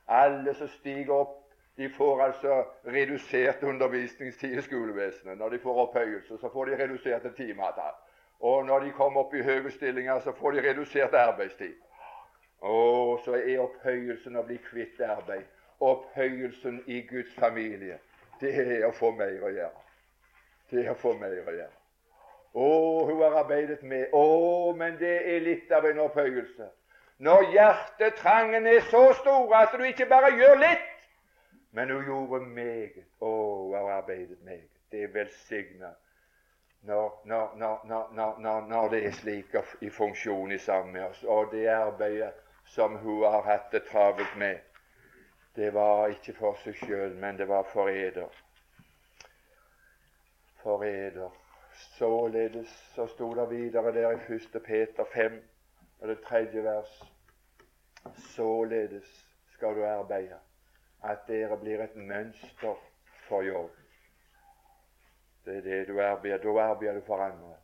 Alle 0.07 0.53
som 0.57 0.69
stiger 0.79 1.13
opp 1.13 1.41
de 1.77 1.89
får 1.93 2.23
altså 2.23 2.57
redusert 2.87 3.63
undervisningstid 3.63 4.57
i 4.57 4.65
skolevesenet. 4.65 5.37
Når 5.37 5.49
de 5.49 5.59
får 5.59 5.81
opphøyelse, 5.85 6.37
så 6.37 6.49
får 6.49 6.65
de 6.71 6.77
reduserte 6.83 7.33
timeantall. 7.37 7.95
Og 8.39 8.65
når 8.65 8.79
de 8.79 8.91
kommer 8.91 9.23
opp 9.23 9.33
i 9.33 9.43
høye 9.43 9.71
stillinger, 9.71 10.19
så 10.19 10.31
får 10.31 10.51
de 10.51 10.63
redusert 10.69 11.13
arbeidstid. 11.13 11.75
Og 12.61 13.19
så 13.25 13.37
er 13.37 13.61
opphøyelsen 13.63 14.35
å 14.35 14.43
bli 14.47 14.57
kvitt 14.69 14.99
arbeid. 15.01 15.45
Opphøyelsen 15.79 16.83
i 16.87 17.01
Guds 17.07 17.33
familie, 17.35 17.99
det 18.39 18.53
er 18.55 18.85
å 18.87 18.93
få 18.95 19.11
mer 19.15 19.43
å 19.43 19.51
gjøre. 19.51 19.83
Det 20.71 20.85
er 20.85 20.91
å 20.91 20.99
få 20.99 21.13
mer 21.19 21.35
å 21.45 21.55
gjøre. 21.55 21.73
Å, 22.55 22.67
hun 23.09 23.19
har 23.19 23.35
arbeidet 23.41 23.83
med 23.83 24.13
Å, 24.15 24.71
men 24.79 24.95
det 24.99 25.15
er 25.35 25.43
litt 25.43 25.71
av 25.75 25.85
en 25.89 25.99
opphøyelse. 26.05 26.69
Når 27.25 27.49
hjertetrangen 27.51 28.67
er 28.67 28.81
så 28.91 29.09
stor 29.19 29.51
at 29.55 29.75
du 29.75 29.83
ikke 29.87 30.07
bare 30.07 30.31
gjør 30.35 30.57
litt, 30.63 30.87
men 31.75 31.91
hun 31.91 32.07
gjorde 32.07 32.39
meget. 32.47 33.07
Å, 33.19 33.31
hun 33.67 33.75
har 33.75 33.91
arbeidet 33.99 34.39
meget. 34.47 34.71
Det 34.91 35.03
er 35.03 35.13
velsigna 35.13 35.91
når, 36.85 37.21
når, 37.25 37.51
når, 38.39 38.67
når, 38.67 38.89
det 38.89 39.05
er 39.05 39.11
slik 39.11 39.55
i 39.81 39.89
funksjon 39.89 40.51
i 40.51 40.57
sammen 40.57 40.93
med 40.93 41.03
oss. 41.03 41.23
Og 41.23 41.51
det 41.51 41.67
arbeidet 41.67 42.33
som 42.65 42.97
hun 42.97 43.23
har 43.23 43.41
hatt 43.41 43.71
det 43.71 43.83
travelt 43.91 44.37
med, 44.37 44.59
det 45.55 45.73
var 45.73 46.07
ikke 46.07 46.33
for 46.33 46.57
seg 46.63 46.75
sjøl, 46.75 47.15
men 47.15 47.37
det 47.37 47.47
var 47.47 47.63
for 47.71 47.89
eder. 47.89 48.29
For 50.63 50.83
eder. 50.83 51.29
Således 51.97 52.69
så 52.95 53.07
sto 53.07 53.33
det 53.35 53.49
videre 53.49 53.93
der 53.93 54.11
i 54.11 54.35
1. 54.35 54.61
Peter 54.65 55.05
5, 55.13 55.39
og 55.99 56.07
det 56.07 56.19
tredje 56.21 56.63
vers. 56.63 57.03
Således 58.35 59.25
skal 59.55 59.75
du 59.75 59.85
arbeide 59.85 60.39
at 61.03 61.27
dere 61.27 61.57
blir 61.57 61.81
et 61.83 61.95
mønster 61.95 62.77
for 63.27 63.41
jobb. 63.41 63.84
Det 65.45 65.57
er 65.57 65.61
det 65.61 65.87
du 65.87 66.01
arbeider. 66.01 66.37
Da 66.37 66.59
arbeider 66.59 66.93
du 66.93 67.01
for 67.05 67.17
andre. 67.17 67.55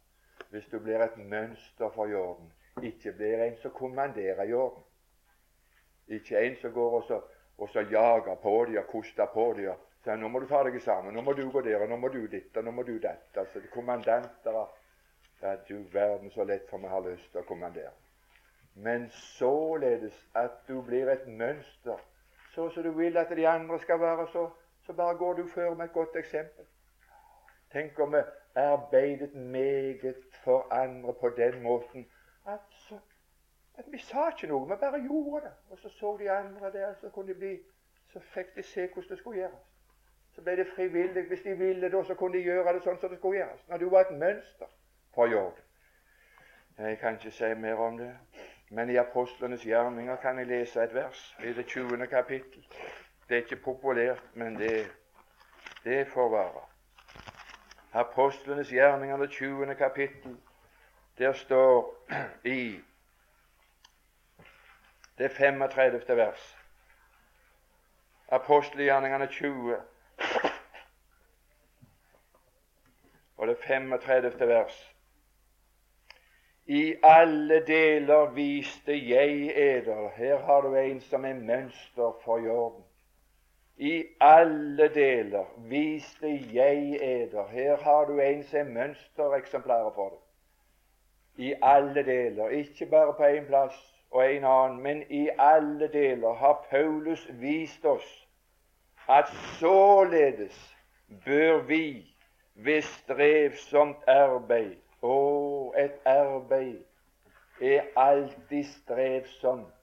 Hvis 0.49 0.65
du 0.71 0.79
blir 0.79 0.99
et 1.03 1.17
mønster 1.17 1.89
for 1.89 2.05
jorden, 2.05 2.53
ikke 2.83 3.11
blir 3.11 3.43
en 3.43 3.57
som 3.57 3.71
kommanderer 3.71 4.43
jorden. 4.43 4.83
Ikke 6.07 6.39
en 6.39 6.55
som 6.61 6.73
går 6.73 6.91
og 6.91 7.03
så, 7.07 7.21
og 7.57 7.69
så 7.69 7.79
jager 7.79 8.35
på 8.35 8.65
dem 8.67 8.77
og 8.77 8.87
koster 8.87 9.25
på 9.33 9.53
dem. 9.57 9.73
Så 10.03 10.15
nå 10.15 10.27
må 10.27 10.39
du 10.39 10.47
ta 10.49 10.63
deg 10.63 10.81
sammen. 10.81 11.13
Nå 11.13 11.21
må 11.21 11.33
du 11.33 11.49
gå 11.51 11.61
der, 11.61 11.81
og 11.81 11.89
nå 11.89 11.97
må 11.97 12.07
du 12.07 12.25
ditt, 12.27 12.57
og 12.57 12.63
nå 12.63 12.71
må 12.71 12.83
du 12.83 12.93
dette. 12.93 13.39
Altså, 13.39 13.59
det 13.59 13.69
kommandanter 13.69 14.65
er 15.41 15.57
du 15.69 15.83
verden 15.93 16.31
så 16.31 16.43
lett 16.43 16.69
for 16.69 16.77
vi 16.77 16.89
har 16.89 17.05
lyst 17.05 17.31
til 17.31 17.41
å 17.41 17.47
kommandere. 17.47 17.93
Men 18.75 19.09
således 19.37 20.17
at 20.35 20.61
du 20.67 20.81
blir 20.81 21.09
et 21.11 21.27
mønster, 21.27 21.97
så 22.55 22.69
som 22.69 22.83
du 22.83 22.91
vil 22.97 23.17
at 23.17 23.29
de 23.35 23.47
andre 23.47 23.79
skal 23.79 23.99
være, 23.99 24.27
så, 24.31 24.49
så 24.85 24.93
bare 24.93 25.17
går 25.17 25.33
du 25.33 25.47
før 25.47 25.75
med 25.75 25.85
et 25.85 25.93
godt 25.93 26.15
eksempel. 26.15 26.65
Tenk 27.71 27.99
om 27.99 28.13
vi 28.13 28.23
arbeidet 28.55 29.33
meget 29.33 30.15
for 30.43 30.73
andre 30.73 31.13
på 31.13 31.29
den 31.29 31.61
måten 31.63 32.07
at, 32.47 32.59
så, 32.69 32.97
at 33.77 33.85
vi 33.87 33.97
sa 33.97 34.29
ikke 34.29 34.47
noe, 34.47 34.67
vi 34.69 34.75
bare 34.79 34.99
gjorde 35.07 35.45
det. 35.45 35.53
Og 35.69 35.77
så 35.77 35.89
så 35.89 36.17
de 36.19 36.31
andre 36.31 36.71
der, 36.73 36.93
så 37.01 37.09
kunne 37.09 37.33
de 37.33 37.39
bli 37.39 37.59
så 38.13 38.19
fikk 38.19 38.55
de 38.55 38.63
se 38.63 38.87
hvordan 38.87 39.09
det 39.09 39.17
skulle 39.17 39.39
gjøres. 39.39 39.67
Så 40.35 40.41
ble 40.41 40.55
det 40.55 40.67
frivillig. 40.75 41.27
Hvis 41.27 41.41
de 41.41 41.57
ville 41.57 41.91
da, 41.91 42.03
så 42.03 42.15
kunne 42.15 42.37
de 42.37 42.43
gjøre 42.43 42.73
det 42.73 42.83
sånn 42.83 42.99
som 42.99 43.09
det 43.09 43.19
skulle 43.19 43.39
gjøres. 43.39 43.67
Når 43.67 43.77
du 43.77 43.89
var 43.89 44.07
et 44.07 44.17
mønster 44.19 44.71
for 45.15 45.31
jorden. 45.31 45.63
Jeg 46.77 46.97
kan 46.99 47.19
ikke 47.19 47.31
si 47.31 47.53
mer 47.53 47.79
om 47.83 47.97
det. 47.97 48.11
Men 48.71 48.89
i 48.89 48.95
apostlenes 48.95 49.63
gjerninger 49.67 50.15
kan 50.23 50.39
jeg 50.39 50.47
lese 50.47 50.83
et 50.83 50.93
vers 50.95 51.23
i 51.43 51.53
det 51.53 51.65
20. 51.67 52.07
kapittel. 52.07 52.67
Det 53.27 53.37
er 53.37 53.43
ikke 53.43 53.63
populært, 53.63 54.23
men 54.33 54.55
det, 54.59 54.87
det 55.83 56.07
får 56.07 56.29
være. 56.31 56.70
Apostlenes 57.93 58.69
gjerninger, 58.69 59.17
det 59.17 59.29
20. 59.29 59.75
kapittel. 59.75 60.37
Der 61.17 61.33
står 61.33 62.05
i 62.43 62.79
det 65.17 65.31
35. 65.31 66.01
vers. 66.07 66.57
Apostelgjerningene 68.27 69.27
20 69.27 69.77
og 73.37 73.47
det 73.47 73.57
35. 73.57 74.47
vers. 74.47 74.95
I 76.65 76.95
alle 77.03 77.65
deler 77.67 78.29
viste 78.31 79.09
jeg 79.09 79.51
eder 79.55 80.09
Her 80.15 80.37
har 80.37 80.61
du 80.61 80.75
en 80.75 81.01
som 81.01 81.25
er 81.25 81.33
mønster 81.33 82.19
for 82.23 82.37
jorden. 82.37 82.83
I 83.81 84.05
alle 84.21 84.87
deler 84.93 85.45
viste 85.69 86.29
jeg 86.53 86.99
eder 87.01 87.47
Her 87.47 87.77
har 87.77 88.05
du 88.05 88.19
en 88.19 88.43
som 88.43 88.59
er 88.59 88.73
mønstereksemplarer 88.73 89.89
for 89.95 90.09
det. 90.09 90.19
I 91.45 91.53
alle 91.61 92.03
deler, 92.05 92.49
ikke 92.49 92.85
bare 92.85 93.13
på 93.13 93.23
én 93.23 93.47
plass 93.47 93.79
og 94.11 94.35
en 94.35 94.43
annen, 94.43 94.83
men 94.83 95.03
i 95.09 95.29
alle 95.39 95.87
deler 95.87 96.33
har 96.33 96.67
Paulus 96.69 97.25
vist 97.39 97.85
oss 97.85 98.27
at 99.09 99.27
således 99.59 100.77
bør 101.25 101.57
vi 101.57 102.05
ved 102.55 102.81
strevsomt 102.81 104.05
arbeid 104.07 104.77
å, 105.01 105.73
et 105.77 105.97
arbeid 106.05 106.83
er 107.61 107.89
alltid 107.95 108.63
strevsomt 108.63 109.73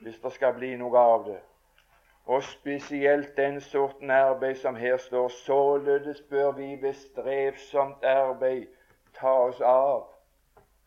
hvis 0.00 0.20
det 0.24 0.32
skal 0.32 0.56
bli 0.56 0.76
noe 0.76 0.98
av 0.98 1.26
det. 1.28 1.40
Og 2.26 2.42
spesielt 2.42 3.36
den 3.36 3.60
sorten 3.60 4.10
arbeid 4.10 4.54
som 4.54 4.76
her 4.76 4.96
står. 4.96 5.28
Således 5.28 6.20
bør 6.30 6.52
vi 6.52 6.78
ved 6.82 6.92
strevsomt 6.92 8.04
arbeid 8.04 8.66
ta 9.14 9.28
oss 9.28 9.60
av 9.60 10.06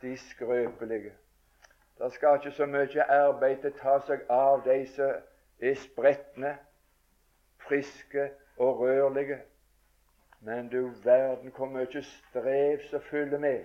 de 0.01 0.17
skrøpelige. 0.17 1.11
Det 1.97 2.11
skal 2.13 2.35
ikke 2.35 2.51
så 2.51 2.65
mye 2.65 3.03
arbeid 3.03 3.57
til 3.61 3.71
å 3.71 3.79
ta 3.79 3.99
seg 4.07 4.23
av 4.29 4.63
de 4.65 4.79
som 4.95 5.11
er 5.63 5.75
spretne, 5.79 6.57
friske 7.67 8.29
og 8.57 8.81
rørlige. 8.83 9.39
Men 10.39 10.67
du 10.69 10.91
verden 11.03 11.53
hvor 11.55 11.71
mye 11.71 12.03
strev 12.03 12.83
som 12.89 13.01
følger 13.01 13.39
med 13.39 13.63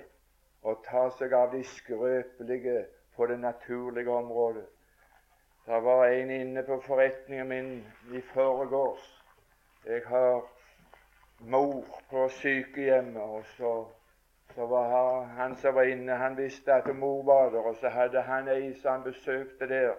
å 0.62 0.76
ta 0.84 1.08
seg 1.18 1.34
av 1.34 1.50
de 1.52 1.64
skrøpelige 1.64 2.84
på 3.16 3.26
det 3.26 3.40
naturlige 3.40 4.10
området. 4.10 4.66
Det 5.70 5.84
var 5.84 6.06
en 6.06 6.30
inne 6.30 6.62
på 6.62 6.80
forretningen 6.80 7.48
min 7.48 7.86
i 8.12 8.20
forgårs. 8.20 9.24
Jeg 9.86 10.02
har 10.06 10.42
mor 11.40 11.84
på 12.10 12.28
sykehjemmet, 12.28 13.22
og 13.22 13.44
så, 13.44 13.86
så 14.54 14.66
var 14.66 15.22
han 15.22 15.56
som 15.56 15.74
var 15.74 15.82
inne, 15.82 16.16
han 16.16 16.36
visste 16.36 16.72
at 16.72 16.96
mor 16.96 17.22
var 17.24 17.50
der, 17.50 17.58
og 17.58 17.76
så 17.76 17.88
hadde 17.88 18.22
han 18.22 18.48
ei 18.48 18.74
som 18.80 18.90
han 18.92 19.02
besøkte 19.02 19.68
der 19.68 19.94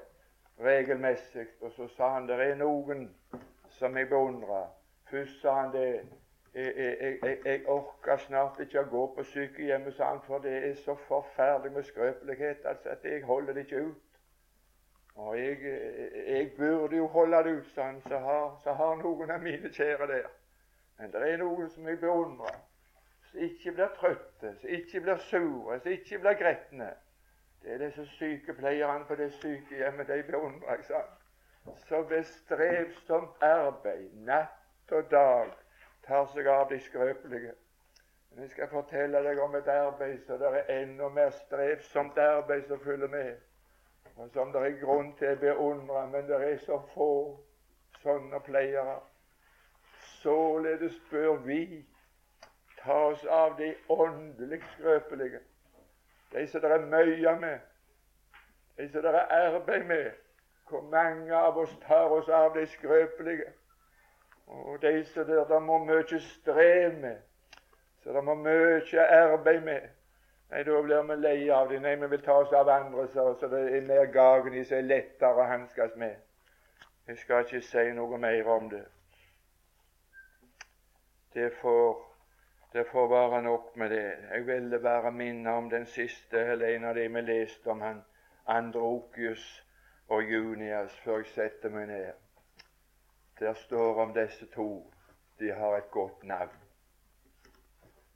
regelmessig, 0.59 1.47
og 1.61 1.71
så 1.71 1.87
sa 1.87 2.09
han 2.17 2.27
det 2.27 2.41
er 2.49 2.55
noen 2.55 3.07
som 3.69 3.97
jeg 3.97 4.09
beundrer. 4.09 4.67
Først 5.11 5.41
sa 5.41 5.55
han 5.61 5.71
det 5.71 5.87
jeg, 6.53 6.73
jeg, 6.77 7.17
jeg, 7.23 7.37
jeg 7.45 7.67
orker 7.67 8.17
snart 8.17 8.59
ikke 8.59 8.83
å 8.83 8.91
gå 8.91 9.07
på 9.15 9.23
sykehjemmet, 9.23 9.95
sa 9.95 10.11
han, 10.11 10.23
for 10.27 10.43
det 10.43 10.57
er 10.67 10.75
så 10.83 10.99
forferdelig 11.07 11.71
med 11.79 11.83
skrøpelighet 11.93 12.65
altså, 12.65 12.89
at 12.89 13.11
jeg 13.13 13.23
holder 13.23 13.53
det 13.53 13.69
ikke 13.69 13.85
ut. 13.87 14.10
Og 15.15 15.39
jeg, 15.39 15.57
jeg 16.27 16.51
burde 16.57 16.95
jo 16.95 17.07
holde 17.07 17.43
det 17.43 17.65
sa 17.65 17.93
så 18.07 18.17
har, 18.17 18.59
så 18.63 18.73
har 18.73 18.95
noen 18.95 19.31
av 19.31 19.41
mine 19.41 19.69
kjære 19.69 20.07
der. 20.07 20.27
Men 20.99 21.11
det 21.11 21.21
er 21.27 21.37
noen 21.37 21.69
som 21.69 21.87
jeg 21.87 21.99
beundrer, 21.99 22.59
som 23.31 23.39
ikke 23.39 23.71
blir 23.71 23.95
trøtte, 23.97 24.53
som 24.61 24.69
ikke 24.69 25.01
blir 25.01 25.17
sure, 25.17 25.79
som 25.79 25.91
ikke 25.91 26.19
blir 26.19 26.37
gretne. 26.39 26.91
Det 27.63 27.73
er 27.73 27.77
disse 27.77 28.05
sykepleierne 28.05 29.05
på 29.05 29.15
det 29.15 29.33
sykehjemmet 29.33 30.07
de 30.07 30.23
beundrer 30.31 30.75
jeg, 30.75 30.85
sant? 30.85 31.17
Så 31.87 32.01
ved 32.09 32.23
strevsomt 32.23 33.43
arbeid, 33.45 34.07
natt 34.25 34.91
og 34.91 35.11
dag, 35.11 35.51
tar 36.07 36.25
seg 36.33 36.47
av 36.47 36.69
de 36.71 36.79
skrøpelige. 36.79 37.53
Men 38.31 38.45
jeg 38.45 38.49
skal 38.55 38.71
fortelle 38.71 39.21
deg 39.23 39.39
om 39.43 39.55
et 39.55 39.67
arbeid 39.67 40.23
så 40.25 40.37
det 40.41 40.49
er 40.55 40.73
enda 40.81 41.09
mer 41.09 41.29
strevsomt 41.35 42.17
arbeid 42.17 42.65
som 42.67 42.79
følger 42.79 43.07
med, 43.07 43.35
og 44.21 44.29
som 44.33 44.51
det 44.53 44.61
er 44.61 44.75
grunn 44.77 45.15
til 45.17 45.31
å 45.33 45.39
beundre, 45.41 46.01
men 46.13 46.27
det 46.29 46.37
er 46.45 46.59
så 46.61 46.77
få 46.93 47.13
sånne 48.03 48.39
pleiere. 48.45 48.99
Således 50.21 50.99
bør 51.09 51.39
vi 51.45 51.85
ta 52.83 52.97
oss 53.07 53.23
av 53.25 53.55
de 53.57 53.71
åndelig 53.89 54.59
skrøpelige, 54.75 55.39
de 56.33 56.43
som 56.47 56.61
det 56.61 56.71
er 56.75 56.85
mye 56.91 57.33
med, 57.41 57.63
de 58.77 58.89
som 58.91 59.01
det 59.01 59.15
er 59.15 59.33
arbeid 59.39 59.87
med. 59.89 60.11
Hvor 60.69 60.85
mange 60.91 61.35
av 61.35 61.57
oss 61.57 61.73
tar 61.87 62.13
oss 62.13 62.29
av 62.29 62.53
de 62.55 62.67
skrøpelige? 62.75 63.49
Og 64.47 64.77
de 64.81 65.01
som 65.05 65.25
det 65.25 65.61
må 65.65 65.79
mye 65.85 66.19
strev 66.27 66.93
med, 67.01 67.17
så 68.03 68.13
det 68.13 68.23
må 68.23 68.37
mye 68.37 69.07
arbeid 69.17 69.65
med. 69.65 69.89
Nei, 70.51 70.63
da 70.63 70.81
blir 70.83 71.03
vi 71.07 71.15
lei 71.15 71.49
av 71.49 71.69
dem. 71.69 71.81
Nei, 71.81 71.95
vi 71.95 72.07
vil 72.11 72.21
ta 72.21 72.33
oss 72.43 72.53
av 72.53 72.69
andre, 72.69 73.07
så 73.13 73.47
det 73.47 73.61
er 73.71 73.85
mer 73.87 74.09
gagen 74.11 74.57
i 74.59 74.65
seg 74.67 74.83
lettere 74.83 75.43
å 75.43 75.47
hanskes 75.47 75.95
med. 75.95 76.17
Jeg 77.07 77.19
skal 77.21 77.45
ikke 77.45 77.61
si 77.63 77.85
noe 77.95 78.17
mer 78.19 78.47
om 78.51 78.67
det. 78.69 78.83
Det 81.33 81.47
får, 81.61 82.01
det 82.73 82.83
får 82.91 83.07
være 83.13 83.41
nok 83.47 83.75
med 83.79 83.95
det. 83.95 84.09
Jeg 84.33 84.47
ville 84.47 84.79
bare 84.79 85.11
minne 85.11 85.53
om 85.55 85.69
den 85.71 85.85
siste, 85.85 86.43
eller 86.53 86.75
en 86.75 86.89
av 86.89 86.95
de 86.99 87.07
vi 87.07 87.21
leste 87.21 87.71
om, 87.71 87.81
han 87.81 88.03
Androkius 88.45 89.45
og 90.11 90.23
Junias, 90.23 90.97
før 91.05 91.23
jeg 91.23 91.31
setter 91.31 91.71
meg 91.71 91.87
ned. 91.87 92.11
Der 93.39 93.53
står 93.53 94.03
om 94.03 94.11
disse 94.13 94.51
to 94.51 94.67
de 95.39 95.53
har 95.55 95.77
et 95.77 95.91
godt 95.91 96.23
navn. 96.23 96.60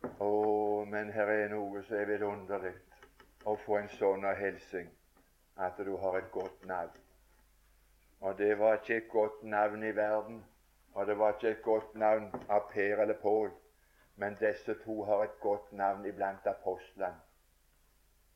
Å, 0.05 0.85
men 0.89 1.09
her 1.13 1.31
er 1.33 1.49
noe 1.49 1.81
som 1.87 1.97
er 1.97 2.09
vidunderlig 2.09 2.73
å 3.45 3.55
få 3.65 3.79
en 3.79 3.89
sånn 3.97 4.25
hilsen 4.39 4.91
at 5.67 5.79
du 5.87 5.95
har 6.01 6.17
et 6.19 6.31
godt 6.31 6.65
navn. 6.69 7.01
Og 8.21 8.37
det 8.37 8.53
var 8.59 8.79
ikke 8.79 8.97
et 8.97 9.09
godt 9.11 9.43
navn 9.43 9.83
i 9.83 9.95
verden, 9.95 10.43
og 10.93 11.07
det 11.07 11.17
var 11.19 11.35
ikke 11.35 11.51
et 11.51 11.63
godt 11.65 11.95
navn 11.95 12.29
av 12.49 12.69
Per 12.71 13.01
eller 13.03 13.19
Pål, 13.21 13.51
men 14.15 14.37
disse 14.39 14.77
to 14.85 15.01
har 15.09 15.25
et 15.25 15.39
godt 15.43 15.71
navn 15.71 16.05
iblant 16.05 16.47
apostlene, 16.47 17.19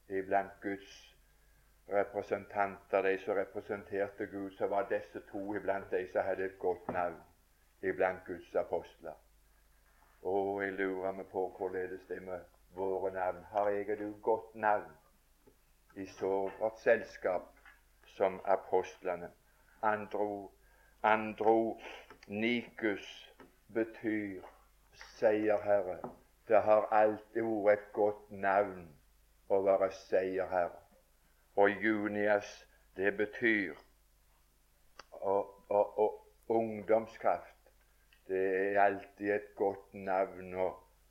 iblant 0.09 0.59
Guds 0.61 0.97
representanter, 1.89 3.01
de 3.01 3.17
som 3.23 3.37
representerte 3.37 4.27
Gud, 4.27 4.51
så 4.57 4.67
var 4.67 4.89
disse 4.89 5.21
to 5.31 5.55
iblant 5.55 5.89
de 5.91 6.03
som 6.11 6.27
hadde 6.27 6.45
et 6.45 6.59
godt 6.59 6.91
navn 6.93 7.17
iblant 7.81 8.25
Guds 8.27 8.55
apostler. 8.55 9.15
Og 10.21 10.63
jeg 10.63 10.73
lurer 10.73 11.11
meg 11.11 11.27
på 11.31 11.45
hvorledes 11.57 12.01
det 12.07 12.21
med 12.21 12.39
våre 12.75 13.11
navn. 13.13 13.43
Har 13.51 13.69
jeg 13.69 13.99
du 13.99 14.13
godt 14.21 14.55
navn 14.55 14.91
i 15.95 16.05
så 16.05 16.49
vårt 16.59 16.79
selskap 16.79 17.59
som 18.05 18.41
apostlene? 18.45 19.31
Andro, 19.81 20.51
andro 21.03 21.79
Nikus 22.27 23.33
betyr 23.73 24.41
seierherre. 24.93 25.99
det 26.47 26.61
har 26.61 26.87
alltid 26.91 27.43
vært 27.43 27.79
et 27.79 27.93
godt 27.93 28.31
navn 28.31 28.87
å 29.49 29.61
være 29.61 29.91
seierherre. 29.91 30.81
Og 31.55 31.69
Junias, 31.83 32.65
det 32.97 33.17
betyr 33.17 33.75
og, 35.11 35.65
og, 35.69 35.99
og 35.99 36.25
ungdomskraft. 36.47 37.58
Det 38.29 38.73
er 38.75 38.81
alltid 38.81 39.31
et 39.33 39.55
godt 39.57 39.93
navn 39.93 40.53
å, 40.53 40.67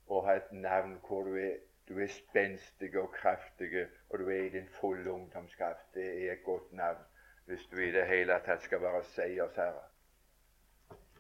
å 0.07 0.21
ha 0.23 0.37
et 0.39 0.53
navn 0.55 0.93
hvor 1.09 1.27
du 1.27 1.35
er, 1.35 1.57
du 1.89 1.97
er 1.99 2.11
spenstig 2.15 2.93
og 3.01 3.11
kraftig, 3.17 3.73
og 4.09 4.21
du 4.21 4.29
er 4.31 4.45
i 4.45 4.53
din 4.55 4.69
fulle 4.79 5.11
ungdomskraft. 5.11 5.89
Det 5.95 6.05
er 6.07 6.37
et 6.37 6.45
godt 6.47 6.73
navn 6.73 7.03
hvis 7.49 7.67
du 7.73 7.79
i 7.81 7.91
det 7.91 8.05
hele 8.07 8.37
tatt 8.45 8.63
skal 8.63 8.83
være 8.85 9.03
seiersherre. 9.17 9.83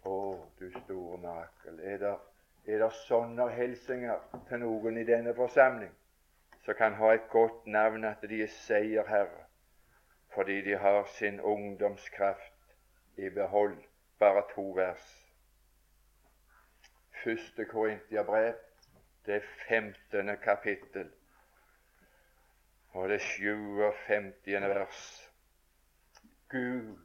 Å, 0.07 0.17
du 0.61 0.67
store 0.77 1.19
makel. 1.23 1.81
Er 1.83 1.99
det, 2.05 2.15
er 2.69 2.83
det 2.85 2.91
sånne 3.09 3.49
hilsener 3.57 4.23
til 4.51 4.63
noen 4.63 5.01
i 5.01 5.07
denne 5.09 5.35
forsamling 5.35 5.95
som 6.63 6.77
kan 6.79 6.95
ha 7.01 7.15
et 7.17 7.31
godt 7.33 7.67
navn, 7.67 8.05
at 8.05 8.23
de 8.23 8.43
er 8.45 8.57
seierherre 8.63 9.47
fordi 10.35 10.61
de 10.63 10.77
har 10.79 11.09
sin 11.17 11.41
ungdomskraft 11.41 12.77
i 13.17 13.33
behold? 13.35 13.81
Bare 14.21 14.45
to 14.55 14.71
vers. 14.77 15.28
Første 17.25 17.65
Korintiabrev, 17.65 18.55
det 19.27 19.43
15. 19.69 20.37
kapittel, 20.43 21.11
og 22.91 23.09
det 23.09 23.21
57. 23.21 24.47
vers. 24.47 25.33
Gud 26.49 26.99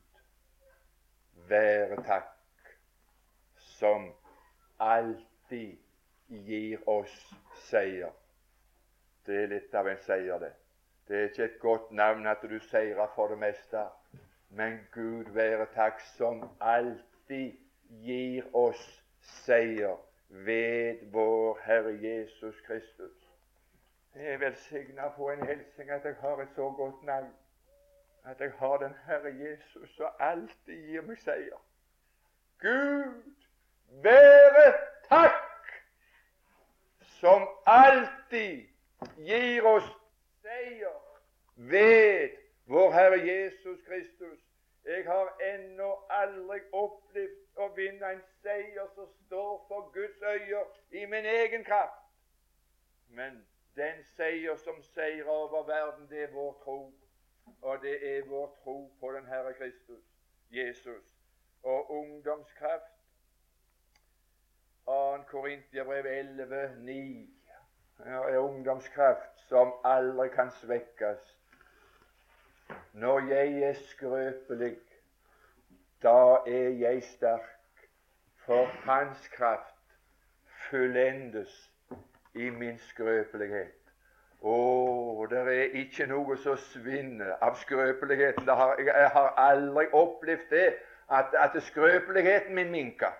være 1.35 2.03
takk, 2.03 2.69
som 3.55 4.13
alltid 4.79 5.77
gir 6.29 6.87
oss 6.87 7.35
seier. 7.67 8.13
Det 9.25 9.43
er 9.43 9.51
litt 9.51 9.73
av 9.75 9.89
en 9.89 10.01
seier, 10.05 10.39
det. 10.39 10.53
Det 11.07 11.17
er 11.17 11.29
ikke 11.31 11.43
et 11.43 11.59
godt 11.59 11.91
navn 11.91 12.27
at 12.27 12.45
du 12.49 12.59
seirer 12.59 13.09
for 13.15 13.33
det 13.33 13.39
meste, 13.41 13.87
men 14.49 14.79
Gud 14.93 15.33
være 15.33 15.65
takk, 15.73 15.99
som 16.17 16.45
alltid 16.61 17.57
gir 17.89 18.45
oss 18.53 19.02
seier 19.23 19.97
ved 20.29 21.11
vår 21.11 21.59
Herre 21.63 21.93
Jesus 22.01 22.61
Kristus. 22.67 23.29
Jeg 24.15 24.33
er 24.33 24.37
velsigna 24.37 25.09
på 25.09 25.29
en 25.29 25.47
hilsen 25.47 25.89
at 25.89 26.05
jeg 26.05 26.15
har 26.21 26.41
et 26.41 26.49
så 26.55 26.69
godt 26.77 27.03
navn 27.03 27.33
at 28.25 28.39
jeg 28.39 28.51
har 28.51 28.77
den 28.77 28.95
Herre 29.05 29.33
Jesus 29.35 29.89
som 29.95 30.09
alltid 30.19 30.85
gir 30.87 31.01
meg 31.01 31.19
seier. 31.19 31.59
Gud 32.63 33.33
være 34.03 34.67
takk, 35.09 35.73
som 37.19 37.47
alltid 37.65 38.63
gir 39.27 39.67
oss 39.67 39.89
seier 40.45 41.01
ved 41.55 42.29
vår 42.71 42.91
Herre 42.95 43.19
Jesus 43.27 43.79
Kristus. 43.87 44.42
Jeg 44.85 45.05
har 45.05 45.29
ennå 45.53 45.89
aldri 46.09 46.59
opplevd 46.71 47.61
å 47.63 47.69
vinne 47.77 48.09
en 48.15 48.23
seier 48.43 48.89
som 48.95 49.07
står 49.25 49.65
for 49.67 49.91
Guds 49.95 50.21
øyne 50.21 50.63
i 50.91 51.05
min 51.05 51.25
egen 51.25 51.63
kraft. 51.63 52.01
Men 53.07 53.39
den 53.75 54.03
seier 54.17 54.55
som 54.55 54.81
seirer 54.83 55.29
over 55.29 55.63
verden, 55.67 56.09
det 56.09 56.23
er 56.27 56.35
vår 56.35 56.59
tro 56.63 56.81
og 57.61 57.81
det 57.81 58.17
er 58.17 58.27
vår 58.27 58.55
tro 58.63 58.91
på 58.99 59.11
den 59.11 59.25
Herre 59.25 59.53
Kristus, 59.53 60.03
Jesus. 60.51 61.03
Og 61.63 61.91
ungdomskraft 61.91 62.93
2. 64.85 65.23
Korintiabrev 65.27 66.05
11, 66.05 66.75
9 66.77 67.29
er 67.99 68.37
ungdomskraft 68.37 69.39
som 69.47 69.73
aldri 69.83 70.27
kan 70.29 70.51
svekkes. 70.51 71.42
Når 72.93 73.19
jeg 73.19 73.61
er 73.69 73.73
skrøpelig, 73.73 74.77
da 76.03 76.37
er 76.47 76.69
jeg 76.69 77.03
sterk, 77.03 77.49
for 78.45 78.65
Hans 78.65 79.27
kraft 79.27 79.75
fullendes 80.69 81.71
i 82.33 82.49
min 82.49 82.79
skrøpelighet. 82.79 83.79
Å, 84.43 85.25
det 85.31 85.39
er 85.39 85.75
ikke 85.79 86.05
noe 86.11 86.35
som 86.43 86.57
svinner 86.59 87.37
av 87.41 87.55
skrøpeligheten. 87.61 88.49
Har, 88.49 88.75
jeg 88.83 89.11
har 89.15 89.35
aldri 89.39 89.85
opplevd 89.95 90.49
det, 90.51 90.73
at, 91.09 91.35
at 91.39 91.55
skrøpeligheten 91.63 92.55
min 92.55 92.71
minker. 92.71 93.13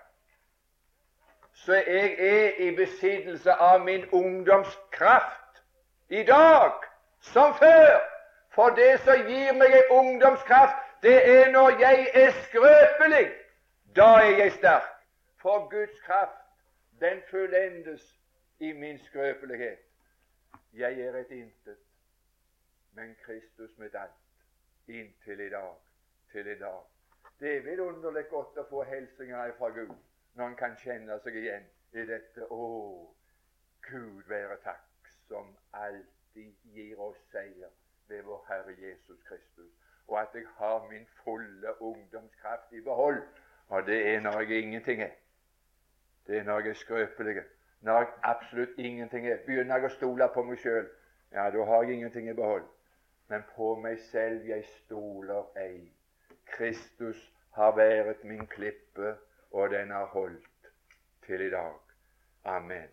Så 1.54 1.74
jeg 1.74 2.16
er 2.18 2.58
i 2.66 2.74
besittelse 2.76 3.52
av 3.52 3.84
min 3.84 4.04
ungdomskraft 4.12 5.62
i 6.08 6.24
dag 6.28 6.84
som 7.20 7.54
før. 7.54 8.13
For 8.54 8.70
det 8.70 9.00
som 9.00 9.26
gir 9.26 9.52
meg 9.58 9.72
en 9.74 9.90
ungdomskraft, 9.98 10.76
det 11.02 11.16
er 11.30 11.50
når 11.50 11.78
jeg 11.80 12.10
er 12.14 12.30
skrøpelig. 12.44 13.26
Da 13.96 14.06
er 14.22 14.38
jeg 14.38 14.52
sterk. 14.52 14.90
For 15.42 15.68
Guds 15.70 16.00
kraft, 16.06 16.44
den 17.00 17.22
fullendes 17.30 18.04
i 18.58 18.72
min 18.72 18.98
skrøpelighet. 18.98 19.78
Jeg 20.72 21.00
er 21.00 21.18
et 21.18 21.30
intet, 21.30 21.78
men 22.92 23.16
Kristus 23.24 23.78
med 23.78 23.94
alt. 23.94 24.22
Inntil 24.88 25.40
i 25.40 25.50
dag. 25.50 25.74
Til 26.32 26.46
i 26.46 26.58
dag. 26.58 26.80
Det 27.40 27.56
er 27.56 27.60
vidunderlig 27.60 28.28
godt 28.30 28.58
å 28.58 28.66
få 28.70 28.82
hilsener 28.88 29.52
fra 29.58 29.68
Gud 29.74 29.94
når 30.34 30.46
en 30.46 30.56
kan 30.58 30.76
kjenne 30.82 31.18
seg 31.22 31.36
igjen 31.42 31.66
i 31.92 32.06
dette. 32.06 32.46
Å, 32.50 32.66
Gud 33.90 34.28
være 34.28 34.56
takk, 34.62 35.14
som 35.28 35.56
alltid 35.72 36.54
gir 36.74 37.00
oss 37.00 37.18
seier 37.32 37.70
ved 38.08 38.22
vår 38.22 38.46
Herre 38.48 38.74
Jesus 38.78 39.22
Kristus. 39.28 39.72
Og 40.08 40.20
at 40.20 40.28
jeg 40.34 40.42
har 40.56 40.86
min 40.90 41.06
fulle 41.24 41.82
ungdomskraft 41.82 42.72
i 42.72 42.80
behold. 42.80 43.22
Og 43.68 43.86
det 43.86 44.14
er 44.14 44.20
når 44.20 44.40
jeg 44.40 44.50
ingenting 44.50 45.02
er. 45.02 45.10
Det 46.26 46.38
er 46.38 46.42
når 46.42 46.60
jeg 46.60 46.70
er 46.70 46.74
skrøpelig 46.74 47.42
når 47.84 47.98
jeg 47.98 48.08
absolutt 48.22 48.78
ingenting 48.78 49.26
er. 49.28 49.36
Begynner 49.46 49.76
jeg 49.76 49.90
å 49.90 49.92
stole 49.92 50.28
på 50.32 50.44
meg 50.48 50.60
sjøl, 50.62 50.86
ja, 51.34 51.50
da 51.52 51.66
har 51.68 51.84
jeg 51.84 51.98
ingenting 51.98 52.30
i 52.30 52.36
behold. 52.36 52.64
Men 53.28 53.44
på 53.56 53.74
meg 53.80 54.00
selv 54.08 54.46
jeg 54.48 54.64
stoler 54.78 55.50
ei. 55.60 55.92
Kristus 56.56 57.20
har 57.58 57.76
vært 57.76 58.24
min 58.24 58.46
klippe, 58.48 59.16
og 59.52 59.70
den 59.76 59.92
har 59.92 60.08
holdt 60.16 60.72
til 61.26 61.44
i 61.44 61.50
dag. 61.52 61.76
Amen. 62.56 62.88